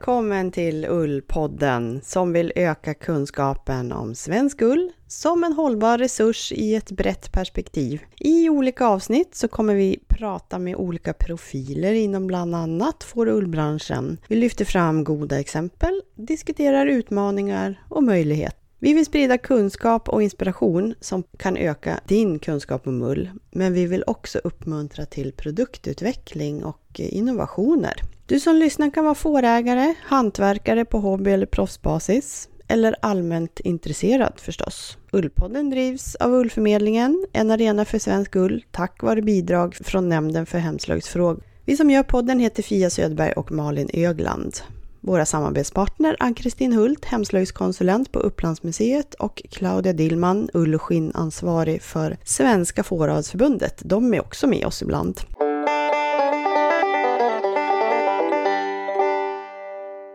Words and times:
Välkommen 0.00 0.50
till 0.50 0.86
Ullpodden 0.88 2.00
som 2.04 2.32
vill 2.32 2.52
öka 2.56 2.94
kunskapen 2.94 3.92
om 3.92 4.14
svensk 4.14 4.62
ull 4.62 4.92
som 5.06 5.44
en 5.44 5.52
hållbar 5.52 5.98
resurs 5.98 6.52
i 6.52 6.74
ett 6.74 6.90
brett 6.90 7.32
perspektiv. 7.32 8.02
I 8.16 8.48
olika 8.48 8.86
avsnitt 8.86 9.34
så 9.34 9.48
kommer 9.48 9.74
vi 9.74 9.98
prata 10.08 10.58
med 10.58 10.76
olika 10.76 11.12
profiler 11.12 11.92
inom 11.92 12.26
bland 12.26 12.54
annat 12.54 13.04
får 13.04 13.28
ullbranschen. 13.28 14.18
Vi 14.28 14.36
lyfter 14.36 14.64
fram 14.64 15.04
goda 15.04 15.40
exempel, 15.40 16.00
diskuterar 16.14 16.86
utmaningar 16.86 17.84
och 17.88 18.02
möjligheter. 18.02 18.58
Vi 18.78 18.94
vill 18.94 19.06
sprida 19.06 19.38
kunskap 19.38 20.08
och 20.08 20.22
inspiration 20.22 20.94
som 21.00 21.22
kan 21.38 21.56
öka 21.56 22.00
din 22.06 22.38
kunskap 22.38 22.86
om 22.86 23.02
ull, 23.02 23.30
men 23.50 23.72
vi 23.72 23.86
vill 23.86 24.04
också 24.06 24.38
uppmuntra 24.38 25.06
till 25.06 25.32
produktutveckling 25.32 26.64
och 26.64 27.00
innovationer. 27.00 28.00
Du 28.30 28.40
som 28.40 28.56
lyssnar 28.56 28.90
kan 28.90 29.04
vara 29.04 29.14
fårägare, 29.14 29.94
hantverkare 30.02 30.84
på 30.84 30.98
hobby 30.98 31.30
eller 31.30 31.46
proffsbasis 31.46 32.48
eller 32.68 32.96
allmänt 33.02 33.60
intresserad 33.60 34.32
förstås. 34.36 34.98
Ullpodden 35.12 35.70
drivs 35.70 36.14
av 36.14 36.34
Ullförmedlingen, 36.34 37.26
en 37.32 37.50
arena 37.50 37.84
för 37.84 37.98
svensk 37.98 38.36
ull, 38.36 38.64
tack 38.70 39.02
vare 39.02 39.22
bidrag 39.22 39.74
från 39.74 40.08
Nämnden 40.08 40.46
för 40.46 40.58
hemslöjdsfrågor. 40.58 41.42
Vi 41.64 41.76
som 41.76 41.90
gör 41.90 42.02
podden 42.02 42.40
heter 42.40 42.62
Fia 42.62 42.90
Söderberg 42.90 43.32
och 43.32 43.52
Malin 43.52 43.90
Ögland. 43.92 44.56
Våra 45.00 45.26
samarbetspartner 45.26 46.16
Ann-Kristin 46.18 46.72
Hult, 46.72 47.04
hemslöjdskonsulent 47.04 48.12
på 48.12 48.18
Upplandsmuseet 48.18 49.14
och 49.14 49.42
Claudia 49.50 49.92
Dillman, 49.92 50.50
ull 50.54 50.74
och 50.74 50.82
skinnansvarig 50.82 51.82
för 51.82 52.16
Svenska 52.24 52.82
Fåravelsförbundet. 52.82 53.82
De 53.84 54.14
är 54.14 54.20
också 54.20 54.46
med 54.46 54.66
oss 54.66 54.82
ibland. 54.82 55.20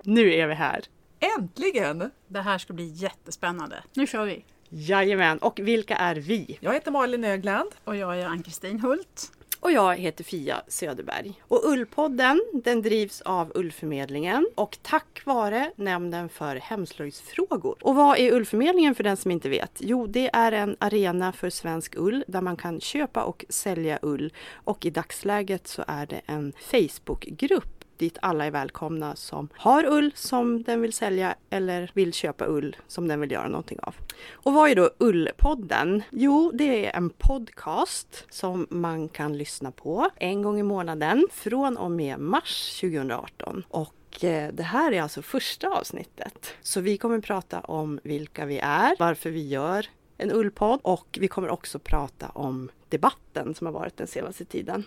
Nu 0.05 0.33
är 0.33 0.47
vi 0.47 0.53
här. 0.53 0.81
Äntligen! 1.37 2.11
Det 2.27 2.41
här 2.41 2.57
ska 2.57 2.73
bli 2.73 2.87
jättespännande. 2.87 3.83
Nu 3.93 4.07
kör 4.07 4.25
vi! 4.25 4.45
Jajamän, 4.69 5.37
och 5.37 5.59
vilka 5.63 5.95
är 5.95 6.15
vi? 6.15 6.57
Jag 6.61 6.73
heter 6.73 6.91
Malin 6.91 7.23
Ögland. 7.23 7.69
Och 7.83 7.95
jag 7.95 8.19
är 8.19 8.25
Ann-Kristin 8.25 8.79
Hult. 8.79 9.31
Och 9.59 9.71
jag 9.71 9.95
heter 9.95 10.23
Fia 10.23 10.61
Söderberg. 10.67 11.41
Och 11.41 11.65
Ullpodden 11.65 12.41
den 12.53 12.81
drivs 12.81 13.21
av 13.21 13.51
Ullförmedlingen 13.55 14.47
och 14.55 14.77
tack 14.81 15.21
vare 15.25 15.71
Nämnden 15.75 16.29
för 16.29 16.55
hemslöjdsfrågor. 16.55 17.75
Och 17.81 17.95
vad 17.95 18.17
är 18.17 18.33
Ullförmedlingen 18.33 18.95
för 18.95 19.03
den 19.03 19.17
som 19.17 19.31
inte 19.31 19.49
vet? 19.49 19.71
Jo, 19.79 20.07
det 20.07 20.29
är 20.33 20.51
en 20.51 20.75
arena 20.79 21.31
för 21.31 21.49
svensk 21.49 21.95
ull 21.97 22.23
där 22.27 22.41
man 22.41 22.57
kan 22.57 22.81
köpa 22.81 23.23
och 23.23 23.45
sälja 23.49 23.99
ull. 24.01 24.33
Och 24.53 24.85
i 24.85 24.89
dagsläget 24.89 25.67
så 25.67 25.83
är 25.87 26.05
det 26.05 26.21
en 26.25 26.53
Facebookgrupp 26.59 27.74
dit 27.97 28.17
alla 28.21 28.45
är 28.45 28.51
välkomna 28.51 29.15
som 29.15 29.49
har 29.53 29.85
ull 29.85 30.11
som 30.15 30.63
den 30.63 30.81
vill 30.81 30.93
sälja 30.93 31.35
eller 31.49 31.91
vill 31.93 32.13
köpa 32.13 32.45
ull 32.47 32.75
som 32.87 33.07
den 33.07 33.19
vill 33.19 33.31
göra 33.31 33.47
någonting 33.47 33.79
av. 33.81 33.95
Och 34.31 34.53
vad 34.53 34.69
är 34.69 34.75
då 34.75 34.89
Ullpodden? 34.97 36.03
Jo, 36.09 36.51
det 36.53 36.85
är 36.85 36.97
en 36.97 37.09
podcast 37.09 38.25
som 38.29 38.67
man 38.69 39.09
kan 39.09 39.37
lyssna 39.37 39.71
på 39.71 40.09
en 40.15 40.41
gång 40.41 40.59
i 40.59 40.63
månaden 40.63 41.27
från 41.31 41.77
och 41.77 41.91
med 41.91 42.19
mars 42.19 42.79
2018. 42.81 43.63
Och 43.69 44.23
eh, 44.23 44.53
det 44.53 44.63
här 44.63 44.91
är 44.91 45.01
alltså 45.01 45.21
första 45.21 45.69
avsnittet. 45.69 46.53
Så 46.61 46.81
vi 46.81 46.97
kommer 46.97 47.19
prata 47.19 47.59
om 47.59 47.99
vilka 48.03 48.45
vi 48.45 48.59
är, 48.59 48.95
varför 48.99 49.29
vi 49.29 49.47
gör 49.47 49.87
en 50.17 50.31
ullpodd 50.31 50.79
och 50.83 51.17
vi 51.21 51.27
kommer 51.27 51.49
också 51.49 51.79
prata 51.79 52.29
om 52.29 52.69
debatten 52.89 53.55
som 53.55 53.67
har 53.67 53.73
varit 53.73 53.97
den 53.97 54.07
senaste 54.07 54.45
tiden. 54.45 54.83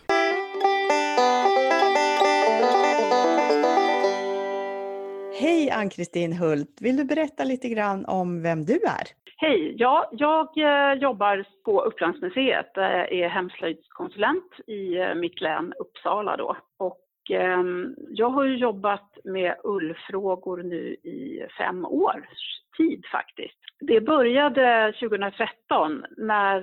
Hej 5.41 5.71
Ann-Kristin 5.71 6.33
Hult! 6.33 6.79
Vill 6.81 6.97
du 6.97 7.05
berätta 7.05 7.45
lite 7.45 7.69
grann 7.69 8.05
om 8.05 8.43
vem 8.43 8.65
du 8.65 8.75
är? 8.75 9.07
Hej! 9.37 9.75
Ja, 9.79 10.11
jag 10.13 10.59
eh, 10.59 10.99
jobbar 10.99 11.45
på 11.65 11.81
Upplandsmuseet. 11.81 12.71
Jag 12.75 13.13
är 13.13 13.29
hemslöjdskonsulent 13.29 14.53
i 14.67 14.97
eh, 14.97 15.15
mitt 15.15 15.41
län 15.41 15.73
Uppsala 15.79 16.37
då. 16.37 16.57
Och 16.79 17.31
ehm, 17.31 17.95
jag 18.09 18.31
har 18.31 18.45
ju 18.45 18.57
jobbat 18.57 19.19
med 19.25 19.57
ullfrågor 19.65 20.63
nu 20.63 20.97
i 21.03 21.47
fem 21.59 21.85
års 21.85 22.63
tid 22.77 23.05
faktiskt. 23.13 23.59
Det 23.81 24.01
började 24.01 24.93
2013 25.01 26.05
när 26.17 26.61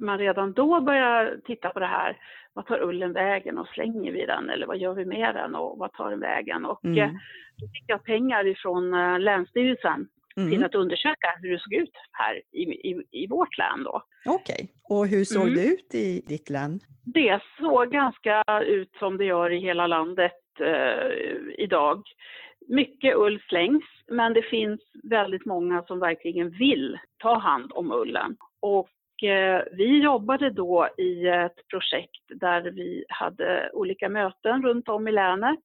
man 0.00 0.18
redan 0.18 0.52
då 0.52 0.80
började 0.80 1.40
titta 1.40 1.70
på 1.70 1.80
det 1.80 1.86
här. 1.86 2.16
Vad 2.54 2.66
tar 2.66 2.82
ullen 2.82 3.12
vägen 3.12 3.58
och 3.58 3.68
slänger 3.68 4.12
vi 4.12 4.26
den 4.26 4.50
eller 4.50 4.66
vad 4.66 4.78
gör 4.78 4.94
vi 4.94 5.04
med 5.04 5.34
den 5.34 5.54
och 5.54 5.78
vad 5.78 5.92
tar 5.92 6.10
den 6.10 6.20
vägen? 6.20 6.64
Och 6.64 6.84
mm. 6.84 7.12
då 7.56 7.66
fick 7.66 7.84
jag 7.86 8.04
pengar 8.04 8.46
ifrån 8.46 8.90
Länsstyrelsen 9.24 10.08
mm. 10.36 10.50
till 10.50 10.64
att 10.64 10.74
undersöka 10.74 11.34
hur 11.42 11.50
det 11.50 11.58
såg 11.58 11.74
ut 11.74 11.92
här 12.12 12.42
i, 12.52 12.62
i, 12.62 13.02
i 13.10 13.26
vårt 13.26 13.58
län 13.58 13.84
då. 13.84 14.02
Okej, 14.26 14.54
okay. 14.54 14.66
och 14.88 15.06
hur 15.06 15.24
såg 15.24 15.42
mm. 15.42 15.54
det 15.54 15.64
ut 15.64 15.94
i 15.94 16.22
ditt 16.26 16.50
län? 16.50 16.80
Det 17.04 17.42
såg 17.58 17.92
ganska 17.92 18.42
ut 18.66 18.94
som 18.98 19.16
det 19.16 19.24
gör 19.24 19.50
i 19.50 19.60
hela 19.60 19.86
landet 19.86 20.32
eh, 20.60 21.10
idag. 21.58 22.02
Mycket 22.68 23.16
ull 23.16 23.40
slängs, 23.48 23.84
men 24.08 24.32
det 24.32 24.42
finns 24.42 24.80
väldigt 25.02 25.46
många 25.46 25.82
som 25.82 25.98
verkligen 25.98 26.50
vill 26.50 26.98
ta 27.18 27.38
hand 27.38 27.72
om 27.72 27.92
ullen. 27.92 28.36
Och 28.60 28.88
eh, 28.88 28.99
vi 29.72 30.02
jobbade 30.02 30.50
då 30.50 30.88
i 30.98 31.26
ett 31.26 31.68
projekt 31.70 32.24
där 32.28 32.62
vi 32.62 33.04
hade 33.08 33.70
olika 33.72 34.08
möten 34.08 34.62
runt 34.62 34.88
om 34.88 35.08
i 35.08 35.12
länet 35.12 35.60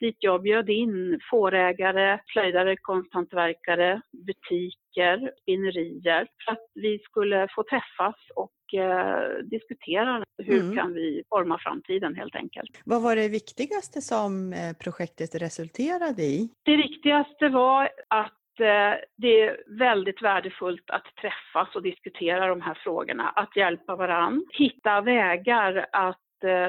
dit 0.00 0.16
jag 0.18 0.42
bjöd 0.42 0.70
in 0.70 1.20
fårägare, 1.30 2.20
slöjdare, 2.32 2.76
konsthantverkare, 2.76 4.00
butiker, 4.26 5.32
spinnerier 5.42 6.28
för 6.44 6.52
att 6.52 6.66
vi 6.74 6.98
skulle 6.98 7.48
få 7.54 7.62
träffas 7.62 8.16
och 8.34 8.80
eh, 8.80 9.38
diskutera 9.44 10.24
hur 10.42 10.60
mm. 10.60 10.76
kan 10.76 10.94
vi 10.94 11.22
forma 11.28 11.58
framtiden 11.58 12.14
helt 12.14 12.34
enkelt. 12.34 12.70
Vad 12.84 13.02
var 13.02 13.16
det 13.16 13.28
viktigaste 13.28 14.00
som 14.00 14.52
eh, 14.52 14.72
projektet 14.84 15.42
resulterade 15.42 16.22
i? 16.22 16.48
Det 16.64 16.76
viktigaste 16.76 17.48
var 17.48 17.90
att 18.08 18.26
eh, 18.26 18.37
Eh, 18.60 18.94
det 19.16 19.40
är 19.40 19.78
väldigt 19.78 20.22
värdefullt 20.22 20.90
att 20.90 21.04
träffas 21.20 21.74
och 21.74 21.82
diskutera 21.82 22.46
de 22.46 22.60
här 22.60 22.74
frågorna, 22.74 23.28
att 23.28 23.56
hjälpa 23.56 23.96
varann, 23.96 24.46
hitta 24.50 25.00
vägar 25.00 25.86
att 25.92 26.18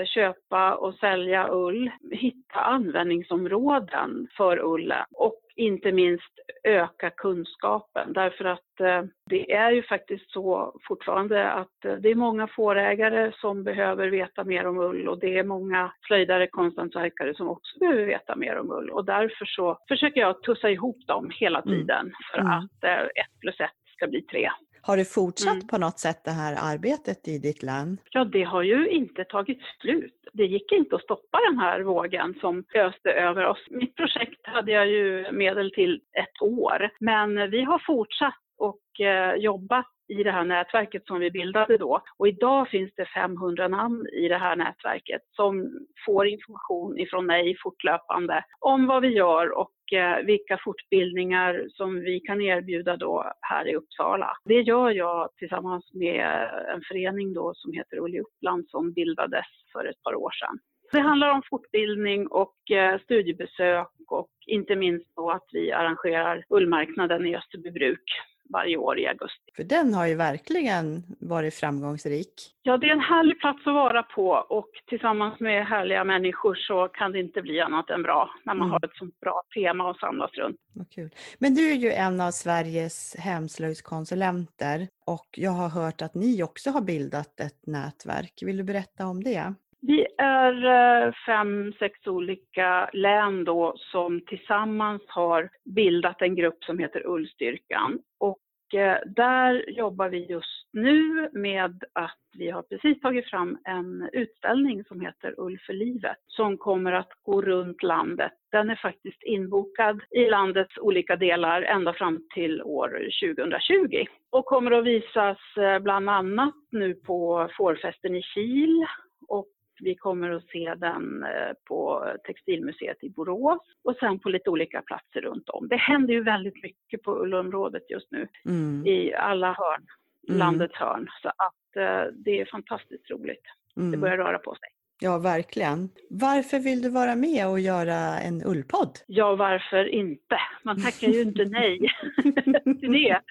köpa 0.05 0.75
och 0.75 0.95
sälja 0.95 1.47
ull, 1.51 1.91
hitta 2.11 2.59
användningsområden 2.59 4.27
för 4.37 4.59
ullen 4.59 5.05
och 5.11 5.39
inte 5.59 5.91
minst 5.91 6.39
öka 6.63 7.09
kunskapen 7.09 8.13
därför 8.13 8.45
att 8.45 8.79
eh, 8.79 9.03
det 9.29 9.51
är 9.51 9.71
ju 9.71 9.83
faktiskt 9.83 10.31
så 10.31 10.79
fortfarande 10.87 11.51
att 11.51 11.85
eh, 11.85 11.93
det 11.93 12.09
är 12.09 12.15
många 12.15 12.47
fårägare 12.47 13.31
som 13.41 13.63
behöver 13.63 14.07
veta 14.07 14.43
mer 14.43 14.67
om 14.67 14.79
ull 14.79 15.07
och 15.07 15.19
det 15.19 15.37
är 15.37 15.43
många 15.43 15.93
slöjdare, 16.07 16.47
konsthantverkare 16.47 17.33
som 17.35 17.49
också 17.49 17.79
behöver 17.79 18.05
veta 18.05 18.35
mer 18.35 18.59
om 18.59 18.71
ull 18.71 18.89
och 18.89 19.05
därför 19.05 19.45
så 19.45 19.77
försöker 19.87 20.21
jag 20.21 20.43
tussa 20.43 20.69
ihop 20.69 21.07
dem 21.07 21.31
hela 21.33 21.61
mm. 21.61 21.79
tiden 21.79 22.11
för 22.31 22.39
mm. 22.39 22.51
att 22.51 22.83
ett 23.15 23.39
plus 23.41 23.59
ett 23.59 23.71
ska 23.95 24.07
bli 24.07 24.21
tre. 24.21 24.49
Har 24.81 24.97
du 24.97 25.05
fortsatt 25.05 25.53
mm. 25.53 25.67
på 25.67 25.77
något 25.77 25.99
sätt 25.99 26.21
det 26.23 26.31
här 26.31 26.57
arbetet 26.73 27.27
i 27.27 27.37
ditt 27.37 27.63
län? 27.63 27.97
Ja, 28.11 28.25
det 28.25 28.43
har 28.43 28.63
ju 28.63 28.89
inte 28.89 29.23
tagit 29.23 29.59
slut. 29.81 30.15
Det 30.33 30.45
gick 30.45 30.71
inte 30.71 30.95
att 30.95 31.03
stoppa 31.03 31.39
den 31.49 31.59
här 31.59 31.81
vågen 31.81 32.35
som 32.41 32.63
öste 32.75 33.09
över 33.11 33.45
oss. 33.45 33.67
Mitt 33.69 33.95
projekt 33.95 34.47
hade 34.47 34.71
jag 34.71 34.87
ju 34.87 35.31
medel 35.31 35.71
till 35.71 36.01
ett 36.13 36.41
år, 36.41 36.89
men 36.99 37.51
vi 37.51 37.63
har 37.63 37.83
fortsatt 37.85 38.39
och 38.57 39.05
eh, 39.05 39.35
jobbat 39.35 39.87
i 40.09 40.23
det 40.23 40.31
här 40.31 40.45
nätverket 40.45 41.05
som 41.05 41.19
vi 41.19 41.31
bildade 41.31 41.77
då. 41.77 42.01
Och 42.17 42.27
idag 42.27 42.69
finns 42.69 42.91
det 42.95 43.05
500 43.05 43.67
namn 43.67 44.07
i 44.13 44.27
det 44.27 44.37
här 44.37 44.55
nätverket 44.55 45.21
som 45.31 45.71
får 46.05 46.27
information 46.27 46.99
ifrån 46.99 47.25
mig 47.25 47.57
fortlöpande 47.63 48.43
om 48.59 48.87
vad 48.87 49.01
vi 49.01 49.07
gör 49.07 49.57
och 49.57 49.93
eh, 49.93 50.25
vilka 50.25 50.57
fortbildningar 50.63 51.65
som 51.69 51.99
vi 51.99 52.19
kan 52.19 52.41
erbjuda 52.41 52.97
då 52.97 53.31
här 53.41 53.67
i 53.67 53.75
Uppsala. 53.75 54.37
Det 54.45 54.61
gör 54.61 54.91
jag 54.91 55.29
tillsammans 55.37 55.93
med 55.93 56.49
en 56.73 56.81
förening 56.87 57.33
då 57.33 57.53
som 57.55 57.73
heter 57.73 57.99
Olle 57.99 58.19
Uppland 58.19 58.69
som 58.69 58.93
bildades 58.93 59.45
för 59.73 59.85
ett 59.85 60.03
par 60.03 60.15
år 60.15 60.31
sedan. 60.31 60.59
Det 60.91 60.99
handlar 60.99 61.29
om 61.29 61.41
fortbildning 61.49 62.27
och 62.27 62.71
eh, 62.71 62.99
studiebesök 62.99 63.87
och 64.07 64.29
inte 64.47 64.75
minst 64.75 65.15
då 65.15 65.31
att 65.31 65.47
vi 65.51 65.71
arrangerar 65.71 66.43
ullmarknaden 66.49 67.25
i 67.25 67.35
Österbybruk 67.35 68.03
varje 68.49 68.77
år 68.77 68.99
i 68.99 69.07
augusti. 69.07 69.51
För 69.55 69.63
den 69.63 69.93
har 69.93 70.07
ju 70.07 70.15
verkligen 70.15 71.03
varit 71.19 71.53
framgångsrik. 71.53 72.33
Ja, 72.61 72.77
det 72.77 72.87
är 72.87 72.91
en 72.91 72.99
härlig 72.99 73.39
plats 73.39 73.67
att 73.67 73.73
vara 73.73 74.03
på 74.03 74.29
och 74.31 74.69
tillsammans 74.87 75.39
med 75.39 75.65
härliga 75.65 76.03
människor 76.03 76.55
så 76.55 76.87
kan 76.87 77.11
det 77.11 77.19
inte 77.19 77.41
bli 77.41 77.61
annat 77.61 77.89
än 77.89 78.03
bra 78.03 78.29
när 78.45 78.53
man 78.53 78.67
mm. 78.67 78.71
har 78.71 78.85
ett 78.85 78.95
sånt 78.95 79.19
bra 79.19 79.41
tema 79.53 79.91
att 79.91 79.99
samlas 79.99 80.31
runt. 80.33 80.57
Vad 80.73 80.89
kul. 80.89 81.09
Men 81.39 81.55
du 81.55 81.71
är 81.71 81.75
ju 81.75 81.91
en 81.91 82.21
av 82.21 82.31
Sveriges 82.31 83.15
hemslöjdskonsulenter 83.19 84.87
och 85.05 85.27
jag 85.31 85.51
har 85.51 85.69
hört 85.69 86.01
att 86.01 86.15
ni 86.15 86.43
också 86.43 86.69
har 86.69 86.81
bildat 86.81 87.39
ett 87.39 87.67
nätverk. 87.67 88.33
Vill 88.41 88.57
du 88.57 88.63
berätta 88.63 89.07
om 89.07 89.23
det? 89.23 89.53
Vi 89.81 90.07
är 90.17 90.65
eh, 90.65 91.13
fem, 91.25 91.73
sex 91.79 92.07
olika 92.07 92.89
län 92.93 93.43
då 93.43 93.73
som 93.77 94.21
tillsammans 94.21 95.01
har 95.07 95.49
bildat 95.75 96.21
en 96.21 96.35
grupp 96.35 96.63
som 96.63 96.79
heter 96.79 97.07
Ullstyrkan. 97.07 97.99
Och 98.19 98.79
eh, 98.79 98.97
där 99.05 99.69
jobbar 99.69 100.09
vi 100.09 100.25
just 100.25 100.67
nu 100.73 101.29
med 101.33 101.83
att 101.93 102.17
vi 102.37 102.49
har 102.49 102.61
precis 102.61 103.01
tagit 103.01 103.29
fram 103.29 103.57
en 103.63 104.09
utställning 104.13 104.83
som 104.83 105.01
heter 105.01 105.35
Ull 105.37 105.59
för 105.65 105.73
livet 105.73 106.17
som 106.27 106.57
kommer 106.57 106.91
att 106.91 107.09
gå 107.23 107.41
runt 107.41 107.83
landet. 107.83 108.31
Den 108.51 108.69
är 108.69 108.75
faktiskt 108.75 109.23
inbokad 109.23 110.01
i 110.09 110.25
landets 110.29 110.77
olika 110.77 111.15
delar 111.15 111.61
ända 111.61 111.93
fram 111.93 112.27
till 112.33 112.61
år 112.61 112.87
2020 112.87 114.05
och 114.29 114.45
kommer 114.45 114.71
att 114.71 114.85
visas 114.85 115.37
eh, 115.57 115.79
bland 115.79 116.09
annat 116.09 116.55
nu 116.71 116.93
på 116.93 117.49
fårfesten 117.57 118.15
i 118.15 118.21
Kil 118.21 118.85
och 119.27 119.47
vi 119.81 119.95
kommer 119.95 120.29
att 120.31 120.47
se 120.47 120.73
den 120.77 121.23
eh, 121.23 121.53
på 121.67 122.05
Textilmuseet 122.27 123.03
i 123.03 123.09
Borås 123.09 123.61
och 123.83 123.95
sen 123.95 124.19
på 124.19 124.29
lite 124.29 124.49
olika 124.49 124.81
platser 124.81 125.21
runt 125.21 125.49
om. 125.49 125.67
Det 125.67 125.75
händer 125.75 126.13
ju 126.13 126.23
väldigt 126.23 126.63
mycket 126.63 127.03
på 127.03 127.15
ullområdet 127.21 127.83
just 127.89 128.11
nu 128.11 128.27
Mm. 128.45 128.85
i 128.87 129.13
alla 129.13 129.47
hörn, 129.53 129.85
Mm. 130.27 130.39
landets 130.39 130.75
hörn. 130.75 131.07
Så 131.21 131.27
att 131.29 131.75
eh, 131.75 132.11
det 132.13 132.39
är 132.41 132.45
fantastiskt 132.45 133.09
roligt. 133.11 133.43
Det 133.75 133.81
Mm. 133.81 133.99
börjar 134.01 134.17
röra 134.17 134.37
på 134.39 134.55
sig. 134.55 134.69
Ja, 135.01 135.17
verkligen. 135.17 135.89
Varför 136.09 136.59
vill 136.59 136.81
du 136.81 136.89
vara 136.89 137.15
med 137.15 137.47
och 137.47 137.59
göra 137.59 138.19
en 138.19 138.43
ullpodd? 138.45 138.97
Ja, 139.07 139.35
varför 139.35 139.85
inte? 139.85 140.39
Man 140.63 140.83
tackar 140.83 141.07
ju 141.07 141.21
inte 141.21 141.45
nej 141.45 141.79
till 142.79 142.91
det. 142.91 143.21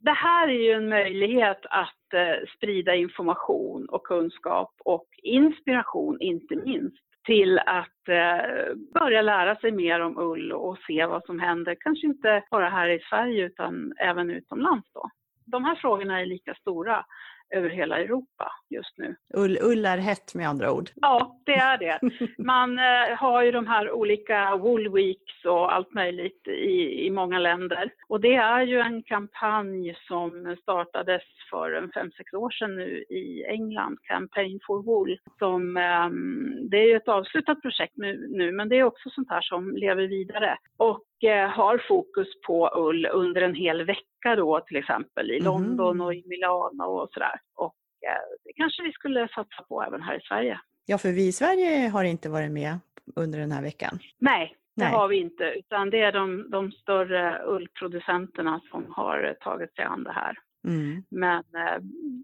Det 0.00 0.16
här 0.16 0.48
är 0.48 0.62
ju 0.66 0.72
en 0.72 0.88
möjlighet 0.88 1.60
att 1.62 2.14
eh, 2.14 2.48
sprida 2.56 2.94
information 2.94 3.86
och 3.88 4.04
kunskap 4.04 4.74
och 4.84 5.06
inspiration, 5.22 6.20
inte 6.20 6.56
minst, 6.56 7.04
till 7.24 7.58
att 7.58 8.08
eh, 8.08 8.74
börja 8.94 9.22
lära 9.22 9.56
sig 9.56 9.72
mer 9.72 10.00
om 10.00 10.18
ull 10.18 10.52
och 10.52 10.78
se 10.86 11.06
vad 11.06 11.24
som 11.24 11.40
händer, 11.40 11.76
kanske 11.80 12.06
inte 12.06 12.42
bara 12.50 12.68
här 12.68 12.88
i 12.88 13.00
Sverige 13.10 13.46
utan 13.46 13.92
även 13.98 14.30
utomlands 14.30 14.88
då. 14.92 15.10
De 15.44 15.64
här 15.64 15.74
frågorna 15.74 16.20
är 16.20 16.26
lika 16.26 16.54
stora 16.54 17.04
över 17.54 17.68
hela 17.68 17.98
Europa 17.98 18.52
just 18.70 18.98
nu. 18.98 19.16
Ull, 19.34 19.58
ull 19.62 19.86
är 19.86 19.98
hett 19.98 20.34
med 20.34 20.48
andra 20.48 20.72
ord. 20.72 20.90
Ja, 20.94 21.40
det 21.46 21.54
är 21.54 21.78
det. 21.78 21.98
Man 22.38 22.78
eh, 22.78 23.16
har 23.18 23.42
ju 23.42 23.50
de 23.50 23.66
här 23.66 23.90
olika 23.92 24.56
Wool 24.56 24.92
Weeks 24.92 25.44
och 25.44 25.74
allt 25.74 25.94
möjligt 25.94 26.48
i, 26.48 27.06
i 27.06 27.10
många 27.10 27.38
länder. 27.38 27.90
Och 28.08 28.20
det 28.20 28.34
är 28.34 28.62
ju 28.62 28.78
en 28.80 29.02
kampanj 29.02 29.96
som 30.08 30.56
startades 30.62 31.22
för 31.50 31.72
en 31.72 31.90
fem 31.92 32.10
sex 32.16 32.32
år 32.34 32.50
sedan 32.50 32.76
nu 32.76 33.04
i 33.10 33.44
England, 33.44 33.98
Campaign 34.02 34.60
for 34.66 34.82
Wool. 34.82 35.18
Som, 35.38 35.76
ehm, 35.76 36.68
det 36.70 36.76
är 36.76 36.88
ju 36.88 36.96
ett 36.96 37.08
avslutat 37.08 37.62
projekt 37.62 37.96
nu, 37.96 38.26
nu, 38.30 38.52
men 38.52 38.68
det 38.68 38.76
är 38.76 38.82
också 38.84 39.10
sånt 39.10 39.30
här 39.30 39.40
som 39.40 39.76
lever 39.76 40.06
vidare. 40.08 40.58
Och 40.76 41.24
eh, 41.24 41.48
har 41.48 41.82
fokus 41.88 42.28
på 42.46 42.70
ull 42.76 43.06
under 43.12 43.42
en 43.42 43.54
hel 43.54 43.84
vecka 43.84 44.36
då 44.36 44.60
till 44.60 44.76
exempel 44.76 45.30
i 45.30 45.36
Mhm. 45.40 45.44
London 45.44 46.00
och 46.00 46.14
i 46.14 46.22
Milano 46.26 46.84
och 46.84 47.08
sådär. 47.12 47.35
Och 47.54 47.76
eh, 48.06 48.38
det 48.44 48.52
kanske 48.56 48.82
vi 48.82 48.92
skulle 48.92 49.28
satsa 49.28 49.62
på 49.68 49.82
även 49.82 50.02
här 50.02 50.16
i 50.16 50.20
Sverige. 50.20 50.60
Ja, 50.86 50.98
för 50.98 51.12
vi 51.12 51.26
i 51.26 51.32
Sverige 51.32 51.88
har 51.88 52.04
inte 52.04 52.28
varit 52.28 52.50
med 52.50 52.78
under 53.16 53.38
den 53.38 53.52
här 53.52 53.62
veckan. 53.62 53.98
Nej, 54.18 54.56
det 54.76 54.84
Nej. 54.84 54.92
har 54.92 55.08
vi 55.08 55.16
inte, 55.16 55.44
utan 55.44 55.90
det 55.90 56.02
är 56.02 56.12
de, 56.12 56.50
de 56.50 56.72
större 56.72 57.42
ullproducenterna 57.46 58.60
som 58.70 58.92
har 58.92 59.36
tagit 59.40 59.74
sig 59.74 59.84
an 59.84 60.04
det 60.04 60.12
här. 60.12 60.38
Mm. 60.66 61.02
Men 61.10 61.38
eh, 61.38 61.78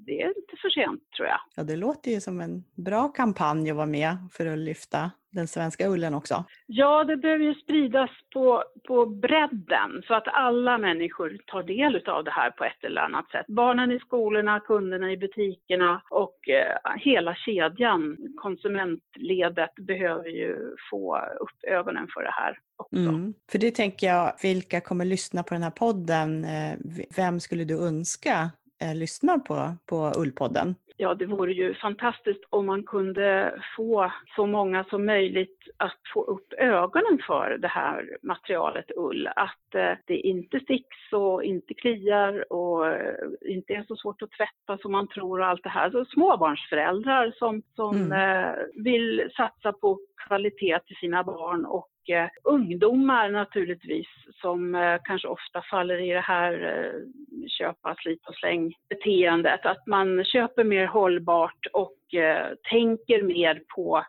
det 0.06 0.22
är 0.22 0.28
inte 0.28 0.56
för 0.62 0.70
sent 0.70 1.10
tror 1.16 1.28
jag. 1.28 1.40
Ja, 1.56 1.62
det 1.62 1.76
låter 1.76 2.10
ju 2.10 2.20
som 2.20 2.40
en 2.40 2.64
bra 2.74 3.08
kampanj 3.08 3.70
att 3.70 3.76
vara 3.76 3.86
med 3.86 4.16
för 4.32 4.46
att 4.46 4.58
lyfta 4.58 5.10
den 5.32 5.48
svenska 5.48 5.88
ullen 5.88 6.14
också. 6.14 6.44
Ja, 6.66 7.04
det 7.04 7.16
behöver 7.16 7.44
ju 7.44 7.54
spridas 7.54 8.10
på, 8.34 8.64
på 8.88 9.06
bredden 9.06 10.02
så 10.06 10.14
att 10.14 10.28
alla 10.28 10.78
människor 10.78 11.38
tar 11.46 11.62
del 11.62 12.08
av 12.08 12.24
det 12.24 12.30
här 12.30 12.50
på 12.50 12.64
ett 12.64 12.84
eller 12.84 13.00
annat 13.00 13.30
sätt. 13.30 13.46
Barnen 13.48 13.92
i 13.92 13.98
skolorna, 13.98 14.60
kunderna 14.60 15.12
i 15.12 15.16
butikerna 15.16 16.02
och 16.10 16.48
eh, 16.48 16.96
hela 16.96 17.34
kedjan, 17.34 18.16
konsumentledet, 18.36 19.74
behöver 19.74 20.28
ju 20.28 20.76
få 20.90 21.16
upp 21.40 21.64
ögonen 21.70 22.08
för 22.14 22.22
det 22.22 22.32
här. 22.32 22.58
Mm. 22.96 23.34
För 23.50 23.58
det 23.58 23.70
tänker 23.70 24.06
jag, 24.06 24.32
vilka 24.42 24.80
kommer 24.80 25.04
lyssna 25.04 25.42
på 25.42 25.54
den 25.54 25.62
här 25.62 25.70
podden? 25.70 26.44
Eh, 26.44 26.78
Vem 27.16 27.40
skulle 27.40 27.64
du 27.64 27.86
önska 27.86 28.50
eh, 28.82 28.94
lyssnar 28.94 29.38
på, 29.38 29.76
på 29.86 30.12
Ullpodden? 30.16 30.74
Ja, 30.96 31.14
det 31.14 31.26
vore 31.26 31.52
ju 31.52 31.74
fantastiskt 31.74 32.44
om 32.50 32.66
man 32.66 32.82
kunde 32.82 33.60
få 33.76 34.12
så 34.36 34.46
många 34.46 34.84
som 34.84 35.06
möjligt 35.06 35.58
att 35.76 36.00
få 36.14 36.24
upp 36.24 36.52
ögonen 36.58 37.18
för 37.26 37.58
det 37.58 37.68
här 37.68 38.16
materialet 38.22 38.90
ull. 38.96 39.26
Att 39.36 39.74
eh, 39.74 39.92
det 40.06 40.16
inte 40.16 40.60
sticks 40.60 41.12
och 41.12 41.44
inte 41.44 41.74
kliar 41.74 42.52
och 42.52 42.88
eh, 42.88 43.14
inte 43.40 43.72
är 43.74 43.84
så 43.88 43.96
svårt 43.96 44.22
att 44.22 44.30
tvätta 44.30 44.78
som 44.82 44.92
man 44.92 45.08
tror 45.08 45.40
och 45.40 45.46
allt 45.46 45.62
det 45.62 45.68
här. 45.68 45.90
Så 45.90 46.04
småbarnsföräldrar 46.04 47.32
som, 47.38 47.62
som 47.76 47.96
Mm. 47.96 48.12
eh, 48.12 48.54
vill 48.74 49.30
satsa 49.36 49.72
på 49.72 49.98
kvalitet 50.28 50.78
till 50.86 50.96
sina 50.96 51.24
barn 51.24 51.64
och 51.64 51.88
eh, 52.10 52.28
ungdomar 52.44 53.30
naturligtvis 53.30 54.06
som 54.40 54.74
eh, 54.74 54.96
kanske 55.04 55.28
ofta 55.28 55.62
faller 55.70 55.98
i 55.98 56.12
det 56.12 56.20
här 56.20 56.52
eh, 56.52 57.48
köpa, 57.48 57.94
slit 57.98 58.26
och 58.26 58.34
släng 58.34 58.74
beteendet. 58.88 59.66
Att 59.66 59.86
man 59.86 60.24
köper 60.24 60.64
mer 60.64 60.86
hållbart 60.86 61.66
och 61.72 62.14
eh, 62.14 62.46
tänker 62.70 63.22
mer 63.22 63.62
på 63.74 64.04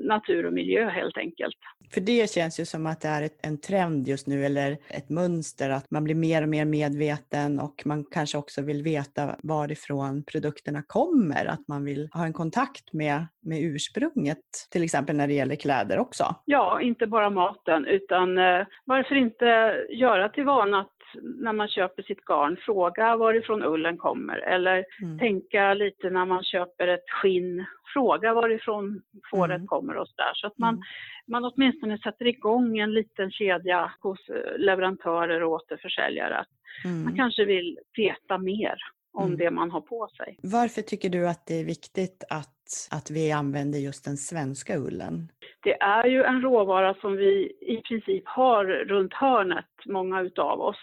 natur 0.00 0.46
och 0.46 0.52
miljö 0.52 0.88
helt 0.88 1.16
enkelt. 1.16 1.56
För 1.94 2.00
det 2.00 2.30
känns 2.30 2.60
ju 2.60 2.64
som 2.64 2.86
att 2.86 3.00
det 3.00 3.08
är 3.08 3.28
en 3.42 3.60
trend 3.60 4.08
just 4.08 4.26
nu 4.26 4.44
eller 4.44 4.78
ett 4.88 5.08
mönster 5.08 5.70
att 5.70 5.90
man 5.90 6.04
blir 6.04 6.14
mer 6.14 6.42
och 6.42 6.48
mer 6.48 6.64
medveten 6.64 7.60
och 7.60 7.82
man 7.84 8.04
kanske 8.04 8.38
också 8.38 8.62
vill 8.62 8.82
veta 8.82 9.36
varifrån 9.42 10.24
produkterna 10.24 10.82
kommer. 10.86 11.46
Att 11.46 11.68
man 11.68 11.84
vill 11.84 12.08
ha 12.12 12.24
en 12.24 12.32
kontakt 12.32 12.92
med, 12.92 13.26
med 13.40 13.62
ursprunget, 13.62 14.38
till 14.70 14.82
exempel 14.82 15.16
när 15.16 15.26
det 15.26 15.34
gäller 15.34 15.56
kläder 15.56 15.98
också. 15.98 16.24
Ja, 16.44 16.80
inte 16.80 17.06
bara 17.06 17.30
maten 17.30 17.86
utan 17.86 18.38
eh, 18.38 18.66
varför 18.84 19.14
inte 19.14 19.76
göra 19.90 20.28
till 20.28 20.44
vana 20.44 20.80
att 20.80 20.99
när 21.22 21.52
man 21.52 21.68
köper 21.68 22.02
sitt 22.02 22.24
garn 22.24 22.56
fråga 22.56 23.16
varifrån 23.16 23.62
ullen 23.62 23.96
kommer 23.96 24.38
eller 24.38 24.84
Mm. 25.02 25.18
tänka 25.18 25.74
lite 25.74 26.10
när 26.10 26.24
man 26.24 26.44
köper 26.44 26.88
ett 26.88 27.10
skinn, 27.10 27.64
fråga 27.94 28.34
varifrån 28.34 29.02
fåret 29.30 29.56
Mm. 29.56 29.66
kommer 29.66 29.96
och 29.96 30.08
sådär. 30.08 30.30
Så 30.34 30.46
att 30.46 30.58
man, 30.58 30.74
Mm. 30.74 30.82
man 31.26 31.44
åtminstone 31.44 31.98
sätter 31.98 32.26
igång 32.26 32.78
en 32.78 32.92
liten 32.92 33.30
kedja 33.30 33.92
hos 34.00 34.28
eh, 34.28 34.58
leverantörer 34.58 35.42
och 35.42 35.52
återförsäljare. 35.52 36.38
Att 36.38 36.48
Man 36.84 37.02
Mm. 37.02 37.16
kanske 37.16 37.44
vill 37.44 37.78
veta 37.96 38.38
mer 38.38 38.74
om 39.12 39.24
Mm. 39.26 39.38
det 39.38 39.50
man 39.50 39.70
har 39.70 39.80
på 39.80 40.08
sig. 40.16 40.38
Varför 40.42 40.82
tycker 40.82 41.08
du 41.08 41.28
att 41.28 41.46
det 41.46 41.60
är 41.60 41.64
viktigt 41.64 42.24
att, 42.30 42.88
att 42.90 43.10
vi 43.10 43.32
använder 43.32 43.78
just 43.78 44.04
den 44.04 44.16
svenska 44.16 44.76
ullen? 44.78 45.28
Det 45.62 45.82
är 45.82 46.06
ju 46.06 46.22
en 46.22 46.42
råvara 46.42 46.94
som 46.94 47.16
vi 47.16 47.52
i 47.60 47.76
princip 47.88 48.22
har 48.26 48.64
runt 48.64 49.14
hörnet, 49.14 49.66
många 49.86 50.20
utav 50.20 50.60
oss. 50.60 50.78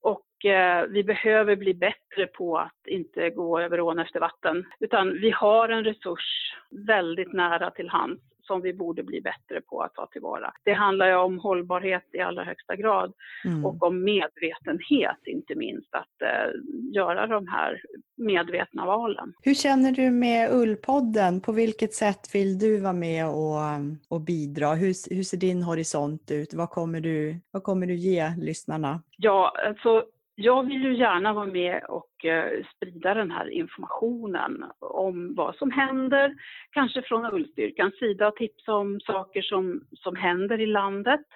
Och 0.00 0.44
eh, 0.44 0.86
vi 0.86 1.04
behöver 1.04 1.56
bli 1.56 1.74
bättre 1.74 2.26
på 2.26 2.58
att 2.58 2.86
inte 2.86 3.30
gå 3.30 3.60
över 3.60 3.80
ån 3.80 3.98
efter 3.98 4.20
vatten. 4.20 4.64
Utan 4.80 5.12
vi 5.20 5.30
har 5.30 5.68
en 5.68 5.84
resurs 5.84 6.54
väldigt 6.70 7.32
nära 7.32 7.70
till 7.70 7.88
hands 7.88 8.20
som 8.46 8.60
vi 8.62 8.74
borde 8.74 9.02
bli 9.02 9.20
bättre 9.20 9.60
på 9.60 9.80
att 9.82 9.94
ta 9.94 10.06
tillvara. 10.06 10.52
Det 10.64 10.72
handlar 10.72 11.08
ju 11.08 11.14
om 11.14 11.38
hållbarhet 11.38 12.04
i 12.12 12.20
allra 12.20 12.44
högsta 12.44 12.76
grad 12.76 13.12
Mm. 13.44 13.64
och 13.66 13.82
om 13.82 14.04
medvetenhet 14.04 15.16
inte 15.26 15.54
minst. 15.54 15.94
Att 15.94 16.22
eh, 16.22 16.50
göra 16.94 17.26
de 17.26 17.46
här 17.48 17.80
medvetna 18.16 18.86
valen. 18.86 19.32
Hur 19.42 19.54
känner 19.54 19.92
du 19.92 20.10
med 20.10 20.52
Ullpodden? 20.52 21.40
På 21.40 21.52
vilket 21.52 21.94
sätt 21.94 22.34
vill 22.34 22.58
du 22.58 22.80
vara 22.80 22.92
med 22.92 23.26
och, 23.28 23.60
och 24.08 24.20
bidra? 24.20 24.74
Hur, 24.74 25.14
hur 25.14 25.22
ser 25.22 25.36
din 25.36 25.62
horisont 25.62 26.30
ut? 26.30 26.54
Vad 26.54 26.70
kommer, 26.70 27.00
du, 27.00 27.40
vad 27.50 27.62
kommer 27.62 27.86
du 27.86 27.94
ge 27.94 28.28
lyssnarna? 28.38 29.02
Ja, 29.16 29.52
alltså 29.66 30.04
jag 30.38 30.66
vill 30.66 30.82
ju 30.82 30.96
gärna 30.96 31.32
vara 31.32 31.46
med 31.46 31.84
och 31.88 32.24
eh, 32.24 32.64
sprida 32.76 33.14
den 33.14 33.30
här 33.30 33.48
informationen 33.48 34.64
om 34.80 35.34
vad 35.34 35.56
som 35.56 35.70
händer, 35.70 36.34
kanske 36.70 37.02
från 37.02 37.34
Ullstyrkans 37.34 37.98
sida, 37.98 38.30
tipsa 38.30 38.74
om 38.74 39.00
saker 39.00 39.42
som, 39.42 39.84
som 39.92 40.16
händer 40.16 40.60
i 40.60 40.66
landet. 40.66 41.26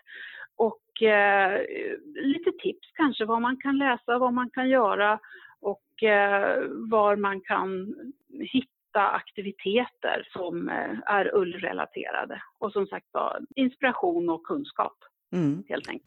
Och 0.57 1.03
eh, 1.03 1.61
lite 2.15 2.53
tips 2.63 2.91
kanske 2.95 3.25
vad 3.25 3.43
man 3.43 3.57
kan 3.57 3.79
läsa, 3.79 4.19
vad 4.19 4.33
man 4.33 4.51
kan 4.51 4.69
göra 4.69 5.19
och 5.61 6.03
eh, 6.03 6.63
var 6.69 7.17
man 7.17 7.41
kan 7.41 7.95
hitta 8.31 9.09
aktiviteter 9.09 10.29
som 10.33 10.69
eh, 10.69 10.99
är 11.07 11.35
ullrelaterade. 11.35 12.43
Och 12.59 12.73
som 12.73 12.87
sagt 12.87 13.07
var, 13.13 13.41
inspiration 13.57 14.31
och 14.31 14.47
kunskap 14.47 14.97
mm. 15.33 15.63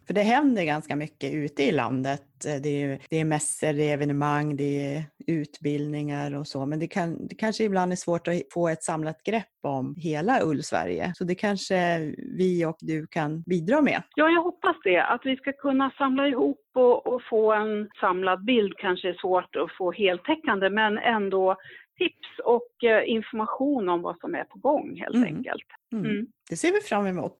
För 0.07 0.13
det 0.13 0.21
händer 0.21 0.63
ganska 0.63 0.95
mycket 0.95 1.33
ute 1.33 1.63
i 1.63 1.71
landet. 1.71 2.21
Det 2.63 2.83
är, 2.83 2.99
det 3.09 3.19
är 3.19 3.25
mässor, 3.25 3.73
det 3.73 3.89
är 3.89 3.93
evenemang, 3.93 4.55
det 4.55 4.95
är 4.95 5.03
utbildningar 5.27 6.35
och 6.35 6.47
så. 6.47 6.65
Men 6.65 6.79
det, 6.79 6.87
kan, 6.87 7.27
det 7.27 7.35
kanske 7.35 7.63
ibland 7.63 7.91
är 7.91 7.95
svårt 7.95 8.27
att 8.27 8.41
få 8.53 8.69
ett 8.69 8.83
samlat 8.83 9.23
grepp 9.23 9.45
om 9.63 9.95
hela 9.97 10.39
Ull-Sverige. 10.43 11.11
Så 11.15 11.23
det 11.23 11.35
kanske 11.35 11.99
vi 12.37 12.65
och 12.65 12.77
du 12.79 13.07
kan 13.07 13.41
bidra 13.41 13.81
med? 13.81 14.03
Ja, 14.15 14.29
jag 14.29 14.43
hoppas 14.43 14.75
det. 14.83 15.03
Att 15.03 15.21
vi 15.23 15.35
ska 15.35 15.53
kunna 15.53 15.91
samla 15.97 16.27
ihop 16.27 16.59
och, 16.75 17.07
och 17.07 17.21
få 17.29 17.53
en 17.53 17.89
samlad 17.99 18.45
bild 18.45 18.73
kanske 18.77 19.09
är 19.09 19.17
svårt 19.21 19.55
att 19.55 19.77
få 19.77 19.91
heltäckande, 19.91 20.69
men 20.69 20.97
ändå 20.97 21.55
tips 21.97 22.39
och 22.43 22.83
eh, 22.83 23.09
information 23.09 23.89
om 23.89 24.01
vad 24.01 24.19
som 24.19 24.35
är 24.35 24.43
på 24.43 24.59
gång 24.59 24.95
helt 24.95 25.15
mm. 25.15 25.35
enkelt. 25.35 25.67
Mm. 25.93 26.05
Mm. 26.05 26.27
Det 26.49 26.55
ser 26.55 26.73
vi 26.73 26.79
fram 26.79 27.07
emot. 27.07 27.37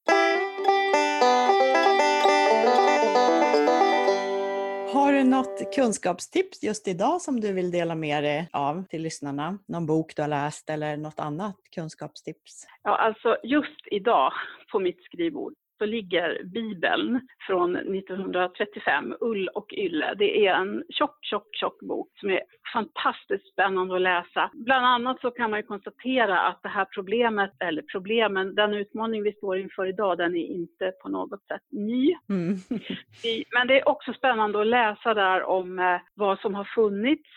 Har 4.93 5.13
du 5.13 5.23
något 5.23 5.75
kunskapstips 5.75 6.63
just 6.63 6.87
idag 6.87 7.21
som 7.21 7.39
du 7.39 7.53
vill 7.53 7.71
dela 7.71 7.95
med 7.95 8.23
dig 8.23 8.49
av 8.53 8.83
till 8.89 9.01
lyssnarna? 9.01 9.59
Någon 9.67 9.85
bok 9.85 10.15
du 10.15 10.21
har 10.21 10.29
läst 10.29 10.69
eller 10.69 10.97
något 10.97 11.19
annat 11.19 11.55
kunskapstips? 11.75 12.67
Ja, 12.83 12.97
alltså 12.97 13.37
just 13.43 13.87
idag 13.91 14.31
på 14.71 14.79
mitt 14.79 15.03
skrivbord 15.03 15.53
så 15.77 15.85
ligger 15.85 16.43
Bibeln 16.43 17.27
från 17.47 17.75
1935, 17.75 19.15
Ull 19.19 19.47
och 19.47 19.73
Ylle. 19.73 20.13
Det 20.17 20.47
är 20.47 20.53
en 20.53 20.83
tjock, 20.89 21.17
tjock, 21.21 21.47
tjock 21.51 21.79
bok 21.79 22.09
som 22.19 22.29
är 22.29 22.41
fantastiskt 22.73 23.51
spännande 23.51 23.95
att 23.95 24.01
läsa. 24.01 24.49
Bland 24.53 24.85
annat 24.85 25.21
så 25.21 25.31
kan 25.31 25.49
man 25.49 25.59
ju 25.59 25.63
konstatera 25.63 26.39
att 26.39 26.59
det 26.63 26.69
här 26.69 26.85
problemet, 26.85 27.51
eller 27.59 27.81
problemen, 27.81 28.55
den 28.55 28.73
utmaning 28.73 29.23
vi 29.23 29.33
står 29.33 29.57
inför 29.57 29.85
idag, 29.85 30.17
den 30.17 30.35
är 30.35 30.45
inte 30.45 30.91
på 31.03 31.09
något 31.09 31.43
sätt 31.47 31.61
ny. 31.71 32.15
Mm. 32.29 32.55
Men 33.53 33.67
det 33.67 33.79
är 33.79 33.89
också 33.89 34.13
spännande 34.13 34.61
att 34.61 34.67
läsa 34.67 35.13
där 35.13 35.43
om 35.43 35.79
eh, 35.79 35.99
vad 36.13 36.39
som 36.39 36.55
har 36.55 36.67
funnits 36.75 37.29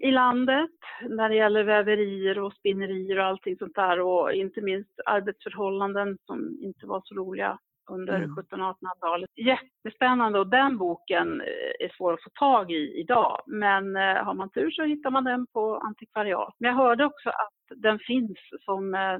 i 0.00 0.10
landet 0.10 0.70
när 1.08 1.28
det 1.28 1.34
gäller 1.34 1.64
väverier 1.64 2.38
och 2.38 2.52
spinnerier 2.52 3.18
och 3.18 3.24
allting 3.24 3.56
sånt 3.56 3.74
där 3.74 4.00
och 4.00 4.32
inte 4.32 4.60
minst 4.60 5.00
arbetsförhållanden 5.06 6.18
som 6.26 6.58
inte 6.60 6.86
var 6.86 7.02
så 7.04 7.14
roliga 7.14 7.58
under 7.90 8.16
mm. 8.16 8.36
1700-1800-talet. 8.36 9.30
Jättespännande 9.36 10.38
och 10.38 10.46
den 10.46 10.78
boken 10.78 11.40
eh, 11.40 11.86
är 11.86 11.96
svår 11.96 12.12
att 12.12 12.22
få 12.22 12.30
tag 12.30 12.72
i 12.72 13.00
idag. 13.00 13.42
Men 13.46 13.96
eh, 13.96 14.24
har 14.24 14.34
man 14.34 14.50
tur 14.50 14.70
så 14.70 14.84
hittar 14.84 15.10
man 15.10 15.24
den 15.24 15.46
på 15.46 15.76
antikvariat. 15.76 16.54
Men 16.58 16.68
jag 16.70 16.76
hörde 16.76 17.04
också 17.04 17.28
att 17.28 17.78
den 17.82 17.98
finns 17.98 18.38
som 18.60 18.94
eh, 18.94 19.18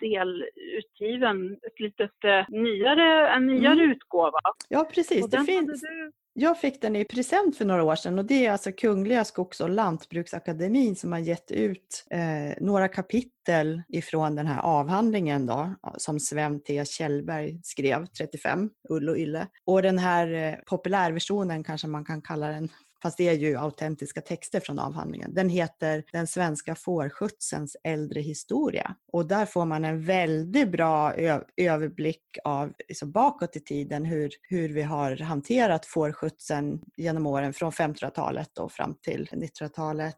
delutgiven, 0.00 1.52
ett 1.52 1.80
litet 1.80 2.48
nyare, 2.48 3.28
en 3.28 3.46
nyare 3.46 3.72
mm. 3.72 3.90
utgåva. 3.90 4.38
Ja 4.68 4.88
precis, 4.94 5.30
det 5.30 5.44
finns. 5.44 5.80
Du... 5.80 6.12
Jag 6.36 6.60
fick 6.60 6.82
den 6.82 6.96
i 6.96 7.04
present 7.04 7.56
för 7.56 7.64
några 7.64 7.82
år 7.82 7.96
sedan 7.96 8.18
och 8.18 8.24
det 8.24 8.46
är 8.46 8.52
alltså 8.52 8.72
Kungliga 8.72 9.24
Skogs 9.24 9.60
och 9.60 9.70
Lantbruksakademin 9.70 10.96
som 10.96 11.12
har 11.12 11.18
gett 11.18 11.50
ut 11.50 12.06
eh, 12.10 12.64
några 12.64 12.88
kapitel 12.88 13.82
ifrån 13.88 14.34
den 14.34 14.46
här 14.46 14.60
avhandlingen 14.62 15.46
då, 15.46 15.74
som 15.96 16.20
Sven 16.20 16.62
T 16.62 16.84
Kjellberg 16.84 17.60
skrev 17.62 18.06
35, 18.06 18.70
Ull 18.88 19.08
och 19.08 19.18
Ylle. 19.18 19.46
Och 19.64 19.82
den 19.82 19.98
här 19.98 20.32
eh, 20.32 20.54
populärversionen 20.66 21.64
kanske 21.64 21.86
man 21.86 22.04
kan 22.04 22.22
kalla 22.22 22.48
den 22.48 22.68
fast 23.04 23.18
det 23.18 23.28
är 23.28 23.32
ju 23.32 23.56
autentiska 23.56 24.20
texter 24.20 24.60
från 24.60 24.78
avhandlingen. 24.78 25.34
Den 25.34 25.48
heter 25.48 26.04
Den 26.12 26.26
svenska 26.26 26.74
fårskjutsens 26.74 27.76
äldre 27.84 28.20
historia 28.20 28.94
och 29.12 29.26
där 29.26 29.46
får 29.46 29.64
man 29.64 29.84
en 29.84 30.04
väldigt 30.04 30.70
bra 30.70 31.14
överblick 31.56 32.38
av 32.44 32.72
liksom 32.88 33.12
bakåt 33.12 33.56
i 33.56 33.60
tiden 33.60 34.04
hur, 34.04 34.30
hur 34.42 34.68
vi 34.68 34.82
har 34.82 35.16
hanterat 35.16 35.86
fårskjutsen 35.86 36.80
genom 36.96 37.26
åren 37.26 37.52
från 37.52 37.70
1500-talet 37.72 38.58
och 38.58 38.72
fram 38.72 38.94
till 39.02 39.28
1900-talet 39.32 40.16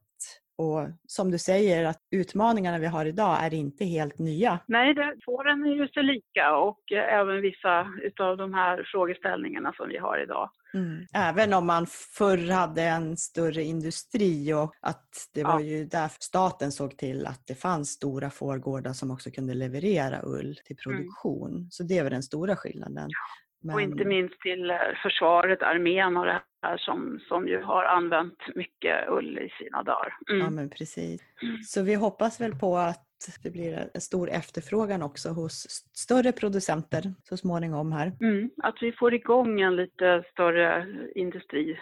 och 0.58 0.88
som 1.06 1.30
du 1.30 1.38
säger, 1.38 1.84
att 1.84 2.00
utmaningarna 2.10 2.78
vi 2.78 2.86
har 2.86 3.04
idag 3.04 3.44
är 3.44 3.54
inte 3.54 3.84
helt 3.84 4.18
nya. 4.18 4.58
Nej, 4.66 4.94
det, 4.94 5.14
fåren 5.24 5.64
är 5.64 5.74
ju 5.74 5.88
så 5.88 6.02
lika 6.02 6.56
och 6.56 6.92
eh, 6.92 7.14
även 7.14 7.40
vissa 7.40 7.80
av 8.20 8.36
de 8.36 8.54
här 8.54 8.84
frågeställningarna 8.92 9.72
som 9.72 9.88
vi 9.88 9.98
har 9.98 10.22
idag. 10.22 10.50
Mm. 10.74 11.06
Även 11.14 11.52
om 11.52 11.66
man 11.66 11.86
förr 12.18 12.52
hade 12.52 12.82
en 12.82 13.16
större 13.16 13.62
industri 13.62 14.52
och 14.52 14.74
att 14.80 15.10
det 15.34 15.44
var 15.44 15.60
ju 15.60 15.84
därför 15.84 16.16
staten 16.20 16.72
såg 16.72 16.96
till 16.96 17.26
att 17.26 17.46
det 17.46 17.54
fanns 17.54 17.90
stora 17.90 18.30
fårgårdar 18.30 18.92
som 18.92 19.10
också 19.10 19.30
kunde 19.30 19.54
leverera 19.54 20.20
ull 20.22 20.56
till 20.64 20.76
mm. 20.86 20.98
produktion. 20.98 21.50
Mm. 21.50 21.70
Så 21.70 21.82
det 21.82 21.98
är 21.98 22.02
väl 22.02 22.12
den 22.12 22.22
stora 22.22 22.56
skillnaden. 22.56 23.10
Men... 23.62 23.74
Och 23.74 23.80
inte 23.80 24.04
minst 24.04 24.40
till 24.40 24.70
eh, 24.70 24.76
försvaret, 25.02 25.62
armén 25.62 26.16
och 26.16 26.26
det 26.26 26.42
här 26.66 26.76
som, 26.76 27.20
som 27.28 27.48
ju 27.48 27.62
har 27.62 27.84
använt 27.84 28.38
mycket 28.54 29.08
ull 29.08 29.38
i 29.38 29.48
sina 29.58 29.82
dagar. 29.82 30.16
Mm. 30.30 30.40
Ja 30.40 30.50
men 30.50 30.70
precis. 30.70 31.22
Mm. 31.42 31.62
Så 31.62 31.82
vi 31.82 31.94
hoppas 31.94 32.40
väl 32.40 32.54
på 32.54 32.76
att 32.76 33.05
det 33.42 33.50
blir 33.50 33.90
en 33.94 34.00
stor 34.00 34.30
efterfrågan 34.30 35.02
också 35.02 35.28
hos 35.28 35.66
större 35.92 36.32
producenter 36.32 37.14
så 37.28 37.36
småningom 37.36 37.92
här. 37.92 38.12
Mm, 38.20 38.50
att 38.62 38.74
vi 38.80 38.92
får 38.92 39.14
igång 39.14 39.60
en 39.60 39.76
lite 39.76 40.24
större 40.32 40.86
industri 41.14 41.78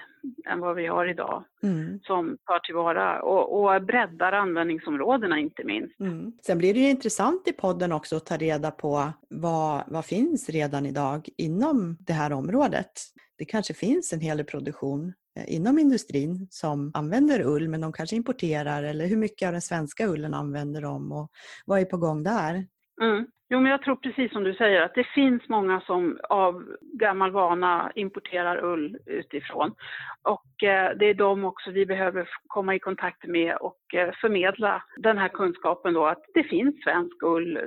än 0.50 0.61
vad 0.61 0.76
vi 0.76 0.87
har 0.87 1.07
idag 1.07 1.45
mm. 1.62 2.00
som 2.03 2.38
tar 2.45 2.59
tillvara 2.59 3.23
och, 3.23 3.64
och 3.64 3.83
breddar 3.83 4.33
användningsområdena 4.33 5.38
inte 5.38 5.64
minst. 5.64 6.00
Mm. 6.00 6.33
Sen 6.47 6.59
blir 6.59 6.75
det 6.75 6.81
ju 6.81 6.91
intressant 6.91 7.49
i 7.49 7.53
podden 7.53 7.93
också 7.93 8.17
att 8.17 8.26
ta 8.26 8.37
reda 8.37 8.71
på 8.71 9.12
vad, 9.29 9.83
vad 9.87 10.05
finns 10.05 10.49
redan 10.49 10.87
idag 10.87 11.29
inom 11.37 11.97
det 12.00 12.12
här 12.12 12.33
området. 12.33 12.93
Det 13.38 13.45
kanske 13.45 13.75
finns 13.75 14.12
en 14.12 14.21
hel 14.21 14.45
produktion 14.45 15.12
Eh, 15.37 15.55
inom 15.57 15.79
industrin 15.79 16.47
som 16.50 16.91
använder 16.95 17.41
ull 17.47 17.69
men 17.69 17.81
de 17.81 17.93
kanske 17.93 18.17
importerar 18.17 18.83
eller 18.83 19.07
hur 19.07 19.17
mycket 19.17 19.47
av 19.47 19.53
den 19.53 19.61
svenska 19.61 20.07
ullen 20.07 20.35
använder 20.35 20.83
de 20.83 21.12
och 21.12 21.29
vad 21.67 21.81
är 21.81 21.85
på 21.85 21.97
gång 21.97 22.23
där? 22.23 22.67
Mm. 23.03 23.26
Jo, 23.49 23.61
men 23.61 23.71
jag 23.71 23.83
tror 23.83 23.97
precis 23.97 24.33
som 24.33 24.45
du 24.45 24.55
säger 24.55 24.83
att 24.83 24.95
det 24.95 25.07
finns 25.14 25.49
många 25.49 25.81
som 25.81 26.19
av 26.29 26.64
gammal 26.81 27.31
vana 27.31 27.93
importerar 27.95 28.64
ull 28.64 28.97
utifrån. 29.07 29.75
Och 30.23 30.62
eh, 30.62 30.97
det 30.97 31.07
är 31.07 31.14
de 31.14 31.45
också 31.45 31.71
vi 31.71 31.87
behöver 31.87 32.29
komma 32.47 32.75
i 32.75 32.79
kontakt 32.79 33.26
med 33.26 33.57
och 33.57 33.95
eh, 33.95 34.11
förmedla 34.21 34.83
den 34.97 35.19
här 35.19 35.29
kunskapen 35.29 35.95
då 35.95 36.07
att 36.07 36.25
det 36.35 36.45
finns 36.45 36.83
svensk 36.85 37.23
ull, 37.23 37.57
eh, 37.57 37.62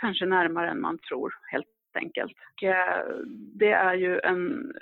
kanske 0.00 0.26
närmare 0.26 0.70
än 0.70 0.80
man 0.80 0.98
tror 0.98 1.34
helt 1.52 1.66
enkelt. 1.96 2.32
Och 2.32 2.62
eh, 2.62 3.04
det 3.58 3.72
är 3.72 3.94
ju 3.94 4.20
en, 4.20 4.72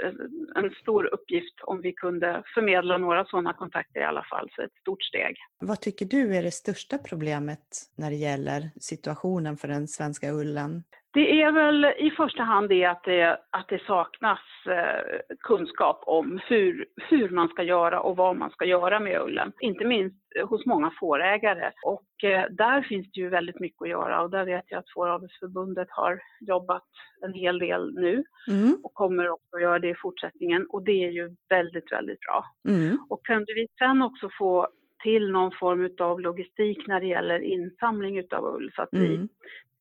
en 0.57 0.71
stor 0.83 1.15
uppgift 1.15 1.61
om 1.63 1.81
vi 1.81 1.93
kunde 1.93 2.43
förmedla 2.55 2.99
några 2.99 3.25
sådana 3.25 3.53
kontakter 3.53 4.01
i 4.01 4.05
alla 4.05 4.25
fall, 4.31 4.51
så 4.57 4.63
ett 4.63 4.75
stort 4.81 5.03
steg. 5.03 5.37
Vad 5.59 5.81
tycker 5.81 6.07
du 6.07 6.37
är 6.37 6.43
det 6.43 6.51
största 6.51 6.99
problemet 6.99 7.61
när 7.97 8.11
det 8.11 8.17
gäller 8.17 8.71
situationen 8.81 9.57
för 9.57 9.69
den 9.69 9.89
svenska 9.89 10.33
ullen? 10.33 10.83
Det 11.15 11.43
är 11.43 11.53
väl 11.53 11.85
i 11.85 12.11
första 12.11 12.43
hand 12.43 12.69
det 12.69 12.85
att 12.85 13.05
det, 13.05 13.39
att 13.51 13.69
det 13.69 13.83
saknas 13.87 14.39
eh, 14.67 15.35
kunskap 15.41 16.03
om 16.07 16.41
hur, 16.49 16.87
hur 16.97 17.29
man 17.29 17.49
ska 17.49 17.63
göra 17.63 18.01
och 18.01 18.17
vad 18.17 18.37
man 18.37 18.51
ska 18.51 18.65
göra 18.65 19.01
med 19.01 19.21
ullen. 19.21 19.53
Inte 19.61 19.85
minst 19.85 20.17
hos 20.45 20.67
många 20.67 20.91
fårägare. 21.01 21.71
Och 21.85 22.25
eh, 22.25 22.45
där 22.51 22.83
finns 22.83 23.11
det 23.13 23.21
ju 23.21 23.29
väldigt 23.29 23.61
mycket 23.61 23.83
att 23.83 23.89
göra 23.89 24.23
och 24.23 24.31
där 24.31 24.45
vet 24.45 24.65
jag 24.67 24.79
att 24.79 24.93
Fåravelsförbundet 24.95 25.89
har 25.91 26.21
jobbat 26.41 26.89
en 27.23 27.33
hel 27.33 27.59
del 27.59 27.95
nu 27.95 28.25
mm. 28.49 28.77
och 28.83 28.95
kommer 28.95 29.29
också 29.31 29.57
att 29.57 29.63
göra 29.63 29.79
det 29.79 29.91
i 29.91 29.95
fortsättningen 29.95 30.67
och 30.69 30.85
det 30.85 31.05
är 31.05 31.11
ju 31.11 31.37
väldigt, 31.49 31.93
väldigt 31.93 32.21
bra. 32.21 32.45
Mm. 32.69 32.99
Och 33.09 33.27
kunde 33.27 33.55
vi 33.55 33.67
sen 33.79 34.03
också 34.03 34.29
få 34.39 34.69
till 35.03 35.31
någon 35.31 35.53
form 35.53 35.91
av 35.99 36.21
logistik 36.21 36.87
när 36.87 37.01
det 37.01 37.07
gäller 37.07 37.39
insamling 37.39 38.19
utav 38.19 38.45
ull 38.45 38.73
så 38.77 38.83
att 38.83 38.93
mm. 38.93 39.05
vi 39.05 39.29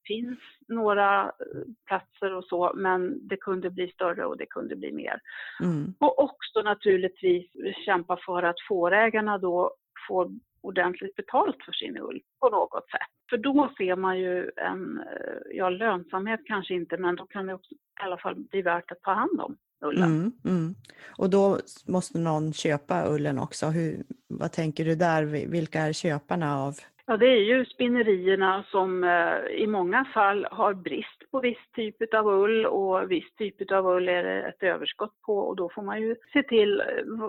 finns 0.08 0.40
några 0.68 1.24
eh, 1.24 1.62
platser 1.88 2.34
och 2.34 2.44
så, 2.44 2.72
men 2.76 3.28
det 3.28 3.38
kunde 3.38 3.70
bli 3.70 3.88
större 3.88 4.26
och 4.26 4.38
det 4.38 4.46
kunde 4.46 4.76
bli 4.76 4.92
mer. 4.92 5.20
Mm. 5.64 5.94
Och 6.00 6.20
också 6.20 6.62
naturligtvis 6.62 7.52
kämpa 7.86 8.18
för 8.26 8.44
att 8.44 8.62
fårägarna 8.68 9.38
då 9.38 9.76
får 10.08 10.32
ordentligt 10.62 11.16
betalt 11.16 11.58
för 11.66 11.72
sin 11.72 11.98
ull 11.98 12.22
på 12.40 12.50
något 12.50 12.90
sätt. 12.92 13.14
För 13.30 13.38
då 13.38 13.74
ser 13.78 13.96
man 13.96 14.20
ju 14.20 14.52
en, 14.56 15.00
eh, 15.00 15.58
ja 15.58 15.70
lönsamhet 15.70 16.40
kanske 16.46 16.74
inte, 16.74 16.98
men 16.98 17.16
då 17.16 17.26
kan 17.26 17.48
det 17.48 17.54
också 17.54 17.74
i 17.74 17.78
alla 18.04 18.18
fall 18.18 18.36
bli 18.36 18.62
värt 18.62 18.92
att 18.92 19.02
ta 19.02 19.14
hand 19.14 19.42
om 19.42 19.58
ullen. 19.86 20.04
Mm, 20.04 20.32
mm. 20.46 20.76
Och 21.18 21.30
då 21.30 21.60
måste 21.88 22.20
någon 22.20 22.54
köpa 22.54 23.14
ullen 23.14 23.40
också. 23.40 23.66
Hur, 23.66 24.04
vad 24.28 24.52
tänker 24.52 24.86
du 24.86 24.96
där? 24.96 25.24
Vilka 25.48 25.82
är 25.82 25.94
köparna 25.94 26.60
av 26.60 26.76
Ja, 27.06 27.18
det 27.18 27.26
är 27.28 27.42
ju 27.42 27.66
spinnerierna 27.66 28.64
som 28.72 29.04
eh, 29.04 29.38
i 29.56 29.68
många 29.68 30.06
fall 30.06 30.48
har 30.52 30.74
brist 30.74 31.32
på 31.32 31.40
viss 31.40 31.72
typ 31.76 32.14
av 32.14 32.28
ull 32.28 32.66
och 32.66 33.12
viss 33.12 33.36
typ 33.36 33.72
av 33.72 33.88
ull 33.88 34.10
är 34.10 34.24
det 34.24 34.42
ett 34.42 34.64
överskott 34.64 35.22
på 35.22 35.38
och 35.38 35.56
då 35.56 35.70
får 35.70 35.82
man 35.82 36.02
ju 36.02 36.16
se 36.34 36.44
till 36.44 36.84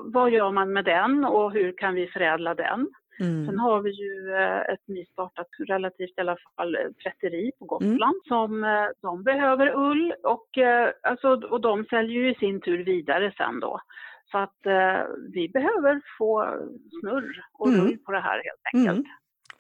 vad 0.05 0.31
gör 0.31 0.51
man 0.51 0.73
med 0.73 0.85
den 0.85 1.25
och 1.25 1.53
hur 1.53 1.73
kan 1.77 1.95
vi 1.95 2.07
förädla 2.07 2.55
den? 2.55 2.89
Mm. 3.21 3.47
Sen 3.47 3.59
har 3.59 3.81
vi 3.81 3.91
ju 3.91 4.35
eh, 4.35 4.61
ett 4.61 4.89
nystartat, 4.89 5.47
relativt 5.69 6.19
i 6.19 6.21
alla 6.21 6.37
fall, 6.57 6.75
eh, 6.75 6.91
tvätteri 7.03 7.51
på 7.59 7.65
Gotland 7.65 8.21
som 8.29 8.65
eh, 8.65 8.87
de 9.03 9.23
behöver 9.23 9.77
ull 9.77 10.15
och, 10.23 10.49
alltså, 11.03 11.29
och 11.29 11.61
de 11.61 11.85
säljer 11.85 12.23
ju 12.23 12.31
i 12.31 12.35
sin 12.35 12.61
tur 12.61 12.85
vidare 12.85 13.33
sen 13.37 13.61
då. 13.61 13.81
Så 14.31 14.39
att 14.39 14.67
eh, 14.67 15.07
vi 15.33 15.49
behöver 15.49 16.01
få 16.19 16.49
snurr 17.01 17.45
och 17.59 17.69
Mm. 17.69 17.81
rull 17.81 17.99
på 17.99 18.13
det 18.13 18.21
här 18.21 18.43
helt 18.45 18.75
enkelt. 18.75 18.99
Mm. 18.99 19.11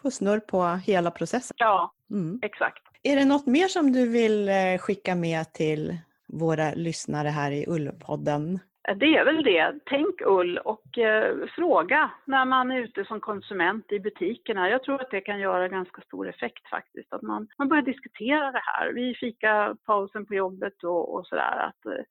Få 0.04 0.10
snurr 0.10 0.40
på 0.40 0.64
hela 0.86 1.10
processen. 1.10 1.54
Ja, 1.58 1.90
Mm. 2.10 2.38
exakt. 2.42 2.82
Är 3.02 3.16
det 3.16 3.24
något 3.24 3.46
mer 3.46 3.68
som 3.68 3.92
du 3.92 4.08
vill 4.08 4.48
eh, 4.48 4.78
skicka 4.80 5.14
med 5.14 5.52
till 5.52 5.96
våra 6.28 6.70
lyssnare 6.74 7.28
här 7.28 7.50
i 7.50 7.64
Ullpodden? 7.68 8.58
Det 8.96 9.16
är 9.16 9.24
väl 9.24 9.44
det. 9.44 9.74
Tänk 9.86 10.20
ull 10.26 10.58
och 10.58 10.98
eh, 10.98 11.34
fråga 11.56 12.10
när 12.24 12.44
man 12.44 12.70
är 12.70 12.78
ute 12.80 13.04
som 13.04 13.20
konsument 13.20 13.92
i 13.92 14.00
butikerna. 14.00 14.68
Jag 14.70 14.82
tror 14.82 15.00
att 15.00 15.10
det 15.10 15.20
kan 15.20 15.40
göra 15.40 15.68
ganska 15.68 16.00
stor 16.02 16.28
effekt 16.28 16.68
faktiskt. 16.70 17.12
Att 17.12 17.22
man, 17.22 17.48
man 17.58 17.68
börjar 17.68 17.82
diskutera 17.82 18.52
det 18.52 18.62
här. 18.64 18.92
Vi 18.92 19.14
fika 19.14 19.76
pausen 19.86 20.26
på 20.26 20.34
jobbet 20.34 20.84
och, 20.84 21.14
och 21.14 21.26
sådär. 21.26 21.58
Att, 21.68 21.86
eh, 21.86 22.04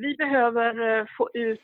vi 0.00 0.14
behöver 0.16 0.98
eh, 0.98 1.04
få 1.18 1.30
ut 1.34 1.60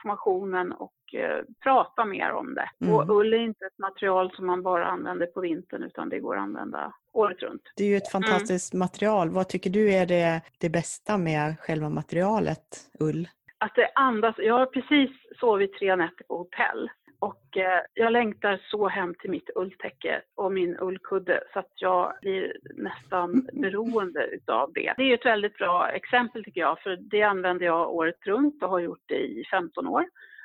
informationen 0.00 0.72
och 0.72 1.14
eh, 1.14 1.44
prata 1.62 2.04
mer 2.04 2.32
om 2.32 2.54
det. 2.54 2.70
Mm. 2.80 2.94
Och 2.94 3.16
ull 3.16 3.34
är 3.34 3.38
inte 3.38 3.64
ett 3.64 3.78
material 3.78 4.32
som 4.36 4.46
man 4.46 4.62
bara 4.62 4.86
använder 4.86 5.26
på 5.26 5.40
vintern 5.40 5.82
utan 5.82 6.08
det 6.08 6.20
går 6.20 6.36
att 6.36 6.42
använda 6.42 6.92
året 7.12 7.42
runt. 7.42 7.62
Det 7.76 7.84
är 7.84 7.88
ju 7.88 7.96
ett 7.96 8.10
fantastiskt 8.12 8.74
material. 8.74 9.30
Vad 9.30 9.48
tycker 9.48 9.70
du 9.70 9.92
är 9.92 10.06
det, 10.06 10.40
det 10.58 10.68
bästa 10.68 11.18
med 11.18 11.58
själva 11.60 11.88
materialet 11.88 12.90
ull? 13.00 13.28
att 13.60 13.74
det 13.74 13.90
andas. 13.94 14.34
Jag 14.38 14.58
har 14.58 14.66
precis 14.66 15.10
sovit 15.40 15.72
tre 15.78 15.96
nätter 15.96 16.24
på 16.24 16.36
hotell 16.36 16.90
och 17.20 17.56
eh, 17.56 17.80
jag 17.94 18.12
längtar 18.12 18.60
så 18.70 18.88
hem 18.88 19.14
till 19.14 19.30
mitt 19.30 19.50
ulltäcke 19.54 20.22
och 20.34 20.52
min 20.52 20.76
ullkudde 20.80 21.42
så 21.52 21.58
att 21.58 21.72
jag 21.74 22.12
blir 22.20 22.56
nästan 22.74 23.48
beroende 23.52 24.26
utav 24.26 24.72
det. 24.72 24.94
Det 24.96 25.02
är 25.02 25.14
ett 25.14 25.26
väldigt 25.26 25.58
bra 25.58 25.88
exempel 25.88 26.44
tycker 26.44 26.60
jag 26.60 26.80
för 26.80 26.96
det 26.96 27.22
använder 27.22 27.66
jag 27.66 27.94
året 27.94 28.26
runt 28.26 28.62
och 28.62 28.68
har 28.68 28.80
gjort 28.80 29.04
det 29.06 29.18
i 29.18 29.44
15 29.50 29.86
år. 29.86 30.04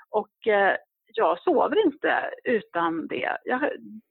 Och 0.09 0.47
eh, 0.47 0.75
jag 1.13 1.41
sover 1.41 1.85
inte 1.85 2.31
utan 2.43 3.07
det. 3.07 3.37
Jag, 3.43 3.61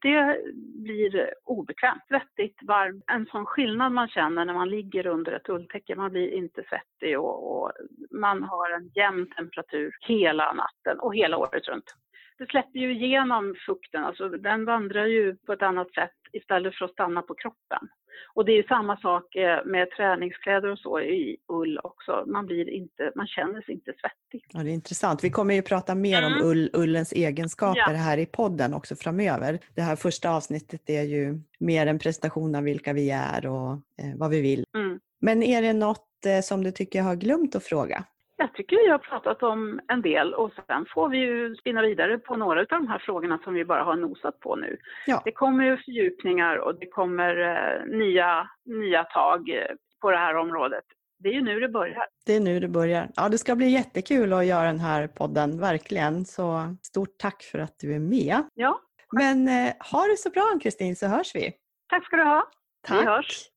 det 0.03 0.39
blir 0.83 1.35
obekvämt, 1.45 2.03
svettigt, 2.09 2.63
varmt. 2.63 3.05
En 3.07 3.27
sån 3.27 3.47
skillnad 3.47 3.93
man 3.93 4.09
känner 4.09 4.45
när 4.45 4.55
man 4.55 4.71
ligger 4.71 5.07
under 5.07 5.33
ett 5.33 5.49
ulltäcke. 5.49 5.97
Man 5.97 6.11
blir 6.11 6.29
inte 6.29 6.63
svettig 6.69 7.21
och, 7.21 7.53
och 7.53 7.73
man 8.11 8.43
har 8.43 8.71
en 8.71 8.91
jämn 8.95 9.31
temperatur 9.37 9.93
hela 10.01 10.53
natten 10.53 11.01
och 11.01 11.15
hela 11.15 11.37
året 11.37 11.69
runt. 11.69 11.95
Det 12.39 12.47
släpper 12.51 12.79
ju 12.79 12.95
igenom 12.95 13.55
fukten, 13.67 14.05
alltså 14.05 14.29
den 14.29 14.65
vandrar 14.65 15.07
ju 15.07 15.37
på 15.37 15.53
ett 15.53 15.63
annat 15.63 15.93
sätt 15.95 16.11
istället 16.33 16.75
för 16.75 16.85
att 16.85 16.91
stanna 16.93 17.23
på 17.23 17.35
kroppen. 17.35 17.89
Och 18.35 18.45
det 18.45 18.53
är 18.53 18.63
samma 18.63 18.97
sak 18.97 19.35
eh, 19.37 19.65
med 19.65 19.91
träningskläder 19.91 20.69
och 20.71 20.79
så 20.79 21.01
i 21.01 21.37
ull 21.49 21.79
också. 21.83 22.25
Man, 22.27 22.47
blir 22.47 22.71
inte, 22.71 23.13
man 23.15 23.27
känner 23.27 23.63
sig 23.63 23.75
inte 23.75 23.93
svettig. 24.01 24.47
Ja, 24.53 24.63
det 24.63 24.71
är 24.71 24.75
intressant. 24.75 25.25
Vi 25.25 25.31
kommer 25.31 25.55
ju 25.55 25.63
prata 25.63 25.95
mer 25.95 26.27
om 26.27 26.33
Mm. 26.33 26.47
ull, 26.47 26.71
ullens 26.73 27.13
egenskaper 27.13 27.81
Ja. 27.93 27.97
här 27.97 28.19
i 28.19 28.27
podden 28.27 28.75
också 28.75 28.97
framöver. 28.97 29.59
Det 29.75 29.83
här 29.83 29.97
första 29.97 30.31
avsnittet 30.31 30.91
är 30.91 31.03
ju 31.03 31.41
mer 31.59 31.87
en 31.87 31.99
presentation 31.99 32.55
av 32.55 32.63
vilka 32.63 32.93
vi 32.93 33.11
är 33.11 33.47
och 33.47 33.73
eh, 33.73 34.15
vad 34.17 34.31
vi 34.31 34.41
vill. 34.41 34.65
Mm. 34.77 35.01
Men 35.21 35.43
är 35.43 35.63
det 35.63 35.73
något 35.73 36.27
eh, 36.27 36.41
som 36.41 36.65
du 36.65 36.71
tycker 36.71 36.99
jag 36.99 37.07
har 37.07 37.17
glömt 37.17 37.57
att 37.57 37.65
fråga? 37.65 38.05
Jag 38.37 38.55
tycker 38.55 38.77
vi 38.77 38.89
har 38.91 38.99
pratat 38.99 39.43
om 39.43 39.81
en 39.89 40.03
del 40.03 40.35
och 40.35 40.51
sen 40.67 40.87
får 40.95 41.09
vi 41.09 41.19
ju 41.19 41.57
spinna 41.57 41.83
vidare 41.83 42.19
på 42.19 42.37
några 42.37 42.61
av 42.61 42.67
de 42.69 42.89
här 42.89 42.99
frågorna 42.99 43.39
som 43.45 43.55
vi 43.55 43.65
bara 43.65 43.83
har 43.83 43.97
nosat 43.97 44.41
på 44.41 44.57
nu. 44.57 44.77
Ja. 45.07 45.23
Det 45.25 45.33
kommer 45.33 45.65
ju 45.65 45.77
fördjupningar 45.77 46.57
och 46.57 46.79
det 46.79 46.87
kommer 46.87 47.37
eh, 47.37 47.97
nya, 47.99 48.49
nya 48.65 49.05
tag 49.05 49.49
eh, 49.51 49.67
på 50.01 50.11
det 50.11 50.17
här 50.17 50.37
området. 50.37 50.85
Det 51.19 51.29
är 51.29 51.33
ju 51.33 51.41
nu 51.43 51.61
det 51.61 51.69
börjar. 51.69 52.07
Det 52.27 52.33
är 52.37 52.41
nu 52.41 52.61
det 52.61 52.69
börjar. 52.69 53.09
Ja, 53.17 53.29
det 53.29 53.39
ska 53.39 53.55
bli 53.57 53.69
jättekul 53.69 54.33
att 54.33 54.47
göra 54.47 54.67
den 54.67 54.81
här 54.81 55.07
podden, 55.07 55.61
verkligen. 55.61 56.25
Så 56.25 56.77
stort 56.83 57.19
tack 57.19 57.43
för 57.43 57.59
att 57.59 57.75
du 57.79 57.95
är 57.95 57.99
med. 58.01 58.43
Ja, 58.55 58.81
Men 59.13 59.49
eh, 59.49 59.73
ha 59.93 60.07
det 60.07 60.17
så 60.19 60.31
bra 60.31 60.51
Ann-Kristin 60.53 60.97
så 60.97 61.07
hörs 61.07 61.35
vi. 61.35 61.53
tack 61.89 62.05
ska 62.07 62.17
du 62.17 62.23
ha. 62.25 62.49
Tack. 62.87 63.03
Vi 63.03 63.07
hörs. 63.07 63.49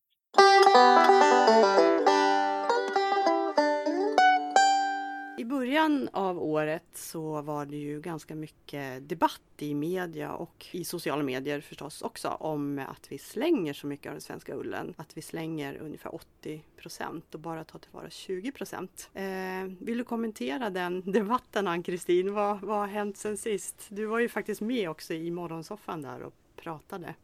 I 5.39 5.45
början 5.45 6.09
av 6.13 6.43
året 6.43 6.83
så 6.93 7.41
var 7.41 7.65
det 7.65 7.77
ju 7.77 8.01
ganska 8.01 8.35
mycket 8.35 9.09
debatt 9.09 9.41
i 9.57 9.73
media 9.73 10.33
och 10.33 10.65
i 10.71 10.83
sociala 10.83 11.23
medier 11.23 11.61
förstås 11.61 12.01
också 12.01 12.29
om 12.29 12.79
att 12.79 13.11
vi 13.11 13.17
slänger 13.17 13.73
så 13.73 13.87
mycket 13.87 14.09
av 14.09 14.13
den 14.13 14.21
svenska 14.21 14.55
ullen. 14.55 14.93
Att 14.97 15.17
vi 15.17 15.21
slänger 15.21 15.77
ungefär 15.77 16.15
80 16.15 16.63
procent 16.77 17.35
och 17.35 17.41
bara 17.41 17.63
tar 17.63 17.79
tillvara 17.79 18.09
20 18.09 18.51
procent. 18.51 19.09
Eh, 19.13 19.23
vill 19.79 19.97
du 19.97 20.03
kommentera 20.03 20.69
den 20.69 21.01
debatten 21.11 21.67
Ann-Kristin? 21.67 22.33
Vad, 22.33 22.61
vad 22.61 22.77
har 22.77 22.87
hänt 22.87 23.17
sen 23.17 23.37
sist? 23.37 23.87
Du 23.89 24.05
var 24.05 24.19
ju 24.19 24.29
faktiskt 24.29 24.61
med 24.61 24.89
också 24.89 25.13
i 25.13 25.31
morgonsoffan 25.31 26.01
där 26.01 26.21
och 26.21 26.33
pratade. 26.55 27.15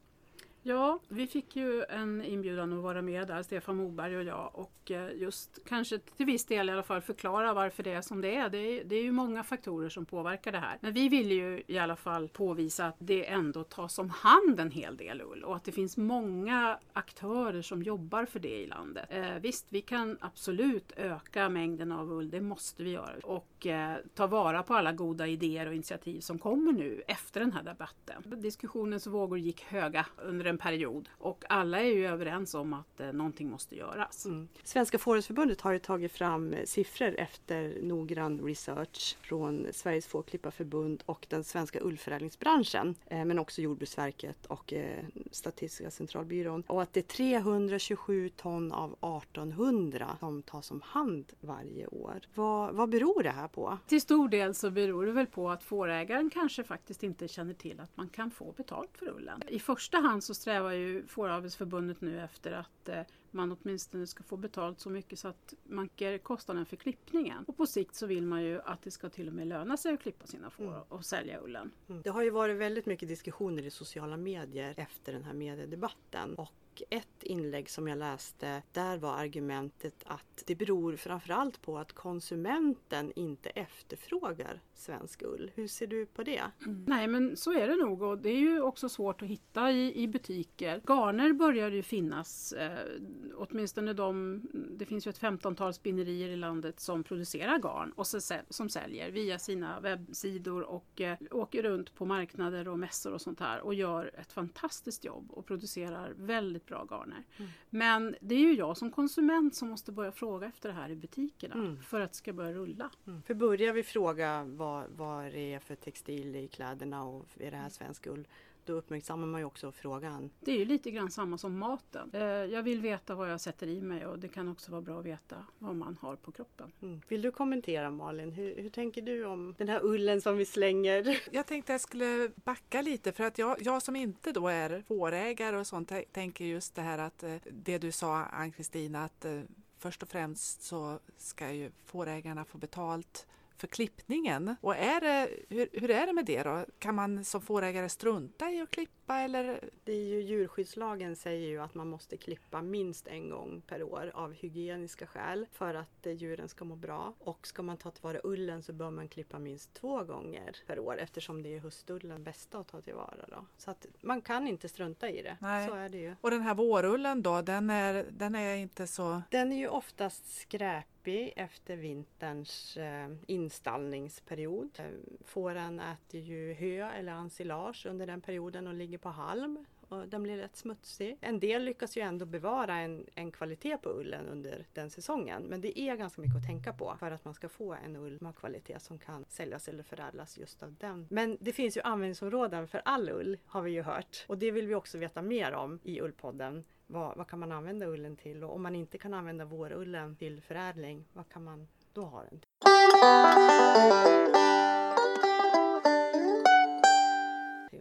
Ja, 0.65 0.99
vi 1.07 1.27
fick 1.27 1.55
ju 1.55 1.83
en 1.89 2.25
inbjudan 2.25 2.73
att 2.73 2.83
vara 2.83 3.01
med 3.01 3.27
där, 3.27 3.43
Stefan 3.43 3.75
Moberg 3.75 4.17
och 4.17 4.23
jag 4.23 4.51
och 4.53 4.91
eh, 4.91 5.21
just 5.21 5.59
kanske 5.65 5.99
till 5.99 6.25
viss 6.25 6.45
del 6.45 6.69
i 6.69 6.71
alla 6.71 6.83
fall 6.83 7.01
förklara 7.01 7.53
varför 7.53 7.83
det 7.83 7.91
är 7.91 8.01
som 8.01 8.21
det 8.21 8.35
är. 8.35 8.49
Det 8.49 8.57
är, 8.57 8.83
det 8.83 8.95
är 8.95 9.03
ju 9.03 9.11
många 9.11 9.43
faktorer 9.43 9.89
som 9.89 10.05
påverkar 10.05 10.51
det 10.51 10.57
här. 10.57 10.77
Men 10.81 10.93
vi 10.93 11.09
vill 11.09 11.31
ju 11.31 11.63
i 11.67 11.77
alla 11.77 11.95
fall 11.95 12.29
påvisa 12.29 12.85
att 12.85 12.95
det 12.99 13.29
ändå 13.29 13.63
tas 13.63 13.99
om 13.99 14.09
hand 14.09 14.59
en 14.59 14.71
hel 14.71 14.97
del 14.97 15.21
ull 15.21 15.43
och 15.43 15.55
att 15.55 15.63
det 15.63 15.71
finns 15.71 15.97
många 15.97 16.79
aktörer 16.93 17.61
som 17.61 17.83
jobbar 17.83 18.25
för 18.25 18.39
det 18.39 18.59
i 18.59 18.67
landet. 18.67 19.05
Eh, 19.09 19.35
visst, 19.41 19.65
vi 19.69 19.81
kan 19.81 20.17
absolut 20.21 20.91
öka 20.95 21.49
mängden 21.49 21.91
av 21.91 22.11
ull, 22.11 22.29
det 22.29 22.41
måste 22.41 22.83
vi 22.83 22.89
göra 22.89 23.15
och 23.23 23.67
eh, 23.67 23.97
ta 24.15 24.27
vara 24.27 24.63
på 24.63 24.73
alla 24.73 24.91
goda 24.91 25.27
idéer 25.27 25.67
och 25.67 25.73
initiativ 25.73 26.19
som 26.19 26.39
kommer 26.39 26.71
nu 26.71 27.03
efter 27.07 27.39
den 27.39 27.51
här 27.51 27.63
debatten. 27.63 28.23
Diskussionens 28.41 29.07
vågor 29.07 29.39
gick 29.39 29.63
höga 29.63 30.05
under 30.17 30.52
en 30.53 30.57
period 30.57 31.09
och 31.17 31.43
alla 31.49 31.79
är 31.81 31.93
ju 31.93 32.07
överens 32.07 32.53
om 32.53 32.73
att 32.73 32.99
eh, 32.99 33.13
någonting 33.13 33.49
måste 33.49 33.75
göras. 33.75 34.27
Svenska 34.63 34.97
Fårhusförbundet 34.97 35.61
har 35.61 35.77
tagit 35.77 36.11
fram 36.11 36.55
siffror 36.65 37.15
efter 37.17 37.77
noggrann 37.81 38.39
research 38.39 39.17
från 39.21 39.67
Sveriges 39.71 40.07
Fårklipparförbund 40.07 41.03
och 41.05 41.25
den 41.29 41.43
svenska 41.43 41.79
ullförädlingsbranschen, 41.81 42.95
eh, 43.05 43.25
men 43.25 43.39
också 43.39 43.61
Jordbruksverket 43.61 44.45
och 44.45 44.73
eh, 44.73 45.03
Statistiska 45.31 45.91
centralbyrån. 45.91 46.63
Och 46.67 46.81
att 46.81 46.93
det 46.93 46.99
är 46.99 47.15
327 47.15 48.29
ton 48.29 48.71
av 48.71 48.91
1800 48.91 50.17
som 50.19 50.41
tas 50.41 50.71
om 50.71 50.81
hand 50.81 51.33
varje 51.41 51.87
år. 51.87 52.19
Vad, 52.35 52.75
vad 52.75 52.89
beror 52.89 53.23
det 53.23 53.31
här 53.31 53.47
på? 53.47 53.77
Till 53.87 54.01
stor 54.01 54.29
del 54.29 54.55
så 54.55 54.71
beror 54.71 55.05
det 55.05 55.11
väl 55.11 55.27
på 55.27 55.49
att 55.49 55.63
fårägaren 55.63 56.29
kanske 56.29 56.63
faktiskt 56.63 57.03
inte 57.03 57.27
känner 57.27 57.53
till 57.53 57.79
att 57.79 57.97
man 57.97 58.09
kan 58.09 58.31
få 58.31 58.51
betalt 58.51 58.97
för 58.97 59.09
ullen. 59.09 59.41
I 59.47 59.59
första 59.59 59.97
hand 59.97 60.23
så 60.23 60.33
strävar 60.43 60.71
ju 60.71 61.07
Fåravelsförbundet 61.07 62.01
nu 62.01 62.21
efter 62.21 62.51
att 62.51 62.89
eh, 62.89 63.01
man 63.33 63.57
åtminstone 63.61 64.07
ska 64.07 64.23
få 64.23 64.37
betalt 64.37 64.79
så 64.79 64.89
mycket 64.89 65.19
så 65.19 65.27
att 65.27 65.53
man 65.63 65.89
ger 65.97 66.17
kostnaden 66.17 66.65
för 66.65 66.75
klippningen. 66.75 67.43
Och 67.47 67.57
på 67.57 67.65
sikt 67.65 67.95
så 67.95 68.05
vill 68.05 68.25
man 68.25 68.43
ju 68.43 68.61
att 68.61 68.81
det 68.81 68.91
ska 68.91 69.09
till 69.09 69.27
och 69.27 69.33
med 69.33 69.47
löna 69.47 69.77
sig 69.77 69.93
att 69.93 70.01
klippa 70.01 70.27
sina 70.27 70.49
får 70.49 70.85
och 70.89 71.05
sälja 71.05 71.41
ullen. 71.41 71.71
Det 72.03 72.09
har 72.09 72.23
ju 72.23 72.29
varit 72.29 72.57
väldigt 72.57 72.85
mycket 72.85 73.09
diskussioner 73.09 73.65
i 73.65 73.69
sociala 73.71 74.17
medier 74.17 74.73
efter 74.77 75.13
den 75.13 75.23
här 75.23 75.33
mediedebatten. 75.33 76.35
Och 76.35 76.53
ett 76.89 77.23
inlägg 77.23 77.69
som 77.69 77.87
jag 77.87 77.97
läste, 77.97 78.63
där 78.71 78.97
var 78.97 79.13
argumentet 79.13 80.03
att 80.05 80.43
det 80.45 80.55
beror 80.55 80.95
framförallt 80.95 81.61
på 81.61 81.77
att 81.77 81.93
konsumenten 81.93 83.11
inte 83.15 83.49
efterfrågar 83.49 84.61
svensk 84.73 85.23
ull. 85.23 85.51
Hur 85.55 85.67
ser 85.67 85.87
du 85.87 86.05
på 86.05 86.23
det? 86.23 86.43
Nej 86.87 87.07
men 87.07 87.37
så 87.37 87.53
är 87.53 87.67
det 87.67 87.75
nog 87.75 88.01
och 88.01 88.17
det 88.17 88.29
är 88.29 88.39
ju 88.39 88.61
också 88.61 88.89
svårt 88.89 89.21
att 89.21 89.27
hitta 89.27 89.71
i, 89.71 90.03
i 90.03 90.07
butiker. 90.07 90.81
Garner 90.87 91.33
börjar 91.33 91.71
ju 91.71 91.83
finnas, 91.83 92.53
eh, 92.53 92.89
åtminstone 93.35 93.93
de, 93.93 94.41
det 94.53 94.85
finns 94.85 95.07
ju 95.07 95.09
ett 95.09 95.19
15-tal 95.21 95.73
spinnerier 95.73 96.29
i 96.29 96.35
landet 96.35 96.79
som 96.79 97.03
producerar 97.03 97.57
garn 97.59 97.91
och 97.91 98.07
som 98.49 98.69
säljer 98.69 99.11
via 99.11 99.39
sina 99.39 99.79
webbsidor 99.79 100.61
och 100.63 101.01
eh, 101.01 101.17
åker 101.31 101.63
runt 101.63 101.95
på 101.95 102.05
marknader 102.05 102.67
och 102.67 102.79
mässor 102.79 103.13
och 103.13 103.21
sånt 103.21 103.39
här 103.39 103.61
och 103.61 103.73
gör 103.73 104.11
ett 104.17 104.31
fantastiskt 104.33 105.03
jobb 105.03 105.31
och 105.31 105.45
producerar 105.45 106.13
väldigt 106.17 106.65
bra 106.65 106.87
garner. 106.89 107.23
Men 107.69 108.15
det 108.21 108.35
är 108.35 108.39
ju 108.39 108.53
jag 108.53 108.77
som 108.77 108.91
konsument 108.91 109.55
som 109.55 109.69
måste 109.69 109.91
börja 109.91 110.11
fråga 110.11 110.47
efter 110.47 110.69
det 110.69 110.75
här 110.75 110.89
i 110.89 110.95
butikerna 110.95 111.55
Mm. 111.55 111.81
för 111.81 112.01
att 112.01 112.11
det 112.11 112.17
ska 112.17 112.33
börja 112.33 112.53
rulla. 112.53 112.89
För 113.25 113.33
börjar 113.33 113.73
vi 113.73 113.83
fråga 113.83 114.43
vad, 114.43 114.83
vad 114.89 115.23
det 115.25 115.53
är 115.53 115.59
för 115.59 115.75
textil 115.75 116.35
i 116.35 116.47
kläderna 116.47 117.03
och 117.03 117.25
är 117.39 117.51
det 117.51 117.57
här 117.57 117.69
svensk 117.69 118.07
ull? 118.07 118.27
Då 118.65 118.73
uppmärksammar 118.73 119.27
man 119.27 119.41
ju 119.41 119.45
också 119.45 119.71
frågan. 119.71 120.29
Det 120.39 120.51
är 120.51 120.57
ju 120.57 120.65
lite 120.65 120.91
grann 120.91 121.11
samma 121.11 121.37
som 121.37 121.57
maten. 121.57 122.09
Eh, 122.13 122.21
Jag 122.21 122.63
vill 122.63 122.81
veta 122.81 123.15
vad 123.15 123.31
jag 123.31 123.41
sätter 123.41 123.67
i 123.67 123.81
mig 123.81 124.05
och 124.05 124.19
det 124.19 124.27
kan 124.27 124.47
också 124.49 124.71
vara 124.71 124.81
bra 124.81 124.99
att 124.99 125.05
veta 125.05 125.35
vad 125.59 125.75
man 125.75 125.97
har 126.01 126.15
på 126.15 126.31
kroppen. 126.31 126.71
Mm. 126.81 127.01
Vill 127.07 127.21
du 127.21 127.31
kommentera 127.31 127.91
Malin? 127.91 128.31
Hur, 128.31 128.55
hur, 128.55 128.69
tänker 128.69 129.01
du 129.01 129.25
om 129.25 129.55
den 129.57 129.69
här 129.69 129.79
ullen 129.83 130.21
som 130.21 130.37
vi 130.37 130.45
slänger? 130.45 131.19
Jag 131.31 131.45
tänkte 131.45 131.71
jag 131.71 131.81
skulle 131.81 132.29
backa 132.35 132.81
lite 132.81 133.11
för 133.11 133.23
att 133.23 133.37
jag, 133.37 133.57
jag 133.61 133.81
som 133.81 133.95
inte 133.95 134.31
då 134.31 134.47
är 134.47 134.83
fårägare 134.87 135.57
och 135.57 135.67
sånt 135.67 135.91
tänker 136.11 136.45
just 136.45 136.75
det 136.75 136.81
här 136.81 136.97
att 136.97 137.23
eh, 137.23 137.35
det 137.51 137.77
du 137.77 137.91
sa 137.91 138.25
Ann-Kristina 138.25 139.03
att 139.03 139.25
eh, 139.25 139.41
först 139.77 140.03
och 140.03 140.09
främst 140.09 140.63
så 140.63 140.99
ska 141.17 141.51
ju 141.51 141.71
fårägarna 141.85 142.45
få 142.45 142.57
betalt 142.57 143.27
för 143.63 143.67
klippningen. 143.67 144.55
Och 144.61 144.75
är 144.75 145.01
det, 145.01 145.29
hur, 145.49 145.69
hur, 145.73 145.91
är 145.91 146.07
det 146.07 146.13
med 146.13 146.25
det 146.25 146.43
då? 146.43 146.65
Kan 146.79 146.95
man 146.95 147.23
som 147.23 147.41
fårägare 147.41 147.89
strunta 147.89 148.51
i 148.51 148.61
att 148.61 148.71
klippa 148.71 149.19
eller? 149.19 149.69
Det 149.83 149.91
är 149.91 150.05
ju 150.05 150.21
djurskyddslagen 150.21 151.15
säger 151.15 151.47
ju 151.47 151.61
att 151.61 151.75
man 151.75 151.87
måste 151.87 152.17
klippa 152.17 152.61
minst 152.61 153.07
en 153.07 153.29
gång 153.29 153.61
per 153.67 153.83
år 153.83 154.11
av 154.13 154.33
hygieniska 154.33 155.07
skäl 155.07 155.47
för 155.51 155.73
att 155.73 156.05
eh, 156.05 156.13
djuren 156.13 156.49
ska 156.49 156.65
må 156.65 156.75
bra. 156.75 157.13
Och 157.19 157.47
ska 157.47 157.63
man 157.63 157.77
ta 157.77 157.91
tillvara 157.91 158.19
ullen 158.23 158.63
så 158.63 158.73
bör 158.73 158.89
man 158.89 159.07
klippa 159.07 159.39
minst 159.39 159.73
två 159.73 160.03
gånger 160.03 160.57
per 160.67 160.79
år 160.79 160.97
eftersom 160.97 161.43
det 161.43 161.55
är 161.55 161.59
höstullen 161.59 162.23
bästa 162.23 162.59
att 162.59 162.67
ta 162.67 162.81
tillvara. 162.81 163.25
Då. 163.27 163.45
Så 163.57 163.71
att 163.71 163.85
man 164.01 164.21
kan 164.21 164.47
inte 164.47 164.69
strunta 164.69 165.09
i 165.09 165.21
det. 165.21 165.37
Nej. 165.41 165.67
Så 165.67 165.73
är 165.73 165.89
det 165.89 165.97
ju. 165.97 166.15
Och 166.21 166.31
den 166.31 166.41
här 166.41 166.55
vårullen 166.55 167.21
då, 167.21 167.41
den 167.41 167.69
är, 167.69 168.05
den 168.11 168.35
är 168.35 168.55
inte 168.55 168.87
så... 168.87 169.21
Den 169.31 169.51
är 169.51 169.57
ju 169.57 169.67
oftast 169.67 170.41
skräp 170.41 170.85
deppig 171.03 171.33
efter 171.35 171.75
vinterns 171.75 172.77
eh, 172.77 173.09
installningsperiod. 173.27 174.69
Eh, 174.79 174.85
fåren 175.25 175.79
äter 175.79 176.21
ju 176.21 176.53
hö 176.53 176.89
eller 176.91 177.11
ensilage 177.11 177.85
under 177.85 178.07
den 178.07 178.21
perioden 178.21 178.67
och 178.67 178.73
ligger 178.73 178.97
på 178.97 179.09
halm 179.09 179.65
och 179.89 180.07
den 180.07 180.23
blir 180.23 180.37
rätt 180.37 180.55
smutsig. 180.55 181.17
En 181.21 181.39
del 181.39 181.63
lyckas 181.63 181.97
ju 181.97 182.01
ändå 182.01 182.25
bevara 182.25 182.75
en, 182.75 183.05
en 183.15 183.31
kvalitet 183.31 183.77
på 183.77 183.89
ullen 183.89 184.27
under 184.27 184.65
den 184.73 184.89
säsongen. 184.89 185.43
Men 185.43 185.61
det 185.61 185.79
är 185.79 185.95
ganska 185.95 186.21
mycket 186.21 186.37
att 186.37 186.47
tänka 186.47 186.73
på 186.73 186.95
för 186.99 187.11
att 187.11 187.25
man 187.25 187.33
ska 187.33 187.49
få 187.49 187.73
en 187.73 187.95
ull 187.95 188.17
med 188.21 188.35
kvalitet 188.35 188.79
som 188.79 188.99
kan 188.99 189.25
säljas 189.29 189.67
eller 189.67 189.83
förädlas 189.83 190.37
just 190.37 190.63
av 190.63 190.75
den. 190.79 191.07
Men 191.09 191.37
det 191.41 191.53
finns 191.53 191.77
ju 191.77 191.81
användningsområden 191.81 192.67
för 192.67 192.81
all 192.85 193.09
ull 193.09 193.37
har 193.45 193.61
vi 193.61 193.71
ju 193.71 193.81
hört 193.81 194.25
och 194.27 194.37
det 194.37 194.51
vill 194.51 194.67
vi 194.67 194.75
också 194.75 194.97
veta 194.97 195.21
mer 195.21 195.53
om 195.53 195.79
i 195.83 196.01
Ullpodden. 196.01 196.63
Vad, 196.93 197.17
vad, 197.17 197.27
kan 197.27 197.39
man 197.39 197.51
använda 197.51 197.85
ullen 197.85 198.15
till? 198.15 198.43
Och 198.43 198.55
om 198.55 198.63
man 198.63 198.75
inte 198.75 198.97
kan 198.97 199.13
använda 199.13 199.45
vårullen 199.45 200.15
till 200.15 200.41
förädling, 200.41 201.05
vad 201.13 201.29
kan 201.29 201.43
man 201.43 201.67
då 201.93 202.01
ha 202.01 202.23
den 202.23 202.39
till? 202.39 202.49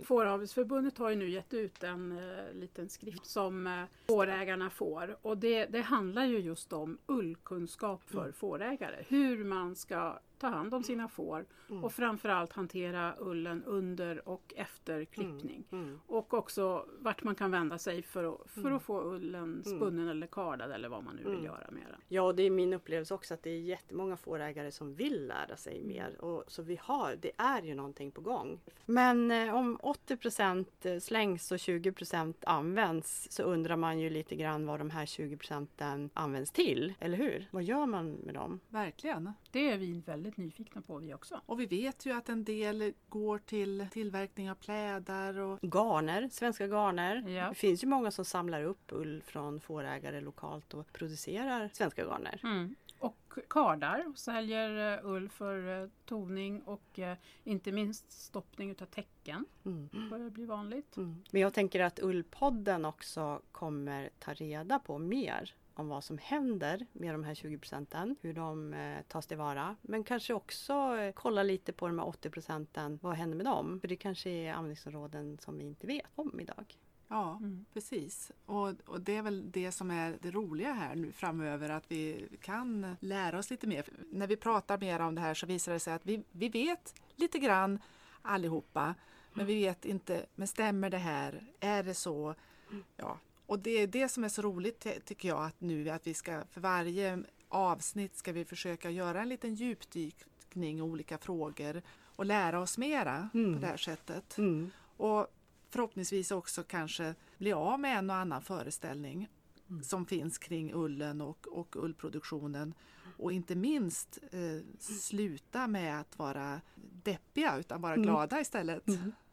Fåravelsförbundet 0.05 0.98
har 0.98 1.11
ju 1.11 1.16
nu 1.16 1.31
gett 1.31 1.55
ut 1.55 1.83
en 1.83 2.12
eh, 2.12 2.55
liten 2.55 2.88
skrift 2.88 3.27
som 3.27 3.66
eh, 3.66 3.85
fårägarna 4.07 4.70
får 4.70 5.16
och 5.22 5.38
det, 5.38 5.66
det 5.66 5.81
handlar 5.81 6.25
ju 6.25 6.38
just 6.38 6.72
om 6.72 6.98
ullkunskap 7.07 8.03
för 8.05 8.20
mm. 8.20 8.33
fårägare. 8.33 9.05
Hur 9.09 9.44
man 9.44 9.77
ska 9.77 10.18
ta 10.42 10.48
hand 10.48 10.74
om 10.74 10.83
sina 10.83 11.09
får 11.09 11.46
mm. 11.70 11.85
och 11.85 11.92
framförallt 11.92 12.52
hantera 12.52 13.14
ullen 13.18 13.64
under 13.64 14.28
och 14.28 14.55
efter 14.57 15.05
klippning. 15.05 15.64
Mm. 15.72 15.85
Mm. 15.85 16.00
Och 16.07 16.35
också 16.35 16.87
vart 16.98 17.22
man 17.22 17.35
kan 17.35 17.50
vända 17.50 17.78
sig 17.78 18.02
för 18.02 18.35
att, 18.35 18.50
för 18.50 18.61
mm. 18.61 18.76
att 18.76 18.83
få 18.83 19.02
ullen 19.02 19.42
mm. 19.42 19.64
spunnen 19.64 20.09
eller 20.09 20.26
kardad 20.26 20.72
eller 20.72 20.88
vad 20.88 21.05
man 21.05 21.16
nu 21.16 21.31
vill 21.31 21.44
göra 21.44 21.70
med 21.70 21.83
den. 21.83 22.00
Ja, 22.09 22.33
det 22.33 22.42
är 22.42 22.50
min 22.50 22.72
upplevelse 22.72 23.14
också 23.14 23.35
att 23.35 23.42
det 23.42 23.50
är 23.50 23.61
jättemånga 23.61 24.16
fårägare 24.16 24.70
som 24.72 24.94
vill 24.94 25.26
lära 25.26 25.57
sig 25.57 25.83
mer. 25.85 26.24
Och, 26.24 26.44
så 26.46 26.62
vi 26.62 26.78
har, 26.83 27.16
det 27.16 27.33
är 27.37 27.62
ju 27.62 27.74
någonting 27.74 28.11
på 28.11 28.20
gång. 28.20 28.61
Men 28.87 29.31
eh, 29.31 29.55
om 29.55 29.78
80% 29.78 30.98
slängs 30.98 31.52
och 31.52 31.59
20% 31.59 32.35
används 32.46 33.31
så 33.31 33.42
undrar 33.42 33.76
man 33.76 33.98
ju 33.98 34.11
lite 34.11 34.37
grann 34.37 34.66
vad 34.66 34.81
de 34.81 34.90
här 34.90 35.07
20 35.07 35.37
procenten 35.37 36.11
används 36.14 36.50
till, 36.50 36.94
eller 37.00 37.18
hur? 37.18 37.48
Vad 37.50 37.62
gör 37.62 37.87
man 37.87 38.12
med 38.12 38.35
dem? 38.35 38.61
Verkligen. 38.68 39.33
Det 39.53 39.71
är 39.71 39.79
vi 39.79 40.01
väldigt 40.07 40.37
nyfikna 40.37 40.83
på 40.83 40.99
vi 40.99 41.15
också. 41.15 41.41
Och 41.47 41.61
vi 41.61 41.67
vet 41.67 42.07
ju 42.07 42.12
att 42.12 42.29
en 42.29 42.45
del 42.45 42.93
går 43.09 43.38
till 43.38 43.87
tillverkning 43.91 44.51
av 44.51 44.55
plädar 44.55 45.38
och 45.38 45.59
garner, 45.62 46.29
svenska 46.33 46.67
garner. 46.67 47.29
Ja. 47.29 47.49
Det 47.49 47.55
finns 47.55 47.83
ju 47.85 47.87
många 47.87 48.11
som 48.11 48.25
samlar 48.25 48.65
upp 48.65 48.93
ull 48.93 49.23
från 49.27 49.61
fårägare 49.61 50.21
lokalt 50.21 50.75
och 50.75 50.93
producerar 50.93 51.71
svenska 51.73 52.05
garner. 52.05 52.41
Mm. 52.45 52.75
Och 52.99 53.33
kardar 53.49 54.09
och 54.09 54.19
säljer 54.19 54.99
eh, 54.99 55.07
ull 55.07 55.29
för 55.29 55.83
eh, 55.83 55.88
toning 56.05 56.62
och 56.62 56.99
eh, 56.99 57.17
inte 57.45 57.73
minst 57.73 58.12
stoppning 58.12 58.71
utav 58.71 58.87
täcken. 58.87 59.45
Mm. 59.65 59.88
börjar 60.11 60.31
bli 60.31 60.45
vanligt. 60.45 60.97
Mm. 60.97 61.25
Men 61.31 61.43
jag 61.43 61.55
tänker 61.55 61.81
att 61.81 62.01
Ullpodden 62.03 62.85
också 62.85 63.43
kommer 63.53 64.11
ta 64.19 64.35
reda 64.35 64.79
på 64.79 64.99
mer 64.99 65.55
om 65.75 65.89
vad 65.89 66.05
som 66.05 66.19
händer 66.19 66.87
med 66.93 67.15
de 67.15 67.25
här 67.25 67.35
20 67.35 67.59
procenten, 67.59 68.17
hur 68.21 68.33
de 68.33 68.75
eh, 68.75 69.03
tas 69.09 69.27
tillvara. 69.27 69.77
Men 69.83 70.05
kanske 70.05 70.35
också 70.35 70.73
eh, 70.73 71.13
kolla 71.13 71.43
lite 71.43 71.73
på 71.73 71.87
de 71.87 71.99
här 71.99 72.07
80 72.07 72.31
procenten, 72.31 72.99
vad 73.03 73.15
händer 73.15 73.37
med 73.37 73.47
dem? 73.47 73.81
För 73.81 73.89
det 73.89 73.97
kanske 73.97 74.31
är 74.31 74.53
användningsområden 74.53 75.39
som 75.39 75.59
vi 75.59 75.65
inte 75.65 75.87
vet 75.87 76.07
om 76.15 76.41
idag. 76.41 76.77
Ja, 77.09 77.37
mm. 77.37 77.65
precis. 77.73 78.33
Och, 78.47 78.69
och, 78.87 79.01
det 79.01 79.17
är 79.17 79.23
väl 79.23 79.51
det 79.51 79.73
som 79.73 79.91
är 79.91 80.19
det 80.21 80.31
roliga 80.31 80.73
här 80.73 80.95
nu 80.95 81.13
framöver, 81.13 81.69
att 81.69 81.85
vi 81.89 82.29
kan 82.41 82.97
lära 83.01 83.39
oss 83.39 83.51
lite 83.51 83.67
mer. 83.67 83.85
När 84.11 84.27
vi 84.27 84.37
pratar 84.37 84.79
mer 84.79 85.01
om 85.01 85.15
det 85.15 85.21
här 85.21 85.35
så 85.35 85.47
visar 85.47 85.73
det 85.73 85.81
sig 85.81 85.95
att 85.95 86.07
vi, 86.07 86.25
vi 86.31 86.49
vet 86.49 86.95
lite 87.17 87.39
grann 87.39 87.79
allihopa, 88.23 88.95
men 89.33 89.47
vi 89.47 89.55
vet 89.55 89.85
inte, 89.85 90.27
men 90.35 90.49
stämmer 90.49 90.91
det 90.91 90.99
här? 90.99 91.47
Är 91.61 91.83
det 91.83 91.95
så? 91.95 92.35
Mm. 92.71 92.85
Ja, 92.97 93.19
och 93.53 93.59
det 93.59 93.71
är 93.71 93.87
det 93.87 94.09
som 94.09 94.25
är 94.25 94.29
så 94.29 94.43
roligt 94.43 94.87
tycker 95.05 95.29
jag 95.29 95.45
att 95.45 95.61
nu 95.61 95.88
att 95.88 96.07
vi 96.07 96.15
ska 96.15 96.45
för 96.51 96.61
varje 96.61 97.23
avsnitt 97.49 98.17
ska 98.17 98.33
vi 98.33 98.45
försöka 98.45 98.91
göra 98.91 99.23
en 99.23 99.29
liten 99.29 99.55
djupdykning 99.55 100.79
i 100.79 100.83
olika 100.83 101.19
frågor 101.19 101.83
och 102.17 102.27
lära 102.27 102.61
oss 102.61 102.79
mera 102.79 103.29
mm. 103.35 103.55
på 103.55 103.61
det 103.61 103.67
här 103.67 103.77
sättet. 103.77 104.38
Mm. 104.38 104.71
Och 104.97 105.27
förhoppningsvis 105.71 106.31
också 106.31 106.62
kanske 106.62 107.15
bli 107.38 107.53
av 107.53 107.81
med 107.81 107.99
en 107.99 108.11
och 108.11 108.17
annan 108.17 108.43
föreställning 108.43 109.29
mm. 109.71 109.83
som 109.83 110.07
finns 110.07 110.38
kring 110.38 110.75
ullen 110.75 111.21
och, 111.21 111.47
och 111.49 111.77
ullproduktionen. 111.85 112.75
Och 113.19 113.33
inte 113.33 113.55
minst 113.55 114.19
eh, 114.31 114.67
sluta 114.79 115.67
med 115.67 116.01
att 116.01 116.19
vara 116.19 116.61
deppiga 117.03 117.59
utan 117.59 117.81
vara 117.81 117.95
mm. 117.95 118.07
glada 118.07 118.41
istället. 118.41 118.87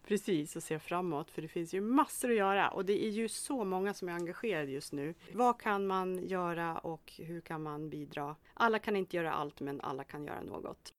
Precis, 0.09 0.55
och 0.55 0.63
se 0.63 0.79
framåt 0.79 1.31
för 1.31 1.41
det 1.41 1.47
finns 1.47 1.73
ju 1.73 1.81
massor 1.81 2.29
att 2.29 2.37
göra 2.37 2.69
och 2.69 2.85
det 2.85 3.05
är 3.05 3.09
ju 3.09 3.27
så 3.27 3.63
många 3.63 3.93
som 3.93 4.09
är 4.09 4.13
engagerade 4.13 4.71
just 4.71 4.93
nu. 4.93 5.13
Vad 5.33 5.61
kan 5.61 5.87
man 5.87 6.27
göra 6.27 6.77
och 6.77 7.13
hur 7.17 7.41
kan 7.41 7.63
man 7.63 7.89
bidra? 7.89 8.35
Alla 8.53 8.79
kan 8.79 8.95
inte 8.95 9.17
göra 9.17 9.33
allt 9.33 9.59
men 9.59 9.81
alla 9.81 10.03
kan 10.03 10.25
göra 10.25 10.41
något. 10.41 10.93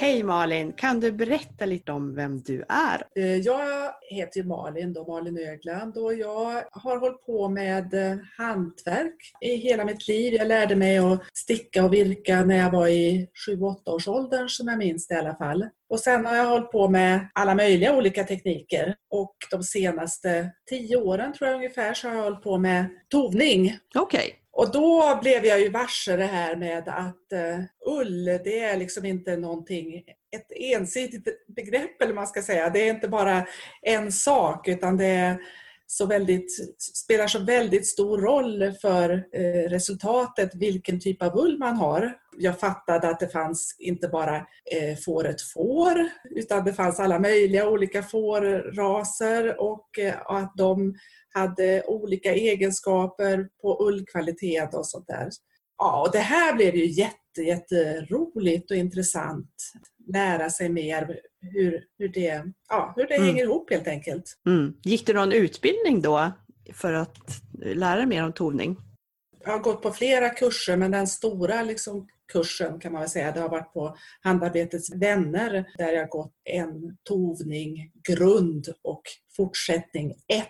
Hej 0.00 0.22
Malin! 0.22 0.72
Kan 0.72 1.00
du 1.00 1.12
berätta 1.12 1.66
lite 1.66 1.92
om 1.92 2.14
vem 2.14 2.40
du 2.40 2.64
är? 2.68 3.06
Eh, 3.16 3.36
jag 3.36 3.92
heter 4.10 4.42
Malin, 4.42 4.92
då, 4.92 5.04
Malin 5.06 5.38
Ögland 5.38 5.96
och 5.96 6.14
jag 6.14 6.64
har 6.70 7.00
hållit 7.00 7.26
på 7.26 7.48
med 7.48 7.94
eh, 7.94 8.18
hantverk 8.36 9.14
i 9.40 9.54
hela 9.54 9.84
mitt 9.84 10.08
liv. 10.08 10.34
Jag 10.34 10.48
lärde 10.48 10.76
mig 10.76 10.98
att 10.98 11.22
sticka 11.36 11.84
och 11.84 11.92
virka 11.92 12.44
när 12.44 12.56
jag 12.56 12.70
var 12.70 12.88
i 12.88 13.28
7-8 13.48 13.90
års 13.90 14.08
åldern 14.08 14.48
som 14.48 14.68
jag 14.68 14.78
minns 14.78 15.06
det 15.06 15.14
i 15.14 15.18
alla 15.18 15.36
fall. 15.36 15.68
Och 15.90 16.00
sen 16.00 16.26
har 16.26 16.36
jag 16.36 16.46
hållit 16.46 16.70
på 16.70 16.88
med 16.88 17.28
alla 17.34 17.54
möjliga 17.54 17.96
olika 17.96 18.24
tekniker 18.24 18.94
och 19.10 19.36
de 19.50 19.62
senaste 19.62 20.50
tio 20.70 20.96
åren 20.96 21.32
tror 21.32 21.48
jag 21.48 21.56
ungefär 21.56 21.94
så 21.94 22.08
har 22.08 22.14
jag 22.14 22.22
hållit 22.22 22.42
på 22.42 22.58
med 22.58 22.86
tovning. 23.10 23.78
Okej. 23.94 24.18
Okay. 24.18 24.37
Och 24.58 24.72
då 24.72 25.18
blev 25.22 25.44
jag 25.46 25.60
ju 25.60 25.68
varse 25.68 26.16
det 26.16 26.24
här 26.24 26.56
med 26.56 26.88
att 26.88 27.32
uh, 27.32 27.64
ull, 27.86 28.24
det 28.24 28.60
är 28.60 28.76
liksom 28.76 29.04
inte 29.04 29.36
någonting, 29.36 30.04
ett 30.36 30.52
ensidigt 30.56 31.46
begrepp 31.56 32.02
eller 32.02 32.14
man 32.14 32.26
ska 32.26 32.42
säga. 32.42 32.70
Det 32.70 32.88
är 32.88 32.94
inte 32.94 33.08
bara 33.08 33.46
en 33.82 34.12
sak 34.12 34.68
utan 34.68 34.96
det 34.96 35.06
är 35.06 35.38
så 35.86 36.06
väldigt, 36.06 36.50
spelar 36.80 37.26
så 37.26 37.38
väldigt 37.38 37.86
stor 37.86 38.18
roll 38.18 38.72
för 38.80 39.10
uh, 39.10 39.68
resultatet 39.68 40.54
vilken 40.54 41.00
typ 41.00 41.22
av 41.22 41.38
ull 41.38 41.58
man 41.58 41.76
har. 41.76 42.14
Jag 42.38 42.60
fattade 42.60 43.08
att 43.08 43.20
det 43.20 43.28
fanns 43.28 43.76
inte 43.78 44.08
bara 44.08 44.36
uh, 44.36 44.96
fåret 45.04 45.42
får 45.42 46.08
utan 46.30 46.64
det 46.64 46.72
fanns 46.72 47.00
alla 47.00 47.18
möjliga 47.18 47.68
olika 47.68 48.02
fårraser 48.02 49.60
och 49.60 49.88
att 50.26 50.52
de 50.56 50.94
hade 51.34 51.84
olika 51.86 52.34
egenskaper 52.34 53.48
på 53.62 53.86
ullkvalitet 53.86 54.74
och 54.74 54.86
sånt 54.86 55.06
där. 55.06 55.28
Ja, 55.78 56.02
och 56.06 56.12
det 56.12 56.18
här 56.18 56.54
blev 56.54 56.76
ju 56.76 56.86
jätte, 56.86 57.42
jätteroligt 57.42 58.70
och 58.70 58.76
intressant. 58.76 59.50
Lära 60.12 60.50
sig 60.50 60.68
mer 60.68 61.20
hur, 61.40 61.84
hur 61.98 62.08
det, 62.08 62.44
ja, 62.68 62.92
hur 62.96 63.06
det 63.06 63.14
mm. 63.14 63.26
hänger 63.26 63.44
ihop 63.44 63.70
helt 63.70 63.88
enkelt. 63.88 64.24
Mm. 64.46 64.74
Gick 64.82 65.06
du 65.06 65.12
någon 65.12 65.32
utbildning 65.32 66.02
då 66.02 66.32
för 66.72 66.92
att 66.92 67.18
lära 67.52 67.96
dig 67.96 68.06
mer 68.06 68.24
om 68.24 68.32
tovning? 68.32 68.76
Jag 69.44 69.52
har 69.52 69.58
gått 69.58 69.82
på 69.82 69.92
flera 69.92 70.30
kurser 70.30 70.76
men 70.76 70.90
den 70.90 71.06
stora 71.06 71.62
liksom, 71.62 72.08
kursen 72.32 72.80
kan 72.80 72.92
man 72.92 73.00
väl 73.00 73.10
säga. 73.10 73.32
Det 73.32 73.40
har 73.40 73.48
varit 73.48 73.72
på 73.72 73.96
Handarbetets 74.20 74.94
vänner 74.94 75.64
där 75.78 75.92
jag 75.92 76.08
gått 76.08 76.32
en 76.44 76.96
tovning, 77.08 77.90
grund 78.08 78.68
och 78.82 79.02
fortsättning 79.36 80.10
1. 80.10 80.48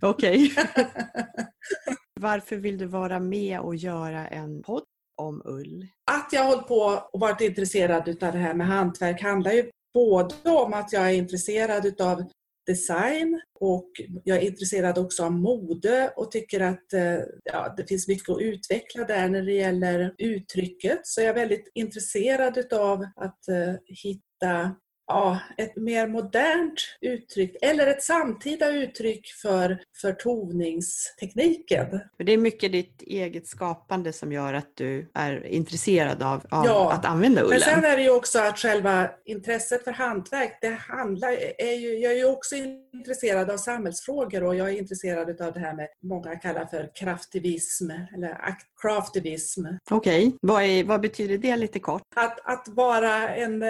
Okej. 0.00 0.52
Varför 2.20 2.56
vill 2.56 2.78
du 2.78 2.86
vara 2.86 3.20
med 3.20 3.60
och 3.60 3.76
göra 3.76 4.28
en 4.28 4.62
podd 4.62 4.84
om 5.16 5.42
ull? 5.44 5.86
Att 6.10 6.28
jag 6.32 6.42
har 6.42 6.50
hållit 6.50 6.68
på 6.68 7.08
och 7.12 7.20
varit 7.20 7.40
intresserad 7.40 8.08
av 8.08 8.32
det 8.32 8.38
här 8.38 8.54
med 8.54 8.66
hantverk 8.66 9.22
handlar 9.22 9.52
ju 9.52 9.70
både 9.94 10.50
om 10.50 10.72
att 10.72 10.92
jag 10.92 11.10
är 11.10 11.14
intresserad 11.14 12.00
av 12.00 12.24
design 12.66 13.40
och 13.60 13.90
jag 14.24 14.36
är 14.36 14.42
intresserad 14.42 14.98
också 14.98 15.24
av 15.24 15.32
mode 15.32 16.12
och 16.16 16.30
tycker 16.30 16.60
att 16.60 16.92
eh, 16.92 17.18
ja, 17.44 17.74
det 17.76 17.88
finns 17.88 18.08
mycket 18.08 18.28
att 18.28 18.40
utveckla 18.40 19.04
där 19.04 19.28
när 19.28 19.42
det 19.42 19.52
gäller 19.52 20.14
uttrycket. 20.18 21.00
Så 21.02 21.20
jag 21.20 21.28
är 21.28 21.34
väldigt 21.34 21.70
intresserad 21.74 22.72
av 22.72 23.04
att 23.16 23.48
eh, 23.48 23.74
hitta 23.84 24.76
ja, 25.06 25.38
ett 25.56 25.76
mer 25.76 26.06
modernt 26.06 26.80
uttryck 27.00 27.56
eller 27.62 27.86
ett 27.86 28.02
samtida 28.02 28.70
uttryck 28.70 29.26
för, 29.42 29.78
för 30.00 30.12
tovningstekniken. 30.12 32.00
Det 32.16 32.32
är 32.32 32.38
mycket 32.38 32.72
ditt 32.72 33.02
eget 33.02 33.46
skapande 33.46 34.12
som 34.12 34.32
gör 34.32 34.54
att 34.54 34.76
du 34.76 35.10
är 35.14 35.46
intresserad 35.46 36.22
av, 36.22 36.46
av 36.50 36.66
ja, 36.66 36.92
att 36.92 37.04
använda 37.04 37.42
ullen. 37.42 37.50
Men 37.50 37.60
sen 37.60 37.84
är 37.84 37.96
det 37.96 38.02
ju 38.02 38.10
också 38.10 38.38
att 38.38 38.58
själva 38.58 39.10
intresset 39.24 39.84
för 39.84 39.92
hantverk, 39.92 40.58
det 40.60 40.68
handlar, 40.68 41.32
är 41.58 41.74
ju, 41.74 41.98
jag 41.98 42.12
är 42.12 42.16
ju 42.16 42.26
också 42.26 42.54
intresserad 42.92 43.50
av 43.50 43.56
samhällsfrågor 43.56 44.44
och 44.44 44.56
jag 44.56 44.68
är 44.68 44.78
intresserad 44.78 45.40
av 45.40 45.52
det 45.52 45.60
här 45.60 45.74
med 45.74 45.88
många 46.02 46.36
kallar 46.36 46.66
för 46.66 46.90
kraftivism 46.94 47.90
eller 47.90 48.38
craftivism. 48.82 49.66
Okej, 49.90 50.26
okay. 50.26 50.38
vad, 50.42 50.86
vad 50.86 51.00
betyder 51.00 51.38
det 51.38 51.56
lite 51.56 51.78
kort? 51.78 52.02
Att, 52.16 52.40
att 52.44 52.68
vara 52.68 53.34
en 53.34 53.62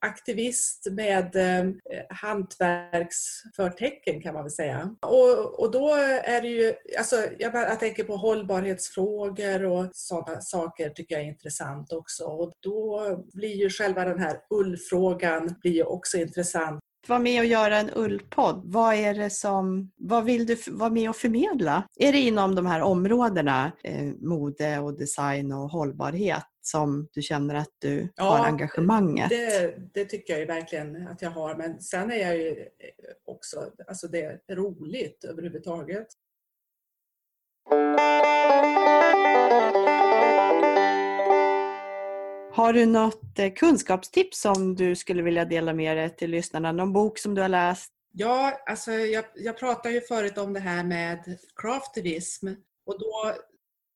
aktivist 0.00 0.86
med 0.90 1.36
eh, 1.36 1.64
hantverksförtecken 2.10 4.22
kan 4.22 4.34
man 4.34 4.42
väl 4.42 4.52
säga. 4.52 4.96
Och, 5.02 5.60
och 5.60 5.70
då 5.70 5.94
är 6.24 6.42
det 6.42 6.48
ju, 6.48 6.74
alltså, 6.98 7.16
jag, 7.38 7.54
jag 7.54 7.80
tänker 7.80 8.04
på 8.04 8.16
hållbarhetsfrågor 8.16 9.64
och 9.64 9.88
sådana 9.92 10.40
saker 10.40 10.90
tycker 10.90 11.14
jag 11.14 11.24
är 11.24 11.28
intressant 11.28 11.92
också. 11.92 12.24
Och 12.24 12.52
då 12.60 13.02
blir 13.34 13.56
ju 13.56 13.70
själva 13.70 14.04
den 14.04 14.18
här 14.18 14.36
ullfrågan 14.50 15.54
blir 15.62 15.72
ju 15.72 15.82
också 15.82 16.18
intressant 16.18 16.80
vara 17.08 17.18
med 17.18 17.40
och 17.40 17.46
göra 17.46 17.78
en 17.78 17.90
ullpodd. 17.94 18.62
Vad 18.64 18.94
är 18.94 19.14
det 19.14 19.30
som, 19.30 19.90
vad 19.96 20.24
vill 20.24 20.46
du 20.46 20.56
vara 20.70 20.90
med 20.90 21.10
och 21.10 21.16
förmedla? 21.16 21.82
Är 21.96 22.12
det 22.12 22.18
inom 22.18 22.54
de 22.54 22.66
här 22.66 22.82
områdena, 22.82 23.72
eh, 23.84 24.04
mode 24.20 24.78
och 24.78 24.98
design 24.98 25.52
och 25.52 25.70
hållbarhet? 25.70 26.44
Som 26.68 27.08
du 27.12 27.22
känner 27.22 27.54
att 27.54 27.72
du 27.78 28.08
ja, 28.16 28.24
har 28.24 28.46
engagemanget? 28.46 29.28
Det, 29.28 29.74
det 29.94 30.04
tycker 30.04 30.32
jag 30.32 30.40
ju 30.40 30.46
verkligen 30.46 31.08
att 31.08 31.22
jag 31.22 31.30
har. 31.30 31.54
Men 31.54 31.80
sen 31.80 32.10
är 32.12 32.16
jag 32.16 32.36
ju 32.36 32.68
också, 33.24 33.72
alltså 33.86 34.08
det 34.08 34.22
är 34.22 34.56
roligt 34.56 35.24
överhuvudtaget. 35.24 36.06
Har 42.52 42.72
du 42.72 42.86
något 42.86 43.38
eh, 43.38 43.52
kunskapstips 43.52 44.40
som 44.40 44.74
du 44.74 44.96
skulle 44.96 45.22
vilja 45.22 45.44
dela 45.44 45.72
med 45.72 45.96
dig 45.96 46.16
till 46.16 46.30
lyssnarna? 46.30 46.72
Någon 46.72 46.92
bok 46.92 47.18
som 47.18 47.34
du 47.34 47.42
har 47.42 47.48
läst? 47.48 47.92
Ja, 48.12 48.60
alltså 48.66 48.92
jag, 48.92 49.24
jag 49.34 49.58
pratade 49.58 49.94
ju 49.94 50.00
förut 50.00 50.38
om 50.38 50.52
det 50.52 50.60
här 50.60 50.84
med 50.84 51.38
craftivism 51.56 52.48
och 52.86 52.98
då 52.98 53.34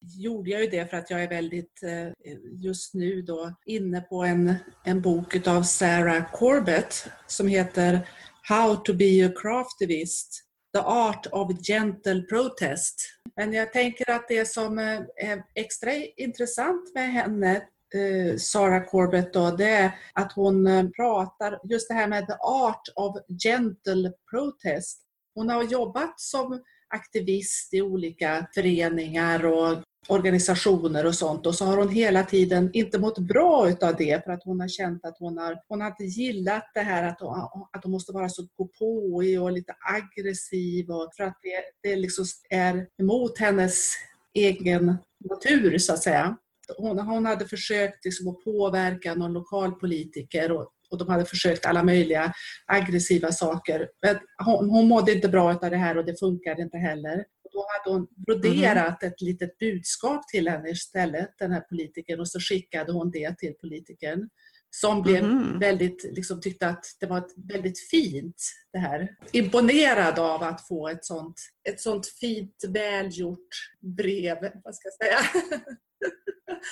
gjorde 0.02 0.50
jag 0.50 0.60
ju 0.60 0.66
det 0.66 0.90
för 0.90 0.96
att 0.96 1.10
jag 1.10 1.22
är 1.22 1.28
väldigt 1.28 1.82
eh, 1.82 2.34
just 2.52 2.94
nu 2.94 3.22
då 3.22 3.54
inne 3.66 4.00
på 4.00 4.22
en, 4.22 4.54
en 4.84 5.00
bok 5.00 5.46
av 5.46 5.62
Sarah 5.62 6.32
Corbett 6.32 7.06
som 7.26 7.48
heter 7.48 8.08
How 8.42 8.76
to 8.76 8.94
be 8.94 9.26
a 9.26 9.32
craftivist 9.36 10.44
The 10.74 10.80
Art 10.80 11.26
of 11.32 11.52
Gentle 11.68 12.22
Protest. 12.22 12.94
Men 13.36 13.52
jag 13.52 13.72
tänker 13.72 14.10
att 14.10 14.28
det 14.28 14.48
som 14.48 14.78
eh, 14.78 15.00
är 15.16 15.42
extra 15.54 15.94
intressant 16.16 16.94
med 16.94 17.12
henne 17.12 17.62
Sara 17.92 18.38
Sarah 18.38 18.84
Corbett 18.84 19.32
då, 19.32 19.50
det 19.50 19.68
är 19.68 19.92
att 20.12 20.32
hon 20.32 20.92
pratar 20.96 21.60
just 21.64 21.88
det 21.88 21.94
här 21.94 22.06
med 22.06 22.26
the 22.26 22.32
art 22.40 22.88
of 22.96 23.16
gentle 23.44 24.12
protest. 24.30 25.02
Hon 25.34 25.48
har 25.48 25.62
jobbat 25.62 26.20
som 26.20 26.62
aktivist 26.88 27.74
i 27.74 27.82
olika 27.82 28.46
föreningar 28.54 29.44
och 29.44 29.82
organisationer 30.08 31.06
och 31.06 31.14
sånt 31.14 31.46
och 31.46 31.54
så 31.54 31.64
har 31.64 31.76
hon 31.76 31.88
hela 31.88 32.22
tiden 32.22 32.70
inte 32.72 32.98
mått 32.98 33.18
bra 33.18 33.68
utav 33.68 33.96
det 33.96 34.24
för 34.24 34.32
att 34.32 34.44
hon 34.44 34.60
har 34.60 34.68
känt 34.68 35.04
att 35.04 35.16
hon 35.18 35.38
har, 35.38 35.56
hon 35.68 35.80
har 35.80 35.88
inte 35.88 36.04
gillat 36.04 36.70
det 36.74 36.80
här 36.80 37.08
att 37.08 37.20
hon, 37.20 37.66
att 37.72 37.82
hon 37.82 37.92
måste 37.92 38.12
vara 38.12 38.28
så 38.28 38.42
påig 38.78 39.42
och 39.42 39.52
lite 39.52 39.74
aggressiv 39.80 40.90
och 40.90 41.10
för 41.16 41.24
att 41.24 41.38
det, 41.42 41.88
det 41.90 41.96
liksom 41.96 42.24
är 42.50 42.86
emot 43.02 43.38
hennes 43.38 43.88
egen 44.34 44.96
natur 45.30 45.78
så 45.78 45.92
att 45.92 46.02
säga. 46.02 46.36
Hon, 46.78 46.98
hon 46.98 47.26
hade 47.26 47.48
försökt 47.48 48.04
liksom 48.04 48.28
att 48.28 48.44
påverka 48.44 49.14
någon 49.14 49.32
lokalpolitiker 49.32 50.52
och, 50.52 50.68
och 50.90 50.98
de 50.98 51.08
hade 51.08 51.24
försökt 51.24 51.66
alla 51.66 51.82
möjliga 51.82 52.32
aggressiva 52.66 53.32
saker. 53.32 53.88
Men 54.02 54.16
hon, 54.44 54.70
hon 54.70 54.88
mådde 54.88 55.12
inte 55.12 55.28
bra 55.28 55.50
av 55.50 55.70
det 55.70 55.76
här 55.76 55.98
och 55.98 56.04
det 56.04 56.18
funkade 56.18 56.62
inte 56.62 56.78
heller 56.78 57.24
då 57.52 57.66
hade 57.68 57.96
hon 57.96 58.08
broderat 58.26 59.02
mm. 59.02 59.12
ett 59.12 59.20
litet 59.20 59.58
budskap 59.58 60.28
till 60.28 60.48
henne 60.48 60.70
istället, 60.70 61.30
den 61.38 61.52
här 61.52 61.60
politikern, 61.60 62.20
och 62.20 62.28
så 62.28 62.40
skickade 62.40 62.92
hon 62.92 63.10
det 63.10 63.38
till 63.38 63.54
politikern 63.54 64.28
som 64.76 65.02
blev 65.02 65.24
mm. 65.24 65.58
väldigt, 65.58 66.04
liksom, 66.04 66.40
tyckte 66.40 66.68
att 66.68 66.84
det 67.00 67.06
var 67.06 67.18
ett 67.18 67.34
väldigt 67.36 67.88
fint 67.90 68.42
det 68.72 68.78
här. 68.78 69.08
Imponerad 69.32 70.18
av 70.18 70.42
att 70.42 70.68
få 70.68 70.88
ett 70.88 71.04
sånt, 71.04 71.34
ett 71.68 71.80
sånt 71.80 72.06
fint 72.06 72.64
välgjort 72.68 73.48
brev, 73.96 74.36
vad 74.64 74.74
ska 74.74 74.88
jag 74.88 74.94
säga. 74.94 75.18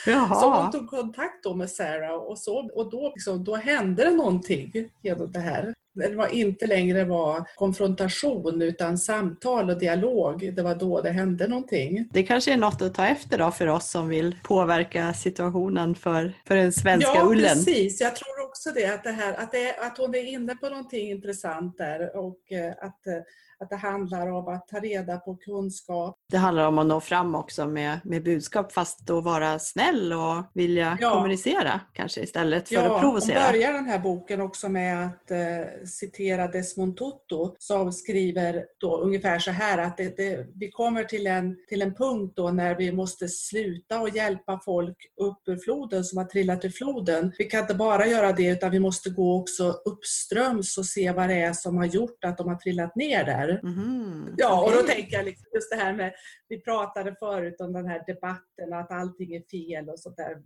Jaha. 0.06 0.40
Så 0.40 0.50
hon 0.50 0.70
tog 0.70 0.90
kontakt 0.90 1.44
då 1.44 1.54
med 1.54 1.70
Sarah 1.70 2.14
och, 2.14 2.38
så, 2.38 2.70
och 2.74 2.90
då, 2.90 3.12
liksom, 3.14 3.44
då 3.44 3.56
hände 3.56 4.04
det 4.04 4.10
någonting 4.10 4.72
genom 5.02 5.32
det 5.32 5.40
här 5.40 5.74
det 5.94 6.16
var 6.16 6.34
inte 6.34 6.66
längre 6.66 7.04
var 7.04 7.44
konfrontation 7.56 8.62
utan 8.62 8.98
samtal 8.98 9.70
och 9.70 9.78
dialog. 9.78 10.54
Det 10.54 10.62
var 10.62 10.74
då 10.74 11.00
det 11.00 11.10
hände 11.10 11.48
någonting. 11.48 12.08
Det 12.12 12.22
kanske 12.22 12.52
är 12.52 12.56
något 12.56 12.82
att 12.82 12.94
ta 12.94 13.06
efter 13.06 13.38
då 13.38 13.50
för 13.50 13.66
oss 13.66 13.90
som 13.90 14.08
vill 14.08 14.36
påverka 14.42 15.14
situationen 15.14 15.94
för, 15.94 16.32
för 16.46 16.56
den 16.56 16.72
svenska 16.72 17.14
ja, 17.14 17.24
ullen. 17.24 17.44
Ja, 17.44 17.54
precis. 17.54 18.00
Jag 18.00 18.16
tror 18.16 18.44
också 18.48 18.70
det 18.70 18.86
att, 18.86 19.04
det 19.04 19.10
här, 19.10 19.34
att, 19.34 19.52
det, 19.52 19.76
att 19.80 19.98
hon 19.98 20.14
är 20.14 20.24
inne 20.24 20.54
på 20.54 20.68
någonting 20.68 21.10
intressant 21.10 21.78
där 21.78 22.16
och 22.16 22.52
eh, 22.52 22.70
att 22.70 23.06
eh, 23.06 23.12
att 23.60 23.70
det 23.70 23.76
handlar 23.76 24.26
om 24.26 24.48
att 24.48 24.68
ta 24.68 24.80
reda 24.80 25.16
på 25.18 25.36
kunskap. 25.36 26.16
Det 26.30 26.36
handlar 26.36 26.66
om 26.66 26.78
att 26.78 26.86
nå 26.86 27.00
fram 27.00 27.34
också 27.34 27.66
med, 27.66 28.00
med 28.04 28.22
budskap 28.24 28.72
fast 28.72 29.10
att 29.10 29.24
vara 29.24 29.58
snäll 29.58 30.12
och 30.12 30.44
vilja 30.54 30.98
ja. 31.00 31.10
kommunicera 31.10 31.80
kanske 31.92 32.20
istället 32.20 32.68
för 32.68 32.74
ja, 32.74 32.94
att 32.94 33.00
provocera. 33.00 33.38
Ja, 33.38 33.52
börjar 33.52 33.72
den 33.72 33.86
här 33.86 33.98
boken 33.98 34.40
också 34.40 34.68
med 34.68 35.06
att 35.06 35.30
eh, 35.30 35.86
citera 35.86 36.48
Desmond 36.48 36.96
Tutu 36.96 37.54
som 37.58 37.92
skriver 37.92 38.64
då 38.80 38.96
ungefär 38.96 39.38
så 39.38 39.50
här 39.50 39.78
att 39.78 39.96
det, 39.96 40.16
det, 40.16 40.46
vi 40.54 40.70
kommer 40.70 41.04
till 41.04 41.26
en, 41.26 41.56
till 41.68 41.82
en 41.82 41.94
punkt 41.94 42.32
då 42.36 42.50
när 42.50 42.74
vi 42.74 42.92
måste 42.92 43.28
sluta 43.28 44.00
och 44.00 44.08
hjälpa 44.08 44.60
folk 44.64 44.96
upp 45.20 45.48
ur 45.48 45.56
floden 45.56 46.04
som 46.04 46.18
har 46.18 46.24
trillat 46.24 46.64
i 46.64 46.70
floden. 46.70 47.32
Vi 47.38 47.44
kan 47.44 47.60
inte 47.60 47.74
bara 47.74 48.06
göra 48.06 48.32
det 48.32 48.48
utan 48.48 48.70
vi 48.70 48.80
måste 48.80 49.10
gå 49.10 49.40
också 49.40 49.74
uppströms 49.84 50.78
och 50.78 50.86
se 50.86 51.12
vad 51.12 51.28
det 51.28 51.42
är 51.42 51.52
som 51.52 51.76
har 51.76 51.86
gjort 51.86 52.24
att 52.24 52.38
de 52.38 52.48
har 52.48 52.56
trillat 52.56 52.96
ner 52.96 53.24
där. 53.24 53.49
Mm, 53.50 54.34
ja, 54.36 54.64
och 54.64 54.72
då 54.72 54.82
tänker 54.82 55.16
jag 55.16 55.24
liksom 55.24 55.46
just 55.54 55.70
det 55.70 55.76
här 55.76 55.92
med, 55.92 56.12
vi 56.48 56.60
pratade 56.60 57.16
förut 57.18 57.60
om 57.60 57.72
den 57.72 57.86
här 57.86 58.02
debatten 58.06 58.72
att 58.72 58.90
allting 58.90 59.34
är 59.34 59.42
fel 59.50 59.88
och 59.88 60.00
sånt 60.00 60.16
där. 60.16 60.36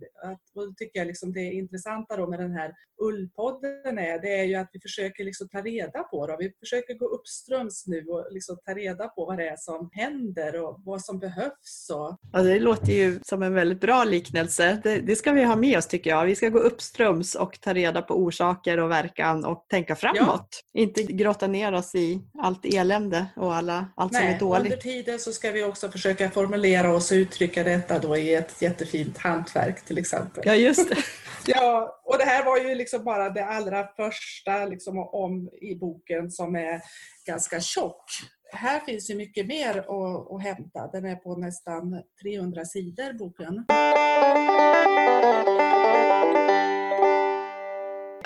Och 0.54 0.66
då 0.66 0.74
tycker 0.76 0.98
jag 1.00 1.06
liksom 1.06 1.32
det 1.32 1.52
intressanta 1.52 2.16
då 2.16 2.26
med 2.26 2.40
den 2.40 2.52
här 2.52 2.72
Ullpodden 3.02 3.98
är, 3.98 4.18
det 4.22 4.40
är 4.40 4.44
ju 4.44 4.54
att 4.54 4.70
vi 4.72 4.80
försöker 4.80 5.24
liksom 5.24 5.48
ta 5.48 5.60
reda 5.60 6.02
på 6.02 6.26
det. 6.26 6.36
Vi 6.38 6.52
försöker 6.60 6.94
gå 6.94 7.06
uppströms 7.06 7.86
nu 7.86 8.06
och 8.06 8.26
liksom 8.30 8.56
ta 8.64 8.74
reda 8.74 9.08
på 9.08 9.24
vad 9.26 9.36
det 9.36 9.48
är 9.48 9.56
som 9.56 9.90
händer 9.92 10.60
och 10.60 10.80
vad 10.84 11.02
som 11.02 11.18
behövs. 11.18 11.90
Och... 11.94 12.18
Ja, 12.32 12.42
det 12.42 12.60
låter 12.60 12.92
ju 12.92 13.20
som 13.22 13.42
en 13.42 13.54
väldigt 13.54 13.80
bra 13.80 14.04
liknelse. 14.04 14.80
Det, 14.82 14.98
det 14.98 15.16
ska 15.16 15.32
vi 15.32 15.44
ha 15.44 15.56
med 15.56 15.78
oss 15.78 15.86
tycker 15.86 16.10
jag. 16.10 16.26
Vi 16.26 16.34
ska 16.34 16.48
gå 16.48 16.58
uppströms 16.58 17.34
och 17.34 17.60
ta 17.60 17.74
reda 17.74 18.02
på 18.02 18.14
orsaker 18.14 18.78
och 18.78 18.90
verkan 18.90 19.44
och 19.44 19.66
tänka 19.68 19.96
framåt. 19.96 20.48
Ja. 20.72 20.80
Inte 20.80 21.02
grotta 21.02 21.46
ner 21.46 21.72
oss 21.72 21.94
i 21.94 22.20
allt 22.38 22.64
elände 22.64 22.93
elände 22.94 23.26
och 23.36 23.54
alla, 23.54 23.86
allt 23.94 24.12
Nej, 24.12 24.22
som 24.22 24.34
är 24.34 24.38
dåligt. 24.38 24.72
Under 24.72 24.76
tiden 24.76 25.18
så 25.18 25.32
ska 25.32 25.50
vi 25.50 25.64
också 25.64 25.90
försöka 25.90 26.30
formulera 26.30 26.94
oss 26.94 27.10
och 27.10 27.14
uttrycka 27.14 27.62
detta 27.62 27.98
då 27.98 28.16
i 28.16 28.34
ett 28.34 28.62
jättefint 28.62 29.18
hantverk 29.18 29.84
till 29.84 29.98
exempel. 29.98 30.42
Ja, 30.46 30.54
just 30.54 30.88
det. 30.88 30.96
Ja, 31.46 32.00
och 32.04 32.18
det 32.18 32.24
här 32.24 32.44
var 32.44 32.58
ju 32.58 32.74
liksom 32.74 33.04
bara 33.04 33.30
det 33.30 33.44
allra 33.44 33.86
första 33.86 34.64
liksom 34.64 34.98
om 34.98 35.50
i 35.60 35.74
boken 35.74 36.30
som 36.30 36.56
är 36.56 36.80
ganska 37.26 37.60
tjock. 37.60 38.04
Här 38.52 38.80
finns 38.80 39.10
ju 39.10 39.14
mycket 39.14 39.46
mer 39.46 39.78
att, 39.78 40.32
att 40.32 40.42
hämta. 40.42 40.86
Den 40.92 41.04
är 41.04 41.16
på 41.16 41.36
nästan 41.36 42.02
300 42.22 42.64
sidor, 42.64 43.12
boken. 43.12 43.64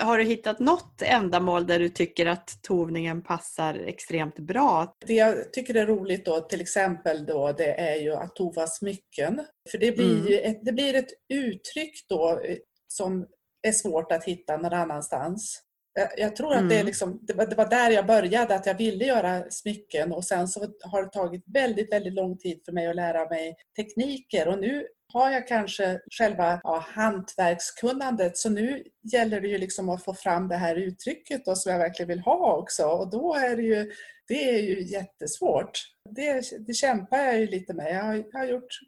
Har 0.09 0.17
du 0.17 0.23
hittat 0.23 0.59
något 0.59 1.01
ändamål 1.01 1.67
där 1.67 1.79
du 1.79 1.89
tycker 1.89 2.25
att 2.25 2.59
tovningen 2.61 3.21
passar 3.21 3.73
extremt 3.73 4.39
bra? 4.39 4.95
Det 5.05 5.13
jag 5.13 5.53
tycker 5.53 5.75
är 5.75 5.85
roligt 5.85 6.25
då 6.25 6.39
till 6.39 6.61
exempel 6.61 7.25
då 7.25 7.51
det 7.51 7.73
är 7.79 7.95
ju 7.95 8.13
att 8.13 8.35
tova 8.35 8.67
smycken. 8.67 9.45
För 9.71 9.77
det 9.77 9.91
blir 9.91 10.31
Mm. 10.31 10.51
ett, 10.51 10.65
det 10.65 10.71
blir 10.71 10.95
ett 10.95 11.09
uttryck 11.33 12.05
då 12.09 12.39
eh, 12.45 12.57
som 12.87 13.27
är 13.67 13.71
svårt 13.71 14.11
att 14.11 14.23
hitta 14.23 14.57
någon 14.57 14.73
annanstans. 14.73 15.61
Jag, 15.99 16.09
jag 16.17 16.35
tror 16.35 16.53
att 16.53 16.69
det, 16.69 16.75
är 16.75 16.79
Mm. 16.79 16.85
liksom, 16.85 17.19
det 17.21 17.55
var 17.57 17.69
där 17.69 17.91
jag 17.91 18.05
började, 18.05 18.55
att 18.55 18.65
jag 18.65 18.77
ville 18.77 19.05
göra 19.05 19.43
smycken 19.49 20.11
och 20.11 20.25
sen 20.25 20.47
så 20.47 20.59
har 20.81 21.03
det 21.03 21.09
tagit 21.09 21.43
väldigt, 21.53 21.93
väldigt 21.93 22.13
lång 22.13 22.37
tid 22.37 22.61
för 22.65 22.71
mig 22.71 22.87
att 22.87 22.95
lära 22.95 23.29
mig 23.29 23.55
tekniker 23.75 24.47
och 24.47 24.59
nu 24.59 24.87
har 25.13 25.31
jag 25.31 25.47
kanske 25.47 25.99
själva 26.11 26.61
ja, 26.63 26.85
hantverkskunnandet 26.87 28.37
så 28.37 28.49
nu 28.49 28.83
gäller 29.13 29.41
det 29.41 29.47
ju 29.47 29.57
liksom 29.57 29.89
att 29.89 30.03
få 30.03 30.13
fram 30.13 30.47
det 30.47 30.55
här 30.55 30.75
uttrycket 30.75 31.45
då, 31.45 31.55
som 31.55 31.71
jag 31.71 31.79
verkligen 31.79 32.09
vill 32.09 32.19
ha 32.19 32.57
också 32.57 32.83
och 32.85 33.09
då 33.09 33.35
är 33.35 33.55
det 33.55 33.63
ju, 33.63 33.91
det 34.27 34.49
är 34.49 34.61
ju 34.61 34.83
jättesvårt. 34.83 35.71
Det, 36.09 36.43
det 36.67 36.73
kämpar 36.73 37.17
jag 37.17 37.39
ju 37.39 37.47
lite 37.47 37.73
med. 37.73 37.95
Jag 37.95 38.03
har, 38.03 38.15
jag 38.31 38.39
har 38.39 38.45
gjort 38.45 38.79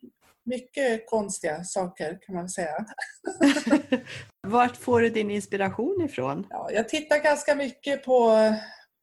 mycket 0.46 1.10
konstiga 1.10 1.64
saker 1.64 2.20
kan 2.22 2.36
man 2.36 2.50
säga. 2.50 2.86
Vart 4.48 4.78
får 4.78 5.02
du 5.02 5.10
din 5.10 5.32
inspiration 5.32 6.02
ifrån? 6.06 6.48
Ja, 6.50 6.70
jag 6.72 6.90
tittar 6.90 7.24
ganska 7.24 7.56
mycket 7.56 8.06
på, 8.06 8.38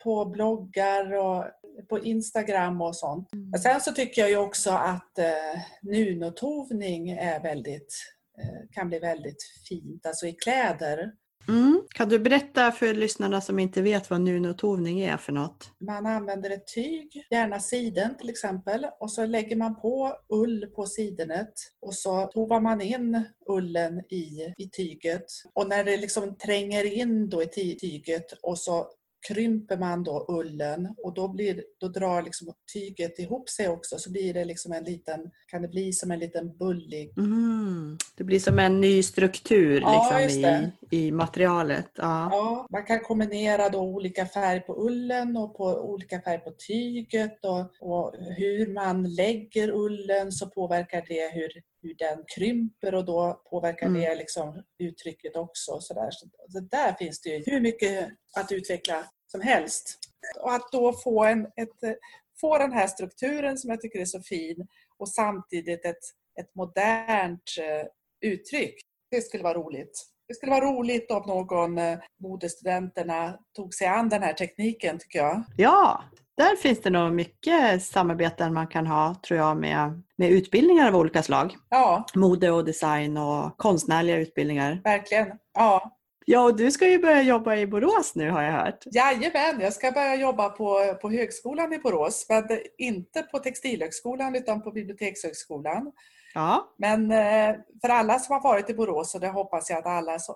på 0.04 0.24
bloggar 0.24 1.14
och 1.14 1.44
på 1.88 1.98
Instagram 1.98 2.80
och 2.80 2.96
sånt. 2.96 3.28
Men 3.50 3.60
sen 3.60 3.80
så 3.80 3.92
tycker 3.92 4.22
jag 4.22 4.30
ju 4.30 4.36
också 4.36 4.70
att 4.70 5.18
eh, 5.18 5.60
nunotovning 5.82 7.10
är 7.10 7.42
väldigt, 7.42 7.94
eh, 8.42 8.68
kan 8.72 8.88
bli 8.88 8.98
väldigt 8.98 9.42
fint, 9.68 10.06
alltså 10.06 10.26
i 10.26 10.32
kläder. 10.32 11.12
Mm. 11.48 11.82
Kan 11.94 12.08
du 12.08 12.18
berätta 12.18 12.72
för 12.72 12.94
lyssnarna 12.94 13.40
som 13.40 13.58
inte 13.58 13.82
vet 13.82 14.10
vad 14.10 14.20
nunotovning 14.20 15.00
är 15.00 15.16
för 15.16 15.32
något? 15.32 15.70
Man 15.78 16.06
använder 16.06 16.50
ett 16.50 16.66
tyg, 16.66 17.26
gärna 17.30 17.60
siden 17.60 18.16
till 18.18 18.30
exempel, 18.30 18.86
och 19.00 19.10
så 19.10 19.26
lägger 19.26 19.56
man 19.56 19.80
på 19.80 20.16
ull 20.28 20.66
på 20.76 20.86
sidenet 20.86 21.52
och 21.80 21.94
så 21.94 22.26
tovar 22.26 22.60
man 22.60 22.80
in 22.80 23.24
ullen 23.48 24.00
i, 24.00 24.54
i 24.58 24.68
tyget. 24.68 25.24
Och 25.54 25.68
när 25.68 25.84
det 25.84 25.96
liksom 25.96 26.36
tränger 26.36 26.84
in 26.84 27.28
då 27.28 27.42
i 27.42 27.76
tyget 27.80 28.32
och 28.42 28.58
så 28.58 28.86
krymper 29.28 29.76
man 29.76 30.04
då 30.04 30.26
ullen 30.28 30.94
och 31.04 31.14
då, 31.14 31.28
blir, 31.28 31.64
då 31.80 31.88
drar 31.88 32.22
liksom 32.22 32.52
tyget 32.74 33.18
ihop 33.18 33.48
sig 33.48 33.68
också 33.68 33.98
så 33.98 34.12
blir 34.12 34.34
det 34.34 34.44
liksom 34.44 34.72
en 34.72 34.84
liten, 34.84 35.30
kan 35.46 35.62
det 35.62 35.68
bli 35.68 35.92
som 35.92 36.10
en 36.10 36.18
liten 36.18 36.56
bullig 36.56 37.12
Mm. 37.18 37.98
Det 38.16 38.24
blir 38.24 38.40
som 38.40 38.58
en 38.58 38.80
ny 38.80 39.02
struktur 39.02 39.80
Ja, 39.80 40.18
liksom, 40.20 40.70
i, 40.90 41.06
i 41.06 41.12
materialet. 41.12 41.90
Ja. 41.94 42.28
Ja, 42.32 42.66
man 42.70 42.84
kan 42.84 43.00
kombinera 43.00 43.68
då 43.68 43.80
olika 43.80 44.26
färg 44.26 44.60
på 44.60 44.86
ullen 44.86 45.36
och 45.36 45.56
på 45.56 45.64
olika 45.64 46.20
färg 46.20 46.38
på 46.38 46.52
tyget 46.68 47.44
och, 47.44 47.60
och 47.80 48.14
hur 48.36 48.72
man 48.72 49.14
lägger 49.14 49.70
ullen 49.70 50.32
så 50.32 50.46
påverkar 50.46 51.04
det 51.08 51.34
hur, 51.34 51.62
hur 51.82 51.94
den 51.98 52.24
krymper 52.36 52.94
och 52.94 53.04
då 53.04 53.42
påverkar 53.50 53.86
Mm. 53.86 54.00
det 54.00 54.14
liksom 54.14 54.62
uttrycket 54.78 55.36
också. 55.36 55.80
Så 55.80 55.94
där. 55.94 56.10
Så 56.48 56.60
där 56.60 56.92
finns 56.92 57.20
det 57.20 57.28
ju 57.30 57.42
hur 57.46 57.60
mycket 57.60 58.08
att 58.36 58.52
utveckla 58.52 59.04
som 59.26 59.40
helst. 59.40 59.98
Och 60.40 60.52
att 60.52 60.72
då 60.72 60.92
få, 60.92 61.24
en, 61.24 61.46
ett, 61.46 61.98
få 62.40 62.58
den 62.58 62.72
här 62.72 62.86
strukturen 62.86 63.58
som 63.58 63.70
jag 63.70 63.80
tycker 63.80 64.00
är 64.00 64.04
så 64.04 64.20
fin 64.22 64.66
och 64.98 65.08
samtidigt 65.08 65.84
ett, 65.84 66.04
ett 66.40 66.54
modernt 66.54 67.42
eh, 67.60 67.86
uttryck. 68.30 68.74
Det 69.10 69.20
skulle 69.22 69.42
vara 69.42 69.58
roligt. 69.58 70.06
Det 70.28 70.34
skulle 70.34 70.52
vara 70.52 70.64
roligt 70.64 71.10
om 71.10 71.22
någon 71.26 71.78
eh, 71.78 71.98
modestudenterna 72.22 73.38
tog 73.56 73.74
sig 73.74 73.86
an 73.86 74.08
den 74.08 74.22
här 74.22 74.32
tekniken 74.32 74.98
tycker 74.98 75.18
jag. 75.18 75.44
ja, 75.56 76.04
där 76.38 76.56
finns 76.56 76.80
det 76.80 76.90
nog 76.90 77.12
mycket 77.12 77.82
samarbeten 77.82 78.54
man 78.54 78.66
kan 78.66 78.86
ha 78.86 79.14
tror 79.26 79.40
jag 79.40 79.56
med, 79.56 80.02
med 80.16 80.30
utbildningar 80.30 80.88
av 80.88 80.96
olika 80.96 81.22
slag. 81.22 81.56
Ja, 81.68 82.04
Mode 82.14 82.50
och 82.50 82.64
design 82.64 83.16
och 83.16 83.56
konstnärliga 83.56 84.16
utbildningar. 84.16 84.80
verkligen. 84.84 85.28
Ja. 85.54 85.94
Ja, 86.30 86.40
och 86.44 86.56
du 86.56 86.70
ska 86.70 86.88
ju 86.88 86.98
börja 86.98 87.22
jobba 87.22 87.56
i 87.56 87.66
Borås 87.66 88.12
nu 88.14 88.30
har 88.30 88.42
jag 88.42 88.52
hört. 88.52 88.84
Jajamän, 88.86 89.60
jag 89.60 89.72
ska 89.72 89.92
börja 89.92 90.14
jobba 90.14 90.48
på, 90.48 90.94
på 91.00 91.10
Högskolan 91.10 91.72
i 91.72 91.78
Borås. 91.78 92.26
Men 92.28 92.44
inte 92.78 93.22
på 93.22 93.38
Textilhögskolan 93.38 94.34
utan 94.34 94.62
på 94.62 94.70
Bibliotekshögskolan. 94.70 95.92
Ja, 96.38 96.74
Men 96.78 97.10
eh, 97.10 97.54
för 97.82 97.88
alla 97.88 98.18
som 98.18 98.32
har 98.32 98.42
varit 98.42 98.70
i 98.70 98.74
Borås, 98.74 99.14
och 99.14 99.20
det 99.20 99.28
hoppas 99.28 99.70
jag 99.70 99.78
att 99.78 99.86
alla 99.86 100.18
som 100.18 100.34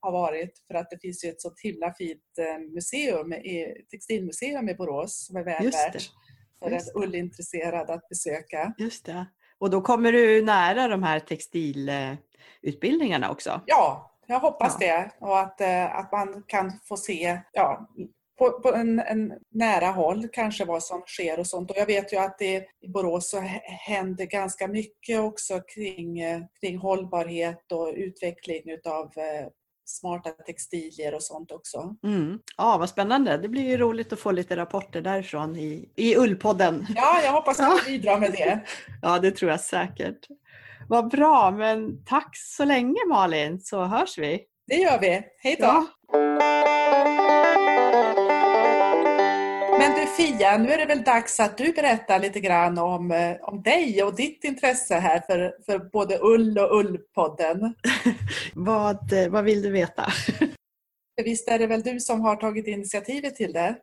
har 0.00 0.12
varit, 0.12 0.64
för 0.68 0.74
att 0.74 0.90
det 0.90 0.98
finns 0.98 1.24
ju 1.24 1.28
ett 1.28 1.40
så 1.40 1.52
himla 1.62 1.92
fint 1.94 2.38
eh, 2.38 2.58
museum, 2.74 3.34
textilmuseum 3.90 4.68
i 4.68 4.74
Borås 4.74 5.26
som 5.26 5.36
är 5.36 5.44
väl 5.44 5.64
Just 5.64 5.78
värt 5.78 6.02
för 6.58 6.70
en 6.70 6.80
ullintresserad 7.02 7.90
att 7.90 8.08
besöka. 8.08 8.74
just 8.78 9.06
det. 9.06 9.26
Och 9.58 9.70
då 9.70 9.80
kommer 9.80 10.12
du 10.12 10.42
nära 10.44 10.88
de 10.88 11.02
här 11.02 11.20
textilutbildningarna 11.20 13.30
också. 13.30 13.60
Ja, 13.66 14.10
jag 14.26 14.40
hoppas 14.40 14.76
Ja. 14.80 14.86
det 14.86 15.10
och 15.26 15.38
att, 15.40 15.60
eh, 15.60 15.96
att 15.96 16.12
man 16.12 16.42
kan 16.46 16.72
få 16.88 16.96
se 16.96 17.40
ja, 17.52 17.88
på, 18.38 18.60
på 18.60 18.74
en, 18.74 18.98
en 18.98 19.32
nära 19.50 19.86
håll 19.86 20.28
kanske 20.32 20.64
vad 20.64 20.82
som 20.82 21.02
sker 21.06 21.38
och 21.38 21.46
sånt. 21.46 21.70
Och 21.70 21.76
jag 21.76 21.86
vet 21.86 22.12
ju 22.12 22.16
att 22.16 22.38
det 22.38 22.56
i 22.56 22.88
Borås 22.88 23.30
så 23.30 23.40
händer 23.86 24.24
ganska 24.24 24.68
mycket 24.68 25.20
också 25.20 25.60
kring, 25.74 26.20
eh, 26.20 26.40
kring 26.60 26.78
hållbarhet 26.78 27.72
och 27.72 27.92
utveckling 27.96 28.70
utav 28.70 29.04
eh, 29.04 29.48
smarta 29.84 30.30
textilier 30.30 31.14
och 31.14 31.22
sånt 31.22 31.52
också. 31.52 31.96
Mm. 32.04 32.38
Ja, 32.56 32.76
vad 32.78 32.88
spännande. 32.88 33.38
Det 33.38 33.48
blir 33.48 33.62
ju 33.62 33.76
roligt 33.76 34.12
att 34.12 34.20
få 34.20 34.30
lite 34.30 34.56
rapporter 34.56 35.00
därifrån 35.00 35.56
i, 35.56 35.88
i 35.96 36.16
Ullpodden. 36.16 36.86
Ja, 36.96 37.20
jag 37.24 37.32
hoppas 37.32 37.60
att 37.60 37.84
bidra 37.86 38.18
med 38.18 38.32
det. 38.32 38.60
Ja, 39.02 39.18
det 39.18 39.30
tror 39.30 39.50
jag 39.50 39.60
säkert. 39.60 40.26
Vad 40.88 41.10
bra, 41.10 41.50
men 41.50 42.04
tack 42.04 42.36
så 42.36 42.64
länge 42.64 42.98
Malin, 43.08 43.60
så 43.60 43.84
hörs 43.84 44.18
vi. 44.18 44.40
Det 44.66 44.74
gör 44.74 45.00
vi. 45.00 45.22
Hej 45.42 45.56
då! 45.58 45.86
Ja. 46.12 46.63
Men 50.18 50.26
du 50.26 50.36
Fia, 50.38 50.58
nu 50.58 50.68
är 50.68 50.78
det 50.78 50.86
väl 50.86 51.02
dags 51.02 51.40
att 51.40 51.58
du 51.58 51.72
berättar 51.72 52.18
lite 52.18 52.40
grann 52.40 52.78
om, 52.78 53.10
eh, 53.10 53.36
om 53.40 53.62
dig 53.62 54.02
och 54.02 54.16
ditt 54.16 54.44
intresse 54.44 54.94
här 54.94 55.20
för, 55.20 55.54
för 55.66 55.78
både 55.78 56.18
Ull 56.22 56.58
och 56.58 56.78
Ullpodden. 56.78 57.74
Vad, 58.54 59.12
eh, 59.12 59.28
vad 59.28 59.44
vill 59.44 59.62
du 59.62 59.70
veta? 59.70 60.12
Visst 61.24 61.48
är 61.48 61.58
det 61.58 61.66
väl 61.66 61.82
du 61.82 62.00
som 62.00 62.20
har 62.20 62.36
tagit 62.36 62.66
initiativet 62.66 63.36
till 63.36 63.52
det? 63.52 63.76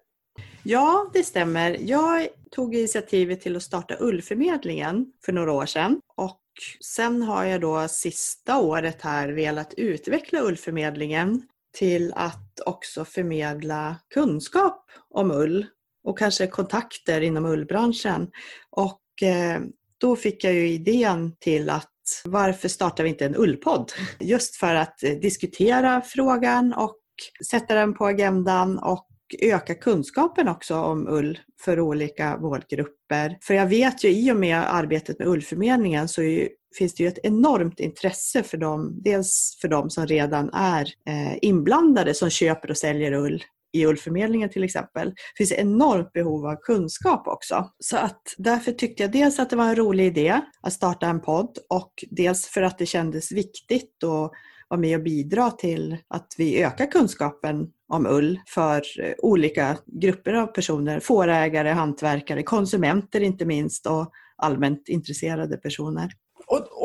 Ja, 0.63 1.09
det 1.13 1.23
stämmer. 1.23 1.77
Jag 1.79 2.27
tog 2.51 2.75
initiativet 2.75 3.41
till 3.41 3.55
att 3.55 3.63
starta 3.63 3.95
Ullförmedlingen 3.99 5.05
för 5.25 5.33
några 5.33 5.51
år 5.51 5.65
sedan 5.65 6.01
och 6.15 6.41
sen 6.85 7.21
har 7.21 7.43
jag 7.43 7.61
då 7.61 7.87
sista 7.87 8.59
året 8.59 9.01
här 9.01 9.29
velat 9.29 9.73
utveckla 9.73 10.41
Ullförmedlingen 10.41 11.47
till 11.77 12.13
att 12.15 12.59
också 12.65 13.05
förmedla 13.05 13.95
kunskap 14.13 14.91
om 15.09 15.31
ull 15.31 15.65
och 16.03 16.17
kanske 16.17 16.47
kontakter 16.47 17.21
inom 17.21 17.45
ullbranschen. 17.45 18.27
Och 18.69 19.23
eh, 19.23 19.61
då 19.97 20.15
fick 20.15 20.43
jag 20.43 20.53
ju 20.53 20.69
idén 20.69 21.35
till 21.39 21.69
att 21.69 21.87
varför 22.25 22.67
startar 22.67 23.03
vi 23.03 23.09
inte 23.09 23.25
en 23.25 23.35
ullpodd? 23.35 23.91
Just 24.19 24.55
för 24.55 24.75
att 24.75 25.03
eh, 25.03 25.11
diskutera 25.11 26.01
frågan 26.01 26.73
och 26.73 26.97
sätta 27.49 27.75
den 27.75 27.93
på 27.93 28.05
agendan 28.05 28.77
och 28.77 29.07
öka 29.39 29.75
kunskapen 29.75 30.47
också 30.47 30.75
om 30.75 31.07
ull 31.07 31.39
för 31.61 31.79
olika 31.79 32.37
målgrupper. 32.37 33.37
För 33.41 33.53
jag 33.53 33.67
vet 33.67 34.03
ju 34.03 34.09
i 34.09 34.31
och 34.31 34.35
med 34.35 34.75
arbetet 34.75 35.19
med 35.19 35.27
ullförmedlingen 35.27 36.07
så 36.07 36.23
ju, 36.23 36.49
finns 36.77 36.93
det 36.93 37.03
ju 37.03 37.07
ett 37.07 37.19
enormt 37.23 37.79
intresse 37.79 38.43
för 38.43 38.57
dem, 38.57 38.99
dels 39.03 39.57
för 39.61 39.67
dem 39.67 39.89
som 39.89 40.07
redan 40.07 40.49
är 40.53 40.93
eh, 41.07 41.37
inblandade 41.41 42.13
som 42.13 42.29
köper 42.29 42.71
och 42.71 42.77
säljer 42.77 43.13
ull 43.13 43.43
i 43.73 43.85
ullförmedlingen 43.85 44.49
till 44.49 44.63
exempel. 44.63 45.09
Det 45.09 45.37
finns 45.37 45.51
enormt 45.51 46.13
behov 46.13 46.45
av 46.45 46.55
kunskap 46.55 47.27
också. 47.27 47.71
Så 47.79 47.97
att 47.97 48.21
därför 48.37 48.71
tyckte 48.71 49.03
jag 49.03 49.11
dels 49.11 49.39
att 49.39 49.49
det 49.49 49.55
var 49.55 49.65
en 49.65 49.75
rolig 49.75 50.05
idé 50.05 50.41
att 50.61 50.73
starta 50.73 51.07
en 51.07 51.21
podd 51.21 51.57
och 51.69 51.93
dels 52.09 52.47
för 52.47 52.61
att 52.61 52.77
det 52.77 52.85
kändes 52.85 53.31
viktigt 53.31 54.03
att 54.03 54.31
vara 54.69 54.79
med 54.79 54.97
och 54.97 55.03
bidra 55.03 55.51
till 55.51 55.97
att 56.07 56.35
vi 56.37 56.63
ökar 56.63 56.91
kunskapen 56.91 57.67
om 57.87 58.05
ull 58.05 58.39
för 58.47 58.81
eh, 59.01 59.13
olika 59.17 59.77
grupper 59.85 60.33
av 60.33 60.47
personer. 60.47 60.99
Fårägare, 60.99 61.69
hantverkare, 61.69 62.43
konsumenter 62.43 63.21
inte 63.21 63.45
minst 63.45 63.87
och 63.87 64.11
allmänt 64.37 64.89
intresserade 64.89 65.57
personer. 65.57 66.11
Och, 66.47 66.80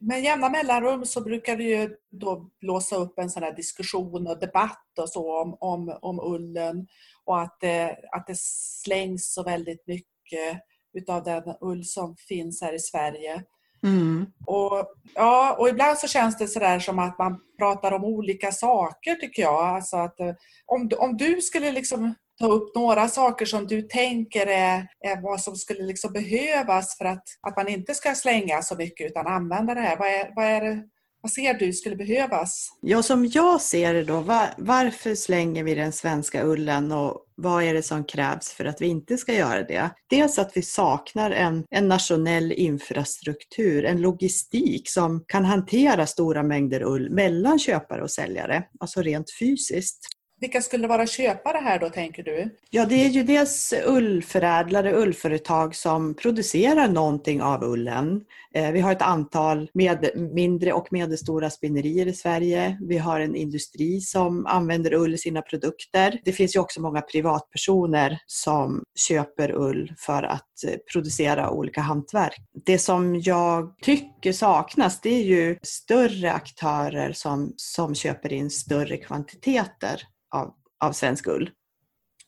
med 0.00 0.22
jämna 0.22 0.48
mellanrum 0.48 1.04
så 1.04 1.20
brukar 1.20 1.56
det 1.56 1.64
ju 1.64 1.96
då 2.10 2.50
blåsa 2.60 2.96
upp 2.96 3.18
en 3.18 3.30
sån 3.30 3.42
här 3.42 3.56
diskussion 3.56 4.26
och 4.26 4.40
debatt 4.40 4.98
och 5.00 5.08
så 5.08 5.42
om, 5.42 5.56
om, 5.60 5.98
om 6.02 6.20
ullen 6.20 6.86
och 7.24 7.40
att 7.40 7.56
det, 7.60 7.96
att 8.12 8.26
det 8.26 8.38
slängs 8.38 9.34
så 9.34 9.42
väldigt 9.42 9.86
mycket 9.86 10.62
utav 10.94 11.24
den 11.24 11.42
ull 11.60 11.84
som 11.84 12.16
finns 12.16 12.62
här 12.62 12.74
i 12.74 12.78
Sverige. 12.78 13.44
Mm. 13.86 14.26
Och, 14.46 14.86
ja, 15.14 15.56
och 15.58 15.68
ibland 15.68 15.98
så 15.98 16.08
känns 16.08 16.38
det 16.38 16.48
sådär 16.48 16.78
som 16.78 16.98
att 16.98 17.18
man 17.18 17.40
pratar 17.58 17.92
om 17.92 18.04
olika 18.04 18.52
saker 18.52 19.14
tycker 19.14 19.42
jag. 19.42 19.64
Alltså 19.64 19.96
att, 19.96 20.20
eh, 20.20 20.34
om, 20.66 20.90
om 20.98 21.16
du 21.16 21.40
skulle 21.40 21.72
liksom 21.72 22.14
ta 22.42 22.48
upp 22.48 22.74
några 22.74 23.08
saker 23.08 23.46
som 23.46 23.66
du 23.66 23.82
tänker 23.82 24.46
är, 24.46 24.86
är 25.00 25.22
vad 25.22 25.40
som 25.40 25.56
skulle 25.56 25.82
liksom 25.82 26.12
behövas 26.12 26.98
för 26.98 27.04
att, 27.04 27.24
att 27.40 27.56
man 27.56 27.68
inte 27.68 27.94
ska 27.94 28.14
slänga 28.14 28.62
så 28.62 28.76
mycket 28.76 29.06
utan 29.06 29.26
använda 29.26 29.74
det 29.74 29.80
här. 29.80 29.96
Vad, 29.96 30.08
är, 30.08 30.32
vad, 30.36 30.44
är 30.44 30.82
vad 31.20 31.32
ser 31.32 31.54
du 31.54 31.72
skulle 31.72 31.96
behövas? 31.96 32.68
Ja, 32.80 33.02
som 33.02 33.26
jag 33.26 33.60
ser 33.60 33.94
det 33.94 34.04
då, 34.04 34.20
var, 34.20 34.48
varför 34.56 35.14
slänger 35.14 35.64
vi 35.64 35.74
den 35.74 35.92
svenska 35.92 36.44
ullen 36.44 36.92
och 36.92 37.26
vad 37.34 37.62
är 37.62 37.74
det 37.74 37.82
som 37.82 38.04
krävs 38.04 38.52
för 38.52 38.64
att 38.64 38.80
vi 38.80 38.86
inte 38.86 39.16
ska 39.16 39.34
göra 39.34 39.62
det? 39.62 39.90
Dels 40.10 40.38
att 40.38 40.56
vi 40.56 40.62
saknar 40.62 41.30
en, 41.30 41.64
en 41.70 41.88
nationell 41.88 42.52
infrastruktur, 42.52 43.84
en 43.84 44.00
logistik 44.00 44.88
som 44.88 45.24
kan 45.28 45.44
hantera 45.44 46.06
stora 46.06 46.42
mängder 46.42 46.82
ull 46.82 47.10
mellan 47.10 47.58
köpare 47.58 48.02
och 48.02 48.10
säljare, 48.10 48.64
alltså 48.80 49.02
rent 49.02 49.30
fysiskt. 49.40 50.08
Vilka 50.42 50.62
skulle 50.62 50.86
vara 50.86 51.06
köpare 51.06 51.58
här 51.58 51.78
då 51.78 51.90
tänker 51.90 52.22
du? 52.22 52.56
Ja, 52.70 52.86
det 52.86 52.94
är 52.94 53.08
ju 53.08 53.22
dels 53.22 53.74
ullförädlare, 53.86 54.92
ullföretag 54.92 55.74
som 55.74 56.14
producerar 56.14 56.88
någonting 56.88 57.42
av 57.42 57.64
ullen. 57.64 58.20
Eh, 58.54 58.70
vi 58.70 58.80
har 58.80 58.92
ett 58.92 59.02
antal 59.02 59.70
med, 59.74 60.10
mindre 60.34 60.72
och 60.72 60.86
medelstora 60.90 61.50
spinnerier 61.50 62.06
i 62.06 62.12
Sverige. 62.12 62.78
Vi 62.80 62.98
har 62.98 63.20
en 63.20 63.36
industri 63.36 64.00
som 64.00 64.46
använder 64.46 64.94
ull 64.94 65.14
i 65.14 65.18
sina 65.18 65.42
produkter. 65.42 66.20
Det 66.24 66.32
finns 66.32 66.56
ju 66.56 66.60
också 66.60 66.80
många 66.80 67.00
privatpersoner 67.00 68.18
som 68.26 68.82
köper 69.08 69.52
ull 69.52 69.94
för 69.98 70.22
att 70.22 70.64
eh, 70.66 70.74
producera 70.92 71.50
olika 71.50 71.80
hantverk. 71.80 72.40
Det 72.66 72.78
som 72.78 73.20
jag 73.20 73.74
tycker 73.82 74.32
saknas 74.32 75.00
det 75.00 75.10
är 75.10 75.24
ju 75.24 75.58
större 75.62 76.32
aktörer 76.32 77.12
som, 77.12 77.52
som 77.56 77.94
köper 77.94 78.32
in 78.32 78.50
större 78.50 78.96
kvantiteter 78.96 80.02
av, 80.32 80.54
av 80.84 80.92
svensk 80.92 81.26
ull. 81.26 81.50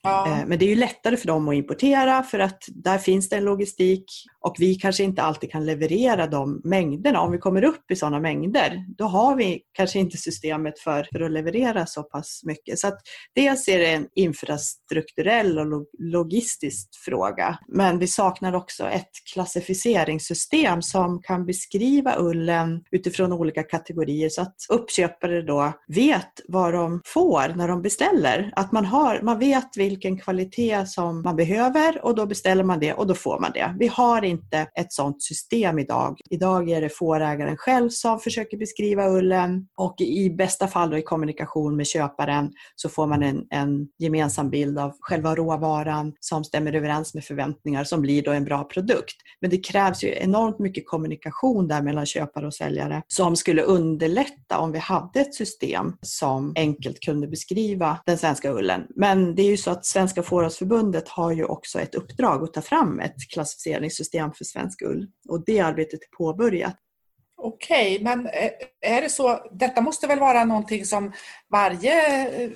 Ja. 0.02 0.26
Eh, 0.28 0.46
men 0.46 0.58
det 0.58 0.64
är 0.64 0.68
ju 0.68 0.76
lättare 0.76 1.16
för 1.16 1.26
dem 1.26 1.48
att 1.48 1.54
importera 1.54 2.22
för 2.22 2.38
att 2.38 2.64
där 2.68 2.98
finns 2.98 3.28
det 3.28 3.36
en 3.36 3.44
logistik 3.44 4.04
och 4.44 4.56
vi 4.58 4.74
kanske 4.74 5.04
inte 5.04 5.22
alltid 5.22 5.50
kan 5.50 5.66
leverera 5.66 6.26
de 6.26 6.60
mängderna. 6.64 7.20
Om 7.20 7.32
vi 7.32 7.38
kommer 7.38 7.64
upp 7.64 7.90
i 7.90 7.96
sådana 7.96 8.20
mängder, 8.20 8.84
då 8.98 9.04
har 9.04 9.36
vi 9.36 9.60
kanske 9.72 9.98
inte 9.98 10.16
systemet 10.16 10.78
för, 10.78 11.08
för 11.12 11.20
att 11.20 11.30
leverera 11.30 11.86
så 11.86 12.02
pass 12.02 12.40
mycket. 12.44 12.78
Så 12.78 12.88
att 12.88 12.98
dels 13.34 13.68
är 13.68 13.78
det 13.78 13.92
en 13.92 14.08
infrastrukturell 14.14 15.58
och 15.58 15.86
logistisk 15.98 16.88
fråga. 17.04 17.58
Men 17.68 17.98
vi 17.98 18.06
saknar 18.06 18.54
också 18.54 18.88
ett 18.88 19.10
klassificeringssystem 19.34 20.82
som 20.82 21.22
kan 21.22 21.46
beskriva 21.46 22.16
ullen 22.18 22.84
utifrån 22.90 23.32
olika 23.32 23.62
kategorier 23.62 24.28
så 24.28 24.42
att 24.42 24.56
uppköpare 24.68 25.42
då 25.42 25.72
vet 25.88 26.40
vad 26.48 26.74
de 26.74 27.00
får 27.04 27.54
när 27.56 27.68
de 27.68 27.82
beställer. 27.82 28.52
Att 28.56 28.72
man, 28.72 28.84
har, 28.84 29.20
man 29.22 29.38
vet 29.38 29.76
vilken 29.76 30.18
kvalitet 30.18 30.86
som 30.86 31.22
man 31.22 31.36
behöver 31.36 32.04
och 32.04 32.14
då 32.14 32.26
beställer 32.26 32.64
man 32.64 32.80
det 32.80 32.92
och 32.92 33.06
då 33.06 33.14
får 33.14 33.40
man 33.40 33.52
det. 33.54 33.74
Vi 33.78 33.86
har 33.86 34.24
inte 34.34 34.66
ett 34.74 34.92
sådant 34.92 35.22
system 35.22 35.78
idag. 35.78 36.20
Idag 36.30 36.70
är 36.70 36.80
det 36.80 36.88
fårägaren 36.88 37.56
själv 37.56 37.88
som 37.88 38.20
försöker 38.20 38.56
beskriva 38.56 39.08
ullen 39.08 39.66
och 39.76 40.00
i 40.00 40.30
bästa 40.30 40.68
fall 40.68 40.90
då 40.90 40.98
i 40.98 41.02
kommunikation 41.02 41.76
med 41.76 41.86
köparen 41.86 42.52
så 42.74 42.88
får 42.88 43.06
man 43.06 43.22
en, 43.22 43.46
en 43.50 43.88
gemensam 43.98 44.50
bild 44.50 44.78
av 44.78 44.92
själva 45.00 45.34
råvaran 45.34 46.12
som 46.20 46.44
stämmer 46.44 46.72
överens 46.72 47.14
med 47.14 47.24
förväntningar 47.24 47.84
som 47.84 48.00
blir 48.02 48.22
då 48.22 48.30
en 48.30 48.44
bra 48.44 48.64
produkt. 48.64 49.16
Men 49.40 49.50
det 49.50 49.58
krävs 49.58 50.04
ju 50.04 50.14
enormt 50.16 50.58
mycket 50.58 50.86
kommunikation 50.86 51.68
där 51.68 51.82
mellan 51.82 52.06
köpare 52.06 52.46
och 52.46 52.54
säljare 52.54 53.02
som 53.08 53.36
skulle 53.36 53.62
underlätta 53.62 54.58
om 54.58 54.72
vi 54.72 54.78
hade 54.78 55.20
ett 55.20 55.34
system 55.34 55.92
som 56.02 56.52
enkelt 56.56 57.00
kunde 57.00 57.28
beskriva 57.28 57.98
den 58.06 58.18
svenska 58.18 58.52
ullen. 58.52 58.86
Men 58.96 59.34
det 59.34 59.42
är 59.42 59.50
ju 59.50 59.56
så 59.56 59.70
att 59.70 59.86
Svenska 59.86 60.22
Fåravsförbundet 60.22 61.08
har 61.08 61.32
ju 61.32 61.44
också 61.44 61.80
ett 61.80 61.94
uppdrag 61.94 62.44
att 62.44 62.52
ta 62.52 62.60
fram 62.62 63.00
ett 63.00 63.14
klassificeringssystem 63.32 64.23
för 64.32 64.44
svensk 64.44 64.82
ull 64.82 65.06
och 65.28 65.44
det 65.46 65.60
arbetet 65.60 66.00
är 66.02 66.16
påbörjat. 66.16 66.76
Okej, 67.46 67.98
men 68.02 68.26
eh, 68.26 68.50
är 68.80 69.02
det 69.02 69.08
så, 69.08 69.40
detta 69.52 69.80
måste 69.80 70.06
väl 70.06 70.18
vara 70.18 70.44
någonting 70.44 70.84
som 70.84 71.12
varje 71.52 72.26
eh, 72.26 72.50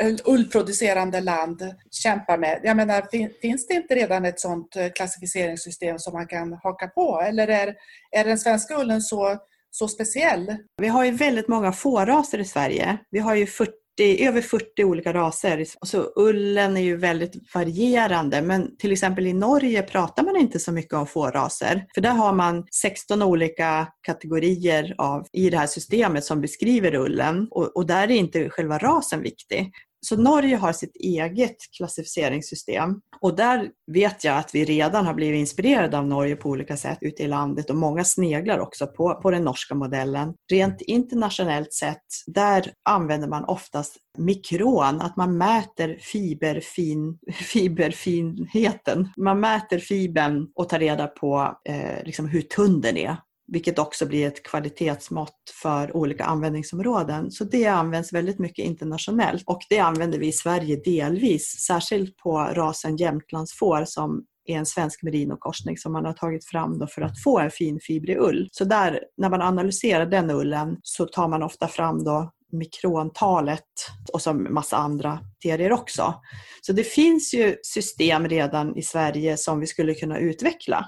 eh, 0.00 0.14
ullproducerande 0.24 1.20
land 1.20 1.74
kämpar 1.90 2.38
med? 2.38 2.60
Jag 2.62 2.76
menar, 2.76 3.06
finns 3.40 3.66
det 3.66 3.74
inte 3.74 3.94
redan 3.94 4.24
ett 4.24 4.40
sådant 4.40 4.76
klassificeringssystem 4.94 5.98
som 5.98 6.12
man 6.12 6.26
kan 6.26 6.52
haka 6.52 6.88
på? 6.88 7.22
Eller 7.26 7.48
är, 7.48 7.74
är 8.10 8.24
den 8.24 8.38
svenska 8.38 8.80
ullen 8.80 9.02
så, 9.02 9.38
så 9.70 9.88
speciell? 9.88 10.56
Vi 10.76 10.88
har 10.88 11.04
ju 11.04 11.10
väldigt 11.10 11.48
många 11.48 11.72
fåraser 11.72 12.38
i 12.38 12.44
Sverige. 12.44 12.98
Vi 13.10 13.18
har 13.18 13.34
ju 13.34 13.46
40 13.46 13.72
40, 13.98 14.26
över 14.26 14.40
40 14.40 14.84
olika 14.84 15.12
raser. 15.12 15.64
Så 15.86 16.12
ullen 16.16 16.76
är 16.76 16.80
ju 16.80 16.96
väldigt 16.96 17.54
varierande 17.54 18.42
men 18.42 18.76
till 18.76 18.92
exempel 18.92 19.26
i 19.26 19.32
Norge 19.32 19.82
pratar 19.82 20.22
man 20.22 20.36
inte 20.36 20.58
så 20.58 20.72
mycket 20.72 20.94
om 20.94 21.06
fårraser. 21.06 21.86
För 21.94 22.00
där 22.00 22.12
har 22.12 22.32
man 22.32 22.66
16 22.82 23.22
olika 23.22 23.88
kategorier 24.02 24.94
av, 24.98 25.26
i 25.32 25.50
det 25.50 25.56
här 25.56 25.66
systemet 25.66 26.24
som 26.24 26.40
beskriver 26.40 26.94
ullen 26.94 27.48
och, 27.50 27.76
och 27.76 27.86
där 27.86 28.02
är 28.02 28.14
inte 28.14 28.50
själva 28.50 28.78
rasen 28.78 29.22
viktig. 29.22 29.72
Så 30.06 30.16
Norge 30.16 30.56
har 30.56 30.72
sitt 30.72 30.96
eget 30.96 31.56
klassificeringssystem 31.76 33.00
och 33.20 33.36
där 33.36 33.70
vet 33.92 34.24
jag 34.24 34.38
att 34.38 34.54
vi 34.54 34.64
redan 34.64 35.06
har 35.06 35.14
blivit 35.14 35.38
inspirerade 35.38 35.98
av 35.98 36.06
Norge 36.06 36.36
på 36.36 36.48
olika 36.48 36.76
sätt 36.76 36.98
ute 37.00 37.22
i 37.22 37.28
landet 37.28 37.70
och 37.70 37.76
många 37.76 38.04
sneglar 38.04 38.58
också 38.58 38.86
på, 38.86 39.14
på 39.14 39.30
den 39.30 39.44
norska 39.44 39.74
modellen. 39.74 40.34
Rent 40.52 40.80
internationellt 40.80 41.72
sett, 41.72 42.02
där 42.26 42.72
använder 42.88 43.28
man 43.28 43.44
oftast 43.44 43.96
mikron, 44.18 45.00
att 45.00 45.16
man 45.16 45.38
mäter 45.38 45.98
fiberfin, 46.00 47.18
fiberfinheten. 47.32 49.08
Man 49.16 49.40
mäter 49.40 49.78
fibern 49.78 50.48
och 50.54 50.68
tar 50.68 50.78
reda 50.78 51.06
på 51.06 51.58
eh, 51.68 52.04
liksom 52.04 52.28
hur 52.28 52.42
tunn 52.42 52.80
den 52.80 52.96
är 52.96 53.16
vilket 53.52 53.78
också 53.78 54.06
blir 54.06 54.26
ett 54.26 54.42
kvalitetsmått 54.42 55.52
för 55.62 55.96
olika 55.96 56.24
användningsområden. 56.24 57.30
Så 57.30 57.44
det 57.44 57.66
används 57.66 58.12
väldigt 58.12 58.38
mycket 58.38 58.64
internationellt 58.64 59.42
och 59.46 59.60
det 59.68 59.78
använder 59.78 60.18
vi 60.18 60.26
i 60.26 60.32
Sverige 60.32 60.76
delvis, 60.84 61.56
särskilt 61.66 62.16
på 62.16 62.38
rasen 62.38 62.96
jämtlandsfår 62.96 63.84
som 63.84 64.24
är 64.44 64.58
en 64.58 64.66
svensk 64.66 65.02
merinokorsning 65.02 65.78
som 65.78 65.92
man 65.92 66.04
har 66.04 66.12
tagit 66.12 66.44
fram 66.46 66.78
då 66.78 66.86
för 66.86 67.02
att 67.02 67.22
få 67.22 67.38
en 67.38 67.50
fin 67.50 67.78
fibrig 67.82 68.16
ull. 68.16 68.48
Så 68.52 68.64
där, 68.64 69.00
när 69.16 69.30
man 69.30 69.42
analyserar 69.42 70.06
den 70.06 70.30
ullen 70.30 70.76
så 70.82 71.06
tar 71.06 71.28
man 71.28 71.42
ofta 71.42 71.68
fram 71.68 72.04
då 72.04 72.30
mikrontalet 72.52 73.68
och 74.12 74.22
så 74.22 74.34
massa 74.34 74.76
andra 74.76 75.18
kriterier 75.42 75.72
också. 75.72 76.14
Så 76.60 76.72
det 76.72 76.84
finns 76.84 77.34
ju 77.34 77.56
system 77.62 78.28
redan 78.28 78.76
i 78.76 78.82
Sverige 78.82 79.36
som 79.36 79.60
vi 79.60 79.66
skulle 79.66 79.94
kunna 79.94 80.18
utveckla 80.18 80.86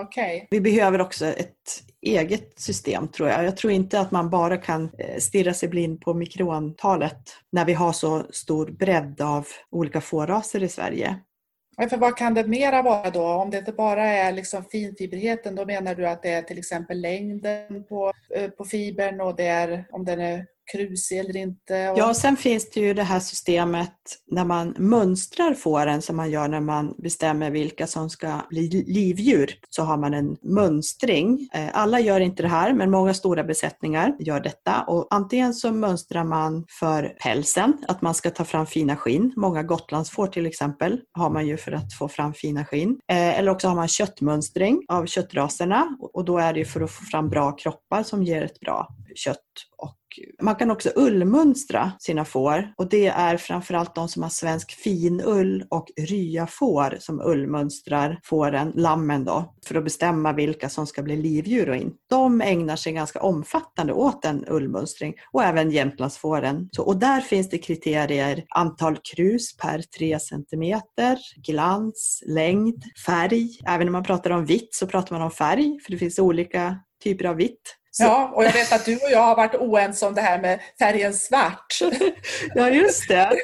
Okay. 0.00 0.46
Vi 0.50 0.60
behöver 0.60 1.00
också 1.00 1.26
ett 1.26 1.82
eget 2.02 2.60
system 2.60 3.08
tror 3.08 3.28
jag. 3.28 3.44
Jag 3.44 3.56
tror 3.56 3.72
inte 3.72 4.00
att 4.00 4.10
man 4.10 4.30
bara 4.30 4.56
kan 4.56 4.90
eh, 4.98 5.18
stirra 5.18 5.54
sig 5.54 5.68
blind 5.68 6.00
på 6.00 6.14
mikrontalet 6.14 7.36
när 7.52 7.64
vi 7.64 7.72
har 7.72 7.92
så 7.92 8.26
stor 8.30 8.66
bredd 8.66 9.20
av 9.20 9.46
olika 9.70 10.00
fåraser 10.00 10.62
i 10.62 10.68
Sverige. 10.68 11.20
För 11.90 11.96
vad 11.96 12.16
kan 12.16 12.34
det 12.34 12.46
mera 12.46 12.82
vara 12.82 13.10
då? 13.10 13.26
Om 13.26 13.50
det 13.50 13.58
inte 13.58 13.72
bara 13.72 14.04
är 14.04 14.32
liksom 14.32 14.64
finfibrigheten, 14.64 15.54
då 15.54 15.66
menar 15.66 15.94
du 15.94 16.08
att 16.08 16.22
det 16.22 16.30
är 16.30 16.42
till 16.42 16.58
exempel 16.58 17.00
längden 17.00 17.84
på, 17.88 18.12
eh, 18.34 18.50
på 18.50 18.64
fibern 18.64 19.20
och 19.20 19.36
det 19.36 19.46
är 19.46 19.84
om 19.90 20.04
den 20.04 20.20
är 20.20 20.46
krusig 20.72 21.18
eller 21.18 21.36
inte. 21.36 21.90
Och... 21.90 21.98
Ja, 21.98 22.14
sen 22.14 22.36
finns 22.36 22.70
det 22.70 22.80
ju 22.80 22.94
det 22.94 23.02
här 23.02 23.20
systemet 23.20 23.92
när 24.30 24.44
man 24.44 24.74
mönstrar 24.78 25.54
fåren 25.54 26.02
som 26.02 26.16
man 26.16 26.30
gör 26.30 26.48
när 26.48 26.60
man 26.60 26.94
bestämmer 26.98 27.50
vilka 27.50 27.86
som 27.86 28.10
ska 28.10 28.40
bli 28.48 28.84
livdjur. 28.86 29.54
Så 29.70 29.82
har 29.82 29.96
man 29.96 30.14
en 30.14 30.36
mönstring. 30.42 31.48
Eh, 31.54 31.68
alla 31.72 32.00
gör 32.00 32.20
inte 32.20 32.42
det 32.42 32.48
här, 32.48 32.72
men 32.72 32.90
många 32.90 33.14
stora 33.14 33.44
besättningar 33.44 34.16
gör 34.18 34.40
detta. 34.40 34.84
Och 34.86 35.06
antingen 35.10 35.54
så 35.54 35.72
mönstrar 35.72 36.24
man 36.24 36.64
för 36.80 37.16
pälsen, 37.22 37.72
att 37.88 38.02
man 38.02 38.14
ska 38.14 38.30
ta 38.30 38.44
fram 38.44 38.66
fina 38.66 38.96
skinn. 38.96 39.32
Många 39.36 39.62
gotlandsfår 39.62 40.26
till 40.26 40.46
exempel 40.46 41.00
har 41.12 41.30
man 41.30 41.46
ju 41.46 41.56
för 41.56 41.72
att 41.72 41.94
få 41.98 42.08
fram 42.08 42.34
fina 42.34 42.64
skinn. 42.64 42.98
Eh, 43.08 43.38
eller 43.38 43.50
också 43.50 43.68
har 43.68 43.74
man 43.74 43.88
köttmönstring 43.88 44.84
av 44.88 45.06
köttraserna 45.06 45.96
och 46.12 46.24
då 46.24 46.38
är 46.38 46.52
det 46.52 46.64
för 46.64 46.80
att 46.80 46.90
få 46.90 47.04
fram 47.04 47.28
bra 47.28 47.52
kroppar 47.52 48.02
som 48.02 48.22
ger 48.22 48.42
ett 48.42 48.60
bra 48.60 48.88
kött 49.14 49.38
och 49.76 49.98
man 50.42 50.54
kan 50.54 50.70
också 50.70 50.90
ullmönstra 50.96 51.92
sina 51.98 52.24
får 52.24 52.72
och 52.76 52.88
det 52.88 53.06
är 53.06 53.36
framförallt 53.36 53.94
de 53.94 54.08
som 54.08 54.22
har 54.22 54.30
svensk 54.30 54.72
finull 54.72 55.64
och 55.70 55.86
ryafår 55.96 56.96
som 57.00 57.20
ullmönstrar 57.20 58.20
fåren, 58.24 58.72
lammen 58.74 59.24
då, 59.24 59.54
för 59.66 59.74
att 59.74 59.84
bestämma 59.84 60.32
vilka 60.32 60.68
som 60.68 60.86
ska 60.86 61.02
bli 61.02 61.16
livdjur 61.16 61.68
och 61.68 61.76
inte. 61.76 61.96
De 62.10 62.40
ägnar 62.40 62.76
sig 62.76 62.92
ganska 62.92 63.20
omfattande 63.20 63.92
åt 63.92 64.24
en 64.24 64.44
ullmönstring 64.48 65.14
och 65.32 65.44
även 65.44 65.70
jämtlandsfåren. 65.70 66.68
Så, 66.72 66.82
och 66.82 66.96
där 66.96 67.20
finns 67.20 67.50
det 67.50 67.58
kriterier 67.58 68.44
antal 68.48 68.98
krus 69.14 69.56
per 69.56 69.82
3 69.98 70.18
cm, 70.20 70.80
glans, 71.46 72.22
längd, 72.26 72.82
färg. 73.06 73.48
Även 73.66 73.86
när 73.86 73.92
man 73.92 74.04
pratar 74.04 74.30
om 74.30 74.44
vitt 74.44 74.74
så 74.74 74.86
pratar 74.86 75.16
man 75.16 75.24
om 75.24 75.30
färg 75.30 75.80
för 75.84 75.92
det 75.92 75.98
finns 75.98 76.18
olika 76.18 76.76
typer 77.04 77.24
av 77.24 77.36
vitt. 77.36 77.78
Så. 77.94 78.02
Ja, 78.02 78.32
och 78.34 78.44
jag 78.44 78.52
vet 78.52 78.72
att 78.72 78.84
du 78.84 78.96
och 78.96 79.10
jag 79.10 79.22
har 79.22 79.36
varit 79.36 79.54
oense 79.54 80.06
om 80.06 80.14
det 80.14 80.20
här 80.20 80.40
med 80.40 80.60
färgen 80.78 81.14
svart. 81.14 81.78
ja, 82.54 82.68
just 82.70 83.08
det. 83.08 83.36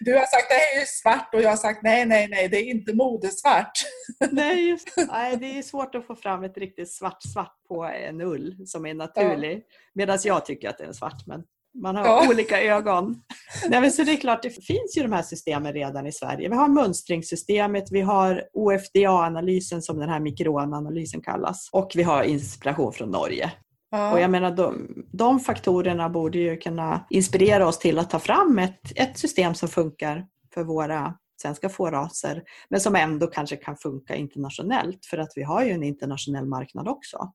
Du 0.00 0.14
har 0.14 0.20
sagt 0.20 0.48
det 0.48 0.54
här 0.54 0.82
är 0.82 0.86
svart 0.86 1.34
och 1.34 1.42
jag 1.42 1.50
har 1.50 1.56
sagt 1.56 1.82
nej, 1.82 2.06
nej, 2.06 2.28
nej, 2.28 2.48
det 2.48 2.56
är 2.56 2.64
inte 2.64 2.94
modesvart. 2.94 3.72
nej, 4.30 4.68
just, 4.68 4.88
nej, 5.08 5.36
det 5.36 5.58
är 5.58 5.62
svårt 5.62 5.94
att 5.94 6.06
få 6.06 6.14
fram 6.14 6.44
ett 6.44 6.58
riktigt 6.58 6.92
svart 6.92 7.22
svart 7.22 7.56
på 7.68 7.84
en 7.84 8.20
ull 8.20 8.56
som 8.66 8.86
är 8.86 8.94
naturlig. 8.94 9.56
Ja. 9.56 9.76
Medan 9.94 10.18
jag 10.24 10.46
tycker 10.46 10.68
att 10.68 10.78
det 10.78 10.84
är 10.84 10.92
svart, 10.92 11.26
men 11.26 11.42
man 11.74 11.96
har 11.96 12.04
ja. 12.04 12.26
olika 12.30 12.62
ögon. 12.62 13.22
Nej, 13.68 13.80
men 13.80 13.92
så 13.92 14.02
det 14.02 14.12
är 14.12 14.16
klart, 14.16 14.42
det 14.42 14.50
finns 14.50 14.96
ju 14.96 15.02
de 15.02 15.12
här 15.12 15.22
systemen 15.22 15.72
redan 15.72 16.06
i 16.06 16.12
Sverige. 16.12 16.48
Vi 16.48 16.56
har 16.56 16.68
mönstringssystemet, 16.68 17.84
vi 17.90 18.00
har 18.00 18.44
OFDA-analysen 18.52 19.82
som 19.82 19.98
den 19.98 20.08
här 20.08 20.20
mikroanalysen 20.20 21.20
kallas 21.20 21.68
och 21.72 21.92
vi 21.94 22.02
har 22.02 22.22
inspiration 22.22 22.92
från 22.92 23.10
Norge. 23.10 23.52
Ja. 23.94 24.12
Och 24.12 24.20
jag 24.20 24.30
menar, 24.30 24.50
de, 24.50 24.88
de, 25.12 25.40
faktorerna 25.40 26.08
borde 26.08 26.38
ju 26.38 26.56
kunna 26.56 27.06
inspirera 27.10 27.66
oss 27.66 27.78
till 27.78 27.98
att 27.98 28.10
ta 28.10 28.18
fram 28.18 28.58
ett, 28.58 28.80
ett 28.96 29.18
system 29.18 29.54
som 29.54 29.68
funkar 29.68 30.26
för 30.54 30.64
våra 30.64 31.14
svenska 31.42 31.68
fåraser, 31.68 32.42
men 32.68 32.80
som 32.80 32.96
ändå 32.96 33.26
kanske 33.26 33.56
kan 33.56 33.76
funka 33.76 34.14
internationellt, 34.14 35.06
för 35.06 35.18
att 35.18 35.32
vi 35.36 35.42
har 35.42 35.64
ju 35.64 35.70
en 35.70 35.82
internationell 35.82 36.46
marknad 36.46 36.88
också. 36.88 37.32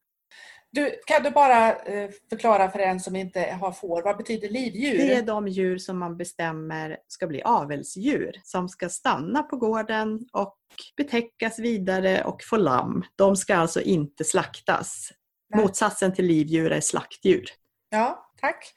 Du, 0.71 0.91
kan 1.05 1.23
du 1.23 1.31
bara 1.31 1.75
eh, 1.75 2.09
förklara 2.29 2.69
för 2.69 2.79
en 2.79 2.99
som 2.99 3.15
inte 3.15 3.57
har 3.61 3.71
får, 3.71 4.03
vad 4.03 4.17
betyder 4.17 4.49
livdjur? 4.49 4.97
Det 4.97 5.13
är 5.13 5.21
de 5.21 5.47
djur 5.47 5.77
som 5.77 5.97
man 5.97 6.17
bestämmer 6.17 6.97
ska 7.07 7.27
bli 7.27 7.41
avelsdjur, 7.41 8.31
som 8.43 8.69
ska 8.69 8.89
stanna 8.89 9.43
på 9.43 9.57
gården 9.57 10.19
och 10.33 10.57
betäckas 10.97 11.59
vidare 11.59 12.23
och 12.23 12.43
få 12.43 12.57
lamm. 12.57 13.03
De 13.15 13.35
ska 13.35 13.55
alltså 13.55 13.81
inte 13.81 14.23
slaktas. 14.23 15.11
Motsatsen 15.55 16.13
till 16.13 16.25
livdjur 16.25 16.71
är 16.71 16.81
slaktdjur. 16.81 17.45
Ja, 17.89 18.31
tack. 18.41 18.73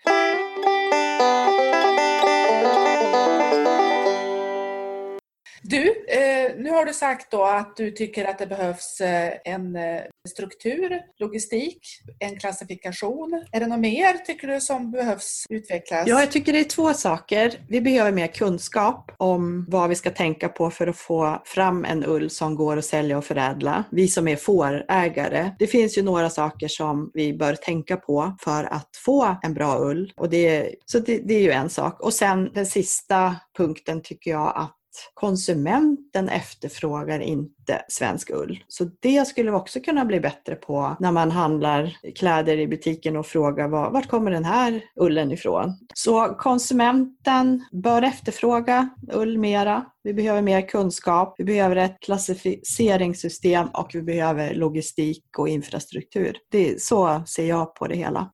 Du, 5.63 6.05
eh, 6.09 6.57
nu 6.59 6.71
har 6.71 6.85
du 6.85 6.93
sagt 6.93 7.31
då 7.31 7.45
att 7.45 7.77
du 7.77 7.91
tycker 7.91 8.25
att 8.25 8.39
det 8.39 8.47
behövs 8.47 9.01
eh, 9.01 9.33
en 9.45 9.77
eh, 9.77 10.01
struktur, 10.29 11.01
logistik, 11.19 11.79
en 12.19 12.39
klassifikation. 12.39 13.45
Är 13.53 13.61
det 13.61 13.67
något 13.67 13.81
mer 13.81 14.13
tycker 14.27 14.49
du 14.49 14.61
som 14.61 14.91
behövs 14.91 15.45
utvecklas? 15.51 16.09
Ja, 16.09 16.21
jag 16.21 16.31
tycker 16.31 16.53
det 16.53 16.61
är 16.61 16.65
två 16.65 16.95
saker. 16.95 17.61
Vi 17.69 17.81
behöver 17.81 18.13
mer 18.13 18.27
kunskap 18.27 19.13
om 19.17 19.67
vad 19.69 19.89
vi 19.89 19.95
ska 19.95 20.11
tänka 20.11 20.49
på 20.49 20.71
för 20.71 20.87
att 20.87 20.97
få 20.97 21.43
fram 21.45 21.85
en 21.85 22.05
ull 22.05 22.31
som 22.31 22.55
går 22.55 22.77
att 22.77 22.85
sälja 22.85 23.19
och 23.19 23.25
förädla. 23.25 23.85
Vi 23.91 24.09
som 24.09 24.29
är 24.29 24.37
fårägare. 24.37 25.51
Det 25.59 25.67
finns 25.67 25.99
ju 25.99 26.03
några 26.03 26.31
saker 26.31 26.69
som 26.69 27.11
vi 27.15 27.35
bör 27.35 27.55
tänka 27.55 27.97
på 27.97 28.37
för 28.41 28.65
att 28.65 28.91
få 29.05 29.37
en 29.43 29.55
bra 29.55 29.79
ull. 29.79 30.13
Och 30.17 30.31
det, 30.31 30.75
så 30.87 30.99
det, 30.99 31.19
det 31.19 31.35
är 31.35 31.43
ju 31.43 31.51
en 31.51 31.71
sak. 31.71 32.01
Och 32.01 32.15
sen 32.15 32.51
den 32.55 32.67
sista 32.67 33.37
punkten 33.57 34.03
tycker 34.03 34.31
jag 34.31 34.53
att 34.57 34.77
konsumenten 35.15 36.29
efterfrågar 36.29 37.21
inte 37.21 37.83
svensk 37.89 38.31
ull. 38.31 38.65
Så 38.69 38.91
det 39.01 39.29
skulle 39.29 39.51
vi 39.51 39.57
också 39.57 39.81
kunna 39.81 40.05
bli 40.05 40.21
bättre 40.21 40.55
på 40.55 40.97
när 41.01 41.13
man 41.13 41.31
handlar 41.31 41.97
kläder 42.15 42.59
i 42.59 42.67
butiken 42.67 43.17
och 43.17 43.27
frågar 43.27 43.69
var, 43.69 43.91
vart 43.91 44.09
kommer 44.09 44.31
den 44.31 44.45
här 44.45 44.85
ullen 44.97 45.33
ifrån? 45.33 45.79
Så 45.95 46.35
konsumenten 46.39 47.65
bör 47.73 48.03
efterfråga 48.03 48.89
ull 49.13 49.39
mera. 49.39 49.85
Vi 50.03 50.15
behöver 50.15 50.43
mer 50.43 50.69
kunskap, 50.69 51.35
vi 51.39 51.45
behöver 51.45 51.77
ett 51.77 52.01
klassificeringssystem 52.01 53.69
och 53.73 53.91
vi 53.95 54.03
behöver 54.03 54.55
logistik 54.55 55.25
och 55.39 55.49
infrastruktur. 55.49 56.37
Det, 56.51 56.83
så 56.83 57.23
ser 57.27 57.49
jag 57.49 57.75
på 57.75 57.87
det 57.87 57.97
hela. 57.97 58.31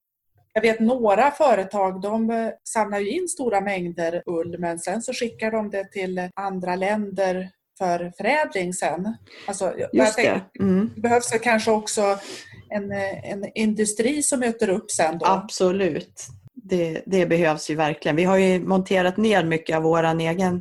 Jag 0.57 0.63
vet 0.63 0.81
några 0.81 1.31
företag 1.31 2.01
de 2.01 2.31
eh, 2.31 2.49
samlar 2.65 2.99
ju 2.99 3.11
in 3.11 3.29
stora 3.29 3.61
mängder 3.61 4.23
ull 4.27 4.59
men 4.59 4.79
sen 4.79 5.03
så 5.03 5.13
skickar 5.13 5.51
de 5.51 5.71
det 5.71 5.93
till 5.93 6.31
andra 6.35 6.77
länder 6.77 7.51
för 7.79 8.13
förädling 8.17 8.73
sen. 8.73 9.17
Alltså, 9.47 9.75
Just 9.93 10.17
det. 10.17 10.41
Mm. 10.61 10.91
det 10.95 11.01
behövs 11.01 11.31
det 11.31 11.39
kanske 11.39 11.71
också 11.71 12.19
en, 12.71 12.93
eh, 12.93 13.31
en 13.33 13.45
industri 13.55 14.23
som 14.23 14.41
möter 14.41 14.69
upp 14.69 14.91
sen 14.91 15.19
då? 15.19 15.27
Absolut. 15.27 16.27
Det, 16.55 17.03
det, 17.07 17.27
behövs 17.27 17.71
ju 17.71 17.75
verkligen. 17.75 18.17
Vi 18.17 18.25
har 18.25 18.37
ju 18.37 18.61
monterat 18.61 19.17
ner 19.17 19.45
mycket 19.45 19.77
av 19.77 19.83
vår 19.83 20.21
egen 20.21 20.61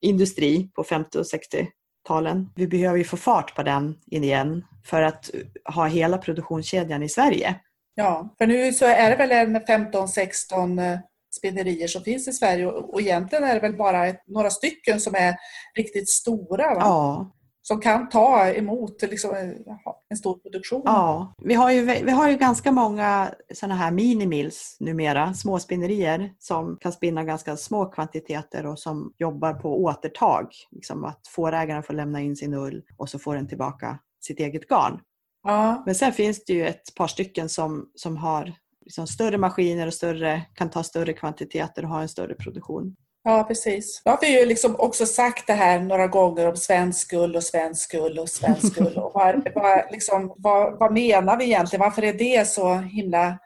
industri 0.00 0.70
på 0.74 0.84
50 0.84 1.18
och 1.18 1.24
60-talen. 1.24 2.50
Vi 2.54 2.66
behöver 2.66 2.98
ju 2.98 3.04
få 3.04 3.16
fart 3.16 3.56
på 3.56 3.62
den 3.62 3.98
igen 4.06 4.64
för 4.84 5.02
att 5.02 5.30
ha 5.64 5.86
hela 5.86 6.18
produktionskedjan 6.18 7.02
i 7.02 7.08
Sverige. 7.08 7.60
Ja, 7.98 8.34
för 8.38 8.46
nu 8.46 8.72
så 8.72 8.84
är 8.84 9.10
det 9.10 9.16
väl 9.16 9.32
en 9.32 9.56
15-16 9.56 10.92
eh, 10.92 10.98
spinnerier 11.36 11.88
som 11.88 12.02
finns 12.02 12.28
i 12.28 12.32
Sverige 12.32 12.66
och 12.66 13.00
egentligen 13.00 13.44
är 13.44 13.54
det 13.54 13.60
väl 13.60 13.76
bara 13.76 14.14
några 14.26 14.50
stycken 14.50 15.00
som 15.00 15.14
är 15.14 15.36
riktigt 15.76 16.08
stora. 16.08 16.74
Va? 16.74 16.80
Ja. 16.80 17.32
Som 17.62 17.80
kan 17.80 18.08
ta 18.08 18.48
emot 18.48 19.02
liksom, 19.02 19.30
eh, 19.30 19.76
en 20.08 20.16
stor 20.16 20.38
produktion. 20.38 20.82
Ja, 20.84 21.34
vi 21.44 21.54
har 21.54 21.70
ju, 21.70 21.84
vi 21.84 22.10
har 22.10 22.30
ju 22.30 22.36
ganska 22.36 22.72
många 22.72 23.34
sådana 23.54 23.74
här 23.74 23.90
minimills 23.90 24.76
numera, 24.80 25.34
småspinnerier 25.34 26.32
som 26.38 26.76
kan 26.80 26.92
spinna 26.92 27.24
ganska 27.24 27.56
små 27.56 27.86
kvantiteter 27.86 28.66
och 28.66 28.78
som 28.78 29.12
jobbar 29.18 29.54
på 29.54 29.82
återtag. 29.82 30.48
Liksom 30.70 31.04
att 31.04 31.20
fårägaren 31.28 31.82
får 31.82 31.94
lämna 31.94 32.20
in 32.20 32.36
sin 32.36 32.54
ull 32.54 32.82
och 32.96 33.08
så 33.08 33.18
får 33.18 33.34
den 33.34 33.48
tillbaka 33.48 33.98
sitt 34.20 34.40
eget 34.40 34.68
garn. 34.68 35.00
Ja. 35.46 35.82
Men 35.86 35.94
sen 35.94 36.12
finns 36.12 36.44
det 36.44 36.52
ju 36.52 36.66
ett 36.66 36.94
par 36.94 37.06
stycken 37.06 37.48
som, 37.48 37.90
som 37.94 38.16
har 38.16 38.52
liksom 38.84 39.06
större 39.06 39.38
maskiner 39.38 39.86
och 39.86 39.94
större, 39.94 40.42
kan 40.54 40.70
ta 40.70 40.82
större 40.82 41.12
kvantiteter 41.12 41.82
och 41.82 41.88
ha 41.88 42.02
en 42.02 42.08
större 42.08 42.34
produktion. 42.34 42.96
Ja, 43.24 43.44
precis. 43.48 44.02
Då 44.04 44.10
har 44.10 44.18
vi 44.20 44.40
ju 44.40 44.46
liksom 44.46 44.76
också 44.78 45.06
sagt 45.06 45.46
det 45.46 45.52
här 45.52 45.80
några 45.80 46.06
gånger 46.06 46.48
om 46.48 46.56
svensk 46.56 47.10
gull 47.10 47.36
och 47.36 47.42
svensk 47.42 47.92
gull 47.92 48.18
och 48.18 48.28
svensk 48.28 48.74
gull. 48.78 48.96
Och 48.96 49.10
vad, 49.14 49.48
vad, 49.54 49.84
liksom, 49.90 50.34
vad, 50.36 50.78
vad 50.78 50.92
menar 50.92 51.36
vi 51.36 51.44
egentligen? 51.44 51.80
Varför 51.80 52.04
är 52.04 52.12
det 52.12 52.48
så 52.48 52.74
himla 52.74 53.38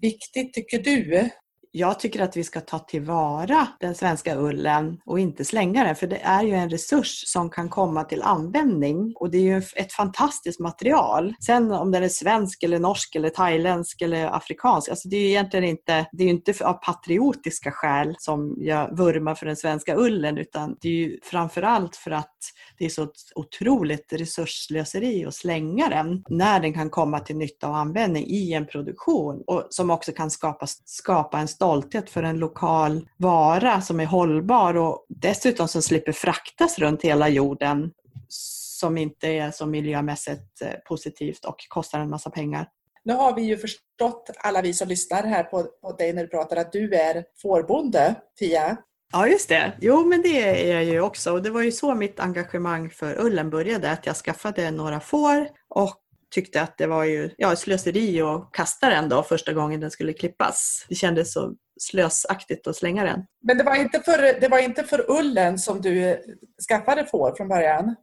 viktigt, 0.00 0.54
tycker 0.54 0.78
du? 0.78 1.30
Jag 1.78 2.00
tycker 2.00 2.22
att 2.22 2.36
vi 2.36 2.44
ska 2.44 2.60
ta 2.60 2.78
tillvara 2.78 3.68
den 3.80 3.94
svenska 3.94 4.36
ullen 4.36 5.00
och 5.04 5.20
inte 5.20 5.44
slänga 5.44 5.84
den, 5.84 5.96
för 5.96 6.06
det 6.06 6.16
är 6.16 6.42
ju 6.42 6.52
en 6.52 6.70
resurs 6.70 7.22
som 7.26 7.50
kan 7.50 7.68
komma 7.68 8.04
till 8.04 8.22
användning 8.22 9.12
och 9.16 9.30
det 9.30 9.38
är 9.38 9.42
ju 9.42 9.62
ett 9.76 9.92
fantastiskt 9.92 10.60
material. 10.60 11.34
Sen 11.46 11.72
om 11.72 11.90
den 11.90 12.02
är 12.02 12.08
svensk 12.08 12.62
eller 12.62 12.78
norsk 12.78 13.14
eller 13.14 13.28
thailändsk 13.28 14.02
eller 14.02 14.36
afrikansk, 14.36 14.88
alltså 14.88 15.08
det 15.08 15.16
är 15.16 15.20
ju 15.20 15.28
egentligen 15.28 15.64
inte, 15.64 16.06
det 16.12 16.24
är 16.24 16.28
inte 16.28 16.54
av 16.64 16.72
patriotiska 16.72 17.70
skäl 17.72 18.14
som 18.18 18.56
jag 18.58 18.96
vurmar 18.96 19.34
för 19.34 19.46
den 19.46 19.56
svenska 19.56 19.96
ullen, 19.96 20.38
utan 20.38 20.76
det 20.80 20.88
är 20.88 20.92
ju 20.92 21.18
framförallt 21.22 21.96
för 21.96 22.10
att 22.10 22.36
det 22.78 22.84
är 22.84 22.88
så 22.88 23.08
otroligt 23.34 24.12
resursslöseri 24.12 25.26
att 25.26 25.34
slänga 25.34 25.88
den 25.88 26.24
när 26.28 26.60
den 26.60 26.74
kan 26.74 26.90
komma 26.90 27.20
till 27.20 27.36
nytta 27.36 27.68
och 27.68 27.76
användning 27.76 28.26
i 28.26 28.52
en 28.52 28.66
produktion 28.66 29.42
och 29.46 29.66
som 29.70 29.90
också 29.90 30.12
kan 30.12 30.30
skapa, 30.30 30.66
skapa 30.84 31.38
en 31.38 31.48
stolthet 31.66 32.10
för 32.10 32.22
en 32.22 32.38
lokal 32.38 33.08
vara 33.16 33.80
som 33.80 34.00
är 34.00 34.06
hållbar 34.06 34.76
och 34.76 35.06
dessutom 35.08 35.68
som 35.68 35.82
slipper 35.82 36.12
fraktas 36.12 36.78
runt 36.78 37.02
hela 37.02 37.28
jorden 37.28 37.90
som 38.28 38.98
inte 38.98 39.28
är 39.28 39.50
så 39.50 39.66
miljömässigt 39.66 40.62
eh, 40.62 40.72
positivt 40.88 41.44
och 41.44 41.56
kostar 41.68 42.00
en 42.00 42.10
massa 42.10 42.30
pengar. 42.30 42.68
Nu 43.04 43.14
har 43.14 43.34
vi 43.34 43.42
ju 43.42 43.56
förstått, 43.56 44.30
alla 44.38 44.62
vi 44.62 44.74
som 44.74 44.88
lyssnar 44.88 45.22
här 45.22 45.42
på, 45.42 45.62
på 45.62 45.92
dig 45.92 46.12
när 46.12 46.22
du 46.22 46.28
pratar, 46.28 46.56
att 46.56 46.72
du 46.72 46.94
är 46.94 47.24
fårbonde, 47.42 48.14
Fia. 48.38 48.76
Ja, 49.12 49.28
just 49.28 49.48
det. 49.48 49.72
Jo, 49.80 50.04
men 50.04 50.22
det 50.22 50.70
är 50.70 50.74
jag 50.74 50.84
ju 50.84 51.00
också. 51.00 51.32
Och 51.32 51.42
det 51.42 51.50
var 51.50 51.62
ju 51.62 51.72
så 51.72 51.94
mitt 51.94 52.20
engagemang 52.20 52.90
för 52.90 53.20
ullen 53.20 53.50
började, 53.50 53.90
att 53.90 54.06
jag 54.06 54.16
skaffade 54.16 54.70
några 54.70 55.00
får 55.00 55.48
och 55.68 55.96
tyckte 56.34 56.62
att 56.62 56.78
det 56.78 56.86
var 56.86 57.04
ju 57.04 57.30
ja, 57.36 57.56
slöseri 57.56 58.20
att 58.22 58.52
kasta 58.52 58.88
den 58.88 59.08
då 59.08 59.22
första 59.22 59.52
gången 59.52 59.80
den 59.80 59.90
skulle 59.90 60.12
klippas. 60.12 60.86
Det 60.88 60.94
kändes 60.94 61.32
så 61.32 61.54
slösaktigt 61.80 62.66
att 62.66 62.76
slänga 62.76 63.04
den. 63.04 63.24
Men 63.42 63.58
det 63.58 63.64
var 63.64 63.76
inte 63.76 64.00
för, 64.00 64.40
det 64.40 64.48
var 64.48 64.58
inte 64.58 64.84
för 64.84 65.10
ullen 65.10 65.58
som 65.58 65.80
du 65.80 66.22
skaffade 66.68 67.06
får 67.06 67.36
från 67.36 67.48
början? 67.48 67.96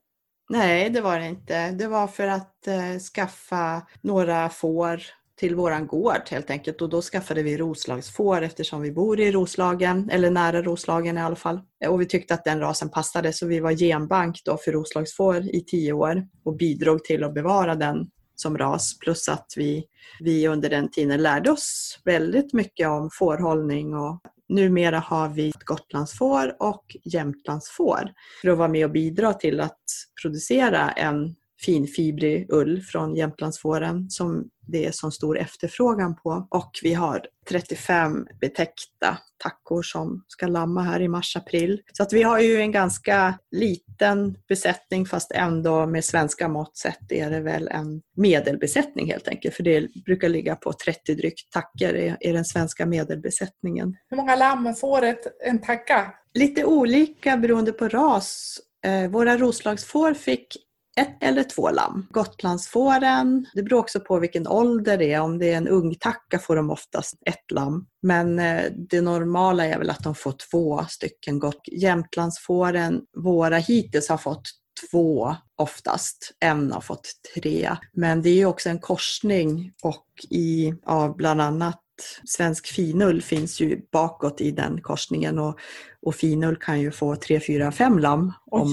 Nej, 0.49 0.89
det 0.89 1.01
var 1.01 1.19
det 1.19 1.26
inte. 1.26 1.71
Det 1.71 1.88
var 1.88 2.07
för 2.07 2.28
att 2.28 2.67
eh, 2.67 2.99
skaffa 3.13 3.88
några 4.01 4.49
får 4.49 5.01
till 5.39 5.55
våran 5.55 5.88
gård 5.88 6.21
helt 6.31 6.49
enkelt 6.49 6.81
och 6.81 6.89
då 6.89 7.01
skaffade 7.01 7.43
vi 7.43 7.57
Roslagsfår 7.57 8.41
eftersom 8.41 8.81
vi 8.81 8.91
bor 8.91 9.19
i 9.19 9.31
Roslagen, 9.31 10.09
eller 10.09 10.31
nära 10.31 10.61
Roslagen 10.61 11.17
i 11.17 11.21
alla 11.21 11.36
fall. 11.36 11.59
Och 11.88 12.01
vi 12.01 12.05
tyckte 12.05 12.34
att 12.34 12.43
den 12.43 12.59
rasen 12.59 12.89
passade 12.89 13.34
så 13.34 13.47
vi 13.47 13.59
var 13.59 13.71
genbank 13.71 14.41
då 14.45 14.57
för 14.57 14.71
Roslagsfår 14.71 15.55
i 15.55 15.65
tio 15.67 15.93
år 15.93 16.27
och 16.45 16.55
bidrog 16.57 17.03
till 17.03 17.23
att 17.23 17.34
bevara 17.34 17.75
den 17.75 18.07
som 18.36 18.57
ras 18.57 18.99
plus 18.99 19.29
att 19.29 19.53
vi, 19.57 19.86
vi 20.19 20.47
under 20.47 20.69
den 20.69 20.91
tiden 20.91 21.21
lärde 21.21 21.51
oss 21.51 21.99
väldigt 22.05 22.53
mycket 22.53 22.88
om 22.88 23.09
fårhållning 23.19 23.95
och 23.95 24.21
numera 24.49 24.99
har 24.99 25.29
vi 25.29 25.51
Gotlandsfår 25.65 26.55
och 26.59 26.86
Jämtlandsfår 27.03 28.11
för 28.41 28.49
att 28.49 28.57
vara 28.57 28.67
med 28.67 28.86
och 28.86 28.91
bidra 28.91 29.34
till 29.34 29.59
att 29.59 29.84
producera 30.21 30.91
en 30.91 31.36
finfibrig 31.66 32.45
ull 32.49 32.82
från 32.82 33.16
Jämtlandsfåren 33.16 34.09
som 34.09 34.49
det 34.68 34.86
är 34.86 34.91
så 34.91 35.11
stor 35.11 35.39
efterfrågan 35.39 36.16
på. 36.16 36.47
Och 36.49 36.72
vi 36.84 36.93
har 36.93 37.26
35 37.49 38.28
betäckta 38.41 39.18
tackor 39.38 39.82
som 39.82 40.24
ska 40.28 40.47
lamma 40.47 40.82
här 40.82 41.01
i 41.01 41.07
mars-april. 41.07 41.82
Så 41.93 42.03
att 42.03 42.14
vi 42.14 42.24
har 42.24 42.39
ju 42.39 42.57
en 42.57 42.72
ganska 42.72 43.39
liten 43.51 44.38
besättning 44.47 45.05
fast 45.05 45.32
ändå 45.32 45.86
med 45.86 46.05
svenska 46.05 46.47
mått 46.47 46.78
sett 46.78 47.11
är 47.11 47.30
det 47.30 47.39
väl 47.39 47.68
en 47.68 48.01
medelbesättning 48.16 49.11
helt 49.11 49.28
enkelt. 49.28 49.55
För 49.55 49.64
det 49.64 50.03
brukar 50.05 50.30
ligga 50.30 50.55
på 50.55 50.74
30 50.74 51.16
drygt 51.16 51.51
tackor 51.51 51.95
i 52.20 52.32
den 52.32 52.45
svenska 52.45 52.86
medelbesättningen. 52.86 53.95
Hur 54.09 54.18
många 54.18 54.36
lamm 54.36 54.74
får 54.76 55.03
ett, 55.03 55.41
en 55.45 55.61
tacka? 55.61 56.14
Lite 56.34 56.66
olika 56.66 57.38
beroende 57.38 57.72
på 57.72 57.88
ras. 57.88 58.59
Eh, 58.86 59.09
våra 59.09 59.38
Roslagsfår 59.38 60.14
fick 60.14 60.57
ett 60.96 61.24
eller 61.24 61.44
två 61.44 61.70
lamm. 61.70 62.08
Gotlandsfåren, 62.10 63.46
det 63.54 63.64
beror 63.64 63.80
också 63.80 64.00
på 64.00 64.20
vilken 64.20 64.48
ålder 64.48 64.98
det 64.98 65.14
är. 65.14 65.22
Om 65.22 65.39
det 65.39 65.52
är 65.52 65.58
en 65.58 65.68
ung 65.68 65.96
tacka 65.96 66.39
får 66.39 66.56
de 66.56 66.70
oftast 66.70 67.14
ett 67.26 67.52
lamm. 67.52 67.86
Men 68.02 68.39
eh, 68.39 68.72
det 68.89 69.02
normala 69.02 69.66
är 69.66 69.78
väl 69.78 69.89
att 69.89 70.04
de 70.04 70.16
får 70.16 70.36
två 70.52 70.86
stycken. 70.89 71.39
gott. 71.39 71.62
Jämtlandsfåren, 71.72 73.02
våra 73.18 73.58
hittills 73.58 74.10
har 74.10 74.18
fått 74.18 74.44
två 74.91 75.36
oftast. 75.58 76.32
En 76.39 76.72
har 76.72 76.82
fått 76.82 77.10
tre. 77.36 77.78
Men 77.94 78.22
det 78.22 78.30
är 78.30 78.46
också 78.46 78.70
en 78.70 78.80
korsning 78.80 79.72
och 79.84 80.06
i, 80.30 80.74
av 80.86 81.16
bland 81.16 81.41
annat 81.41 81.82
svensk 82.26 82.68
finull 82.68 83.22
finns 83.22 83.62
ju 83.62 83.82
bakåt 83.91 84.41
i 84.41 84.52
den 84.52 84.82
korsningen 84.82 85.39
och, 85.39 85.60
och 86.02 86.16
finull 86.16 86.56
kan 86.56 86.82
ju 86.82 86.91
få 86.91 87.16
3, 87.16 87.39
4, 87.39 87.72
5 87.72 88.00
lamm. 88.00 88.34
Oh, 88.46 88.72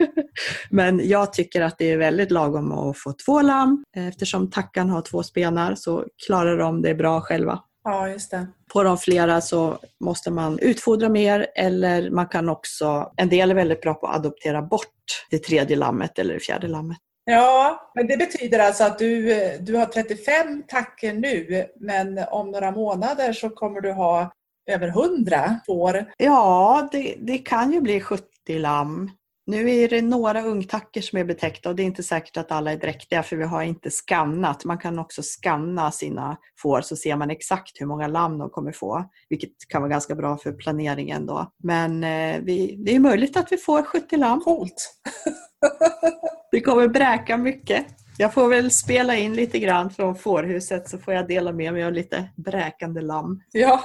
Men 0.70 1.08
jag 1.08 1.32
tycker 1.32 1.60
att 1.60 1.78
det 1.78 1.90
är 1.90 1.96
väldigt 1.96 2.30
lagom 2.30 2.72
att 2.72 2.98
få 2.98 3.12
två 3.26 3.42
lamm. 3.42 3.84
Eftersom 3.96 4.50
tackan 4.50 4.90
har 4.90 5.02
två 5.02 5.22
spenar 5.22 5.74
så 5.74 6.04
klarar 6.26 6.58
de 6.58 6.82
det 6.82 6.94
bra 6.94 7.20
själva. 7.20 7.62
Ja, 7.84 8.08
just 8.08 8.30
det. 8.30 8.46
På 8.72 8.82
de 8.82 8.98
flera 8.98 9.40
så 9.40 9.78
måste 10.00 10.30
man 10.30 10.58
utfodra 10.58 11.08
mer 11.08 11.46
eller 11.56 12.10
man 12.10 12.28
kan 12.28 12.48
också, 12.48 13.12
en 13.16 13.28
del 13.28 13.50
är 13.50 13.54
väldigt 13.54 13.80
bra 13.80 13.94
på 13.94 14.06
att 14.06 14.16
adoptera 14.16 14.62
bort 14.62 14.84
det 15.30 15.38
tredje 15.38 15.76
lammet 15.76 16.18
eller 16.18 16.34
det 16.34 16.40
fjärde 16.40 16.68
lammet. 16.68 16.98
Ja, 17.30 17.90
men 17.94 18.06
det 18.06 18.16
betyder 18.16 18.58
alltså 18.58 18.84
att 18.84 18.98
du, 18.98 19.32
du 19.60 19.76
har 19.76 19.86
35 19.86 20.62
tackor 20.68 21.12
nu 21.12 21.66
men 21.80 22.18
om 22.30 22.50
några 22.50 22.70
månader 22.70 23.32
så 23.32 23.50
kommer 23.50 23.80
du 23.80 23.92
ha 23.92 24.32
över 24.70 24.88
100 24.88 25.60
får. 25.66 26.12
Ja, 26.16 26.88
det, 26.92 27.14
det 27.18 27.38
kan 27.38 27.72
ju 27.72 27.80
bli 27.80 28.00
70 28.00 28.24
lamm. 28.48 29.10
Nu 29.48 29.70
är 29.70 29.88
det 29.88 30.02
några 30.02 30.42
ungtackor 30.42 31.00
som 31.00 31.18
är 31.18 31.24
betäckta 31.24 31.68
och 31.68 31.76
det 31.76 31.82
är 31.82 31.84
inte 31.84 32.02
säkert 32.02 32.36
att 32.36 32.52
alla 32.52 32.72
är 32.72 32.76
dräktiga 32.76 33.22
för 33.22 33.36
vi 33.36 33.44
har 33.44 33.62
inte 33.62 33.90
skannat. 33.90 34.64
Man 34.64 34.78
kan 34.78 34.98
också 34.98 35.22
skanna 35.22 35.90
sina 35.90 36.36
får 36.62 36.80
så 36.80 36.96
ser 36.96 37.16
man 37.16 37.30
exakt 37.30 37.80
hur 37.80 37.86
många 37.86 38.06
lamm 38.06 38.38
de 38.38 38.50
kommer 38.50 38.72
få, 38.72 39.04
vilket 39.28 39.50
kan 39.68 39.82
vara 39.82 39.90
ganska 39.90 40.14
bra 40.14 40.36
för 40.36 40.52
planeringen 40.52 41.26
då. 41.26 41.52
Men 41.62 42.04
eh, 42.04 42.40
vi, 42.42 42.76
det 42.86 42.96
är 42.96 43.00
möjligt 43.00 43.36
att 43.36 43.52
vi 43.52 43.56
får 43.56 43.82
70 43.82 44.16
lamm. 44.16 44.40
Coolt! 44.40 45.00
det 46.50 46.60
kommer 46.60 46.88
bräka 46.88 47.36
mycket. 47.36 47.86
Jag 48.18 48.34
får 48.34 48.48
väl 48.48 48.70
spela 48.70 49.16
in 49.16 49.34
lite 49.34 49.58
grann 49.58 49.90
från 49.90 50.16
fårhuset 50.16 50.88
så 50.88 50.98
får 50.98 51.14
jag 51.14 51.28
dela 51.28 51.52
med 51.52 51.72
mig 51.72 51.84
av 51.84 51.92
lite 51.92 52.28
bräkande 52.36 53.00
lamm. 53.00 53.40
Ja, 53.52 53.84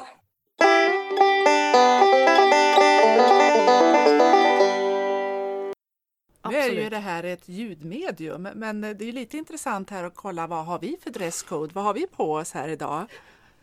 Nu 6.50 6.58
är 6.58 6.84
ju 6.84 6.90
det 6.90 6.98
här 6.98 7.24
ett 7.24 7.50
ljudmedium, 7.50 8.48
men 8.56 8.82
det 8.82 9.02
är 9.02 9.12
lite 9.12 9.38
intressant 9.38 9.90
här 9.90 10.04
att 10.04 10.16
kolla 10.16 10.48
vad 10.48 10.66
har 10.66 10.80
vi 10.80 10.98
för 11.04 11.10
dresscode? 11.10 11.74
Vad 11.74 11.84
har 11.84 11.94
vi 11.94 12.08
på 12.08 12.34
oss 12.34 12.52
här 12.52 12.68
idag? 12.68 13.06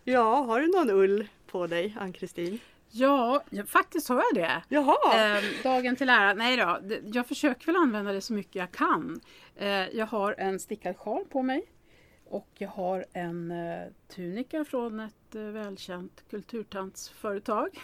Ja, 0.04 0.34
har 0.34 0.60
du 0.60 0.66
någon 0.66 0.90
ull 0.90 1.28
på 1.46 1.66
dig, 1.66 1.96
Ann-Kristin? 2.00 2.58
Ja, 2.90 3.42
faktiskt 3.66 4.08
har 4.08 4.16
jag 4.16 4.44
det. 4.44 4.62
Jaha. 4.68 5.36
Eh, 5.36 5.44
dagen 5.62 5.96
till 5.96 6.08
ära. 6.08 6.34
Nej 6.34 6.56
då, 6.56 6.80
jag 7.12 7.26
försöker 7.26 7.66
väl 7.66 7.76
använda 7.76 8.12
det 8.12 8.20
så 8.20 8.32
mycket 8.32 8.54
jag 8.54 8.72
kan. 8.72 9.20
Eh, 9.56 9.68
jag 9.68 10.06
har 10.06 10.34
en 10.38 10.60
stickad 10.60 10.96
sjal 10.96 11.24
på 11.24 11.42
mig 11.42 11.64
och 12.24 12.48
jag 12.54 12.68
har 12.68 13.04
en 13.12 13.50
eh, 13.50 13.80
tunika 14.14 14.64
från 14.64 15.00
ett 15.00 15.14
eh, 15.34 15.42
välkänt 15.42 16.24
kulturtantsföretag. 16.30 17.78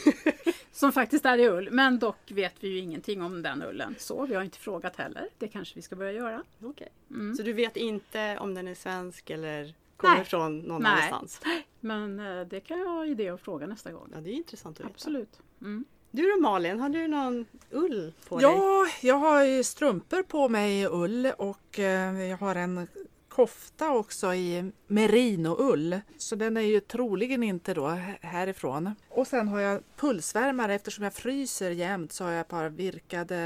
som 0.72 0.92
faktiskt 0.92 1.24
är 1.24 1.38
i 1.38 1.48
ull. 1.48 1.68
Men 1.70 1.98
dock 1.98 2.30
vet 2.30 2.54
vi 2.60 2.68
ju 2.68 2.78
ingenting 2.78 3.22
om 3.22 3.42
den 3.42 3.62
ullen. 3.62 3.94
Så 3.98 4.26
vi 4.26 4.34
har 4.34 4.42
inte 4.42 4.58
frågat 4.58 4.96
heller. 4.96 5.28
Det 5.38 5.48
kanske 5.48 5.74
vi 5.74 5.82
ska 5.82 5.96
börja 5.96 6.12
göra. 6.12 6.42
Okay. 6.60 6.88
Mm. 7.10 7.34
Så 7.34 7.42
du 7.42 7.52
vet 7.52 7.76
inte 7.76 8.38
om 8.38 8.54
den 8.54 8.68
är 8.68 8.74
svensk 8.74 9.30
eller 9.30 9.74
kommer 9.96 10.16
Nej. 10.16 10.24
från 10.24 10.58
någon 10.58 10.82
Nej. 10.82 10.92
annanstans? 10.92 11.40
Men 11.80 12.20
eh, 12.20 12.46
det 12.46 12.60
kan 12.60 12.78
jag 12.78 12.86
ha 12.86 13.06
idé 13.06 13.28
att 13.28 13.40
fråga 13.40 13.66
nästa 13.66 13.92
gång. 13.92 14.10
Ja, 14.14 14.20
det 14.20 14.30
är 14.30 14.34
intressant 14.34 14.76
att 14.76 14.80
veta. 14.80 14.94
Absolut. 14.94 15.40
Mm. 15.60 15.84
Du 16.10 16.30
då 16.30 16.40
Malin, 16.40 16.80
har 16.80 16.88
du 16.88 17.08
någon 17.08 17.46
ull 17.70 18.12
på 18.28 18.42
ja, 18.42 18.48
dig? 18.48 18.58
Ja, 18.58 18.88
jag 19.00 19.14
har 19.14 19.62
strumpor 19.62 20.22
på 20.22 20.48
mig 20.48 20.80
i 20.80 20.86
ull 20.86 21.32
och 21.38 21.78
eh, 21.78 22.22
jag 22.22 22.36
har 22.36 22.54
en 22.54 22.88
kofta 23.34 23.90
också 23.90 24.34
i 24.34 24.72
merinoull. 24.86 26.00
Så 26.18 26.36
den 26.36 26.56
är 26.56 26.60
ju 26.60 26.80
troligen 26.80 27.42
inte 27.42 27.74
då 27.74 27.88
härifrån. 28.20 28.94
Och 29.08 29.26
sen 29.26 29.48
har 29.48 29.60
jag 29.60 29.82
pulsvärmare 29.96 30.74
eftersom 30.74 31.04
jag 31.04 31.14
fryser 31.14 31.70
jämt 31.70 32.12
så 32.12 32.24
har 32.24 32.30
jag 32.30 32.40
ett 32.40 32.48
par 32.48 32.68
virkade, 32.68 33.36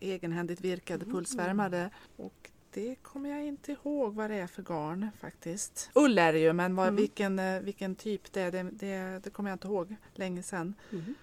egenhändigt 0.00 0.60
virkade 0.60 1.04
mm. 1.04 1.16
pulsvärmare. 1.16 1.90
Och 2.16 2.50
det 2.72 2.94
kommer 2.94 3.30
jag 3.30 3.44
inte 3.44 3.72
ihåg 3.72 4.14
vad 4.14 4.30
det 4.30 4.36
är 4.36 4.46
för 4.46 4.62
garn 4.62 5.08
faktiskt. 5.20 5.90
Ull 5.94 6.18
är 6.18 6.32
det 6.32 6.38
ju 6.38 6.52
men 6.52 6.76
vad, 6.76 6.88
mm. 6.88 6.96
vilken, 6.96 7.38
eh, 7.38 7.60
vilken 7.60 7.94
typ 7.94 8.32
det 8.32 8.40
är 8.40 8.50
det, 8.52 8.62
det, 8.62 9.20
det 9.24 9.30
kommer 9.30 9.50
jag 9.50 9.54
inte 9.54 9.68
ihåg 9.68 9.96
länge 10.14 10.42
sedan. 10.42 10.74
Mm. 10.92 11.14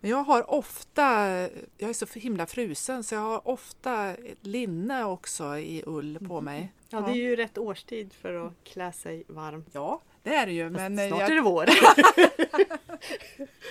Men 0.00 0.10
jag 0.10 0.24
har 0.24 0.50
ofta, 0.50 1.02
jag 1.78 1.90
är 1.90 1.92
så 1.92 2.06
himla 2.18 2.46
frusen 2.46 3.04
så 3.04 3.14
jag 3.14 3.22
har 3.22 3.48
ofta 3.48 4.16
linne 4.40 5.04
också 5.04 5.58
i 5.58 5.82
ull 5.86 6.18
på 6.28 6.38
mm. 6.38 6.44
mig. 6.44 6.72
Ja, 6.90 7.00
det 7.00 7.10
är 7.10 7.14
ju 7.14 7.36
rätt 7.36 7.58
årstid 7.58 8.12
för 8.12 8.46
att 8.46 8.52
klä 8.64 8.92
sig 8.92 9.24
varmt. 9.28 9.68
Ja, 9.72 10.00
det 10.22 10.34
är 10.34 10.46
det 10.46 10.52
ju. 10.52 10.70
men 10.70 10.96
snart 10.96 11.20
jag... 11.20 11.30
är 11.30 11.34
det 11.34 11.40
vår. 11.40 11.68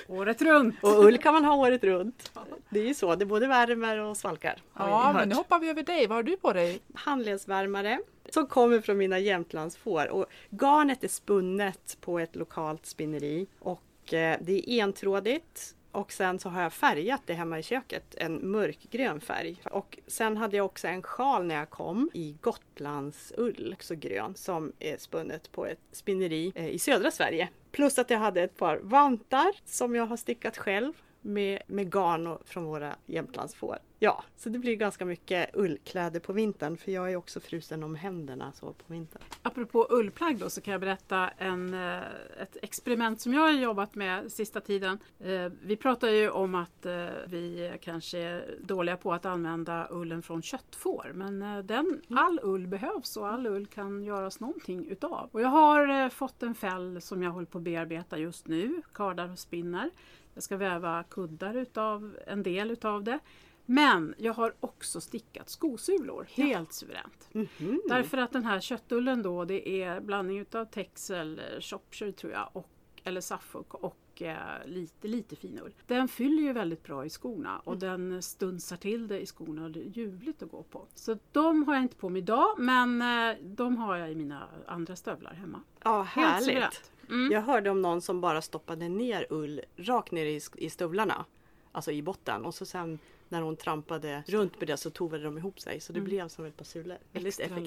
året 0.19 0.41
runt. 0.41 0.75
Och 0.81 1.05
ull 1.05 1.17
kan 1.17 1.33
man 1.33 1.45
ha 1.45 1.55
året 1.55 1.83
runt. 1.83 2.31
Det 2.69 2.79
är 2.79 2.85
ju 2.85 2.93
så, 2.93 3.15
det 3.15 3.25
både 3.25 3.47
värmer 3.47 3.97
och 3.97 4.17
svalkar. 4.17 4.61
Ja, 4.73 5.13
men 5.13 5.29
nu 5.29 5.35
hoppar 5.35 5.59
vi 5.59 5.69
över 5.69 5.83
dig. 5.83 6.07
Vad 6.07 6.15
har 6.15 6.23
du 6.23 6.37
på 6.37 6.53
dig? 6.53 6.79
Handledsvärmare 6.93 7.99
som 8.29 8.47
kommer 8.47 8.81
från 8.81 8.97
mina 8.97 9.19
Jämtlandsfår. 9.19 10.07
Och 10.07 10.25
garnet 10.49 11.03
är 11.03 11.07
spunnet 11.07 11.97
på 12.01 12.19
ett 12.19 12.35
lokalt 12.35 12.85
spinneri 12.85 13.47
och 13.59 14.13
eh, 14.13 14.37
det 14.41 14.69
är 14.71 14.83
entrådigt 14.83 15.75
och 15.91 16.11
sen 16.11 16.39
så 16.39 16.49
har 16.49 16.61
jag 16.61 16.73
färgat 16.73 17.21
det 17.25 17.33
hemma 17.33 17.59
i 17.59 17.63
köket, 17.63 18.15
en 18.17 18.51
mörkgrön 18.51 19.21
färg. 19.21 19.61
Och 19.71 19.97
sen 20.07 20.37
hade 20.37 20.57
jag 20.57 20.65
också 20.65 20.87
en 20.87 21.01
sjal 21.01 21.45
när 21.45 21.55
jag 21.55 21.69
kom 21.69 22.09
i 22.13 22.35
Gotlandsull, 22.41 23.73
också 23.73 23.95
grön, 23.95 24.35
som 24.35 24.73
är 24.79 24.97
spunnet 24.97 25.51
på 25.51 25.65
ett 25.65 25.79
spinneri 25.91 26.51
eh, 26.55 26.67
i 26.67 26.79
södra 26.79 27.11
Sverige. 27.11 27.49
Plus 27.71 27.99
att 27.99 28.09
jag 28.09 28.19
hade 28.19 28.41
ett 28.41 28.57
par 28.57 28.77
vantar 28.77 29.51
som 29.65 29.95
jag 29.95 30.05
har 30.05 30.17
stickat 30.17 30.57
själv 30.57 30.93
med, 31.27 31.61
med 31.67 31.93
garn 31.93 32.37
från 32.45 32.65
våra 32.65 32.95
Jämtlandsfår. 33.05 33.77
Ja, 33.99 34.23
så 34.35 34.49
det 34.49 34.59
blir 34.59 34.75
ganska 34.75 35.05
mycket 35.05 35.49
ullkläder 35.53 36.19
på 36.19 36.33
vintern 36.33 36.77
för 36.77 36.91
jag 36.91 37.11
är 37.11 37.15
också 37.15 37.39
frusen 37.39 37.83
om 37.83 37.95
händerna 37.95 38.51
så 38.51 38.73
på 38.73 38.93
vintern. 38.93 39.21
Apropå 39.41 39.87
ullplagg 39.89 40.37
då 40.37 40.49
så 40.49 40.61
kan 40.61 40.71
jag 40.71 40.81
berätta 40.81 41.29
en, 41.29 41.73
eh, 41.73 41.97
ett 42.41 42.57
experiment 42.61 43.21
som 43.21 43.33
jag 43.33 43.41
har 43.41 43.51
jobbat 43.51 43.95
med 43.95 44.31
sista 44.31 44.61
tiden. 44.61 44.99
Eh, 45.19 45.51
vi 45.61 45.75
pratar 45.75 46.09
ju 46.09 46.29
om 46.29 46.55
att 46.55 46.85
eh, 46.85 47.05
vi 47.27 47.77
kanske 47.81 48.19
är 48.19 48.55
dåliga 48.61 48.97
på 48.97 49.13
att 49.13 49.25
använda 49.25 49.87
ullen 49.91 50.21
från 50.21 50.41
köttfår 50.41 51.11
men 51.13 51.39
den, 51.67 51.85
mm. 51.85 52.17
all 52.17 52.39
ull 52.43 52.67
behövs 52.67 53.17
och 53.17 53.27
all 53.27 53.47
ull 53.47 53.67
kan 53.67 54.03
göras 54.03 54.39
någonting 54.39 54.87
utav. 54.87 55.29
Och 55.31 55.41
jag 55.41 55.49
har 55.49 56.09
fått 56.09 56.43
en 56.43 56.55
fäll 56.55 57.01
som 57.01 57.23
jag 57.23 57.31
håller 57.31 57.47
på 57.47 57.57
att 57.57 57.63
bearbeta 57.63 58.17
just 58.17 58.47
nu, 58.47 58.81
kardar 58.93 59.31
och 59.31 59.39
spinner. 59.39 59.89
Jag 60.37 60.43
ska 60.43 60.57
väva 60.57 61.03
kuddar 61.03 61.57
utav 61.57 62.17
en 62.27 62.43
del 62.43 62.71
utav 62.71 63.03
det. 63.03 63.19
Men 63.65 64.15
jag 64.17 64.33
har 64.33 64.53
också 64.59 65.01
stickat 65.01 65.49
skosulor, 65.49 66.27
helt 66.31 66.73
suveränt. 66.73 67.29
Mhm. 67.31 67.81
Därför 67.89 68.17
att 68.17 68.31
den 68.31 68.45
här 68.45 68.59
köttullen 68.59 69.21
då, 69.21 69.45
det 69.45 69.81
är 69.83 69.99
blandning 70.01 70.39
utav 70.39 70.65
texel, 70.65 71.39
eh, 71.39 71.61
shropshire 71.61 72.11
tror 72.11 72.33
jag, 72.33 72.49
och, 72.53 72.69
eller 73.03 73.21
Suffolk 73.21 73.73
och 73.73 73.97
eh, 74.21 74.35
lite, 74.65 75.07
lite 75.07 75.35
finull. 75.35 75.73
Den 75.87 76.07
fyller 76.07 76.43
ju 76.43 76.53
väldigt 76.53 76.83
bra 76.83 77.05
i 77.05 77.09
skorna 77.09 77.59
och 77.59 77.77
den 77.77 78.21
stunsar 78.21 78.77
till 78.77 79.07
det 79.07 79.19
i 79.19 79.25
skorna 79.25 79.63
och 79.63 79.71
det 79.71 79.79
är 79.79 79.83
ljuvligt 79.89 80.43
att 80.43 80.51
gå 80.51 80.63
på. 80.63 80.87
Så 80.95 81.17
de 81.31 81.63
har 81.67 81.73
jag 81.73 81.83
inte 81.83 81.95
på 81.95 82.09
mig 82.09 82.21
idag 82.21 82.55
men 82.59 83.01
eh, 83.01 83.35
de 83.43 83.77
har 83.77 83.95
jag 83.97 84.11
i 84.11 84.15
mina 84.15 84.47
andra 84.67 84.95
stövlar 84.95 85.33
hemma. 85.33 85.61
Ja, 85.83 86.01
härligt. 86.01 86.91
Mm. 87.09 87.31
Jag 87.31 87.41
hörde 87.41 87.69
om 87.69 87.81
någon 87.81 88.01
som 88.01 88.21
bara 88.21 88.41
stoppade 88.41 88.89
ner 88.89 89.27
ull 89.29 89.61
rakt 89.77 90.11
ner 90.11 90.25
i, 90.25 90.41
i 90.55 90.69
stövlarna. 90.69 91.25
Alltså 91.71 91.91
i 91.91 92.01
botten. 92.01 92.45
Och 92.45 92.55
så 92.55 92.65
sen 92.65 92.99
när 93.29 93.41
hon 93.41 93.55
trampade 93.55 94.23
runt 94.27 94.59
med 94.59 94.67
det 94.67 94.77
så 94.77 94.89
tovade 94.89 95.23
de 95.23 95.37
ihop 95.37 95.59
sig. 95.59 95.79
Så 95.79 95.93
det 95.93 95.99
Mm. 95.99 96.09
blev 96.09 96.27
som 96.27 96.45
ett 96.45 96.57
par 96.57 96.65
sulor. 96.65 96.97
Väldigt 97.11 97.39
effektivt. 97.39 97.65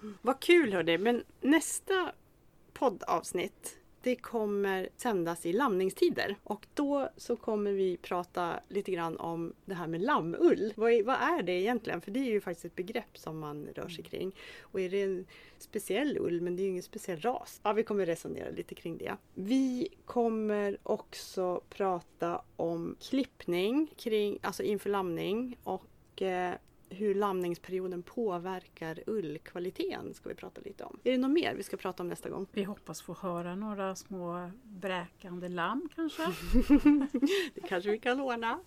lager. 0.00 0.16
Vad 0.22 0.40
kul 0.40 0.72
hörni! 0.72 0.98
Men 0.98 1.24
nästa 1.40 2.12
poddavsnitt 2.72 3.78
det 4.02 4.16
kommer 4.16 4.88
sändas 4.96 5.46
i 5.46 5.52
lamningstider 5.52 6.36
och 6.44 6.66
då 6.74 7.08
så 7.16 7.36
kommer 7.36 7.72
vi 7.72 7.96
prata 7.96 8.60
lite 8.68 8.92
grann 8.92 9.16
om 9.16 9.52
det 9.64 9.74
här 9.74 9.86
med 9.86 10.00
lammull. 10.00 10.72
Vad 10.76 10.92
är, 10.92 11.02
vad 11.02 11.16
är 11.16 11.42
det 11.42 11.52
egentligen? 11.52 12.00
För 12.00 12.10
det 12.10 12.20
är 12.20 12.24
ju 12.24 12.40
faktiskt 12.40 12.64
ett 12.64 12.76
begrepp 12.76 13.18
som 13.18 13.38
man 13.38 13.68
rör 13.74 13.88
sig 13.88 14.04
kring. 14.04 14.32
Och 14.60 14.80
är 14.80 14.90
det 14.90 15.02
en 15.02 15.26
speciell 15.58 16.18
ull, 16.18 16.40
men 16.40 16.56
det 16.56 16.62
är 16.62 16.64
ju 16.64 16.70
ingen 16.70 16.82
speciell 16.82 17.20
ras. 17.20 17.60
Ja, 17.62 17.72
vi 17.72 17.82
kommer 17.82 18.06
resonera 18.06 18.50
lite 18.50 18.74
kring 18.74 18.98
det. 18.98 19.16
Vi 19.34 19.88
kommer 20.04 20.78
också 20.82 21.62
prata 21.70 22.42
om 22.56 22.96
klippning 23.00 23.90
kring, 23.96 24.38
alltså 24.42 24.62
inför 24.62 24.90
lamning 24.90 25.56
och 25.64 26.22
eh, 26.22 26.54
hur 26.90 27.14
lamningsperioden 27.14 28.02
påverkar 28.02 29.02
ullkvaliteten 29.06 30.14
ska 30.14 30.28
vi 30.28 30.34
prata 30.34 30.60
lite 30.60 30.84
om. 30.84 30.98
Är 31.04 31.12
det 31.12 31.18
något 31.18 31.30
mer 31.30 31.54
vi 31.54 31.62
ska 31.62 31.76
prata 31.76 32.02
om 32.02 32.08
nästa 32.08 32.28
gång? 32.28 32.46
Vi 32.52 32.64
hoppas 32.64 33.02
få 33.02 33.14
höra 33.14 33.56
några 33.56 33.96
små 33.96 34.50
bräkande 34.62 35.48
lamm 35.48 35.88
kanske. 35.94 36.22
Det 37.54 37.60
kanske 37.68 37.90
vi 37.90 37.98
kan 37.98 38.20
ordna. 38.20 38.60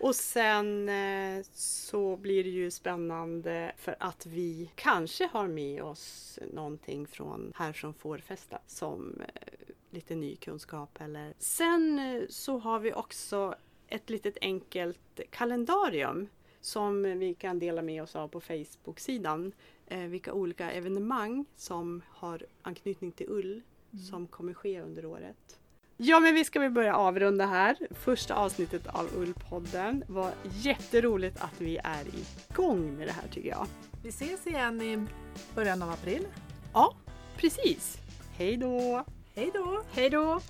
Och 0.00 0.14
sen 0.14 0.88
eh, 0.88 1.44
så 1.52 2.16
blir 2.16 2.44
det 2.44 2.50
ju 2.50 2.70
spännande 2.70 3.72
för 3.76 3.96
att 4.00 4.26
vi 4.26 4.70
kanske 4.74 5.26
har 5.32 5.48
med 5.48 5.82
oss 5.82 6.38
någonting 6.52 7.06
från 7.06 7.52
här 7.56 7.72
från 7.72 7.94
Fårfästa 7.94 8.58
som 8.66 9.20
eh, 9.20 9.52
lite 9.90 10.14
ny 10.14 10.36
kunskap. 10.36 11.00
Eller. 11.00 11.34
Sen 11.38 11.98
eh, 11.98 12.22
så 12.28 12.58
har 12.58 12.78
vi 12.78 12.92
också 12.92 13.54
ett 13.86 14.10
litet 14.10 14.38
enkelt 14.40 15.20
kalendarium 15.30 16.28
som 16.62 17.02
vi 17.02 17.34
kan 17.34 17.58
dela 17.58 17.82
med 17.82 18.02
oss 18.02 18.16
av 18.16 18.28
på 18.28 18.40
Facebook-sidan. 18.40 19.52
Eh, 19.86 20.00
vilka 20.00 20.32
olika 20.32 20.70
evenemang 20.70 21.44
som 21.56 22.02
har 22.08 22.46
anknytning 22.62 23.12
till 23.12 23.26
ull 23.28 23.62
som 24.10 24.26
kommer 24.26 24.54
ske 24.54 24.80
under 24.80 25.06
året. 25.06 25.58
Ja 25.96 26.20
men 26.20 26.34
vi 26.34 26.44
ska 26.44 26.60
väl 26.60 26.70
börja 26.70 26.96
avrunda 26.96 27.46
här. 27.46 27.76
Första 27.90 28.34
avsnittet 28.34 28.86
av 28.86 29.08
Ullpodden. 29.16 30.04
var 30.08 30.32
jätteroligt 30.42 31.40
att 31.40 31.60
vi 31.60 31.76
är 31.84 32.04
igång 32.50 32.96
med 32.96 33.06
det 33.08 33.12
här 33.12 33.28
tycker 33.28 33.48
jag. 33.48 33.66
Vi 34.02 34.08
ses 34.08 34.46
igen 34.46 34.82
i 34.82 35.06
början 35.54 35.82
av 35.82 35.90
april. 35.90 36.26
Ja, 36.72 36.96
precis. 37.36 37.98
Hej 38.32 38.56
då! 38.56 39.04
Hej 39.34 39.50
då! 39.54 39.82
Hej 39.92 40.10
då! 40.10 40.40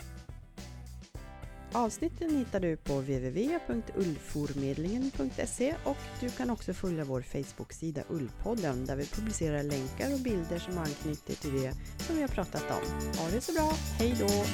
Avsnitten 1.75 2.37
hittar 2.37 2.61
du 2.61 2.77
på 2.77 2.93
www.ullformedlingen.se 2.93 5.75
och 5.85 5.97
du 6.21 6.31
kan 6.31 6.51
också 6.51 6.75
följa 6.75 7.05
vår 7.05 7.21
Facebook-sida 7.21 8.03
Ullpodden 8.09 8.87
där 8.87 8.97
vi 8.97 9.07
publicerar 9.07 9.63
länkar 9.63 10.15
och 10.15 10.21
bilder 10.21 10.59
som 10.59 10.79
anknyter 10.79 11.35
till 11.35 11.53
det 11.53 11.73
som 11.99 12.17
vi 12.17 12.23
har 12.23 12.29
pratat 12.29 12.71
om. 12.71 12.83
Ha 13.19 13.31
det 13.31 13.41
så 13.41 13.53
bra, 13.53 13.73
hej 13.99 14.17
då! 14.21 14.45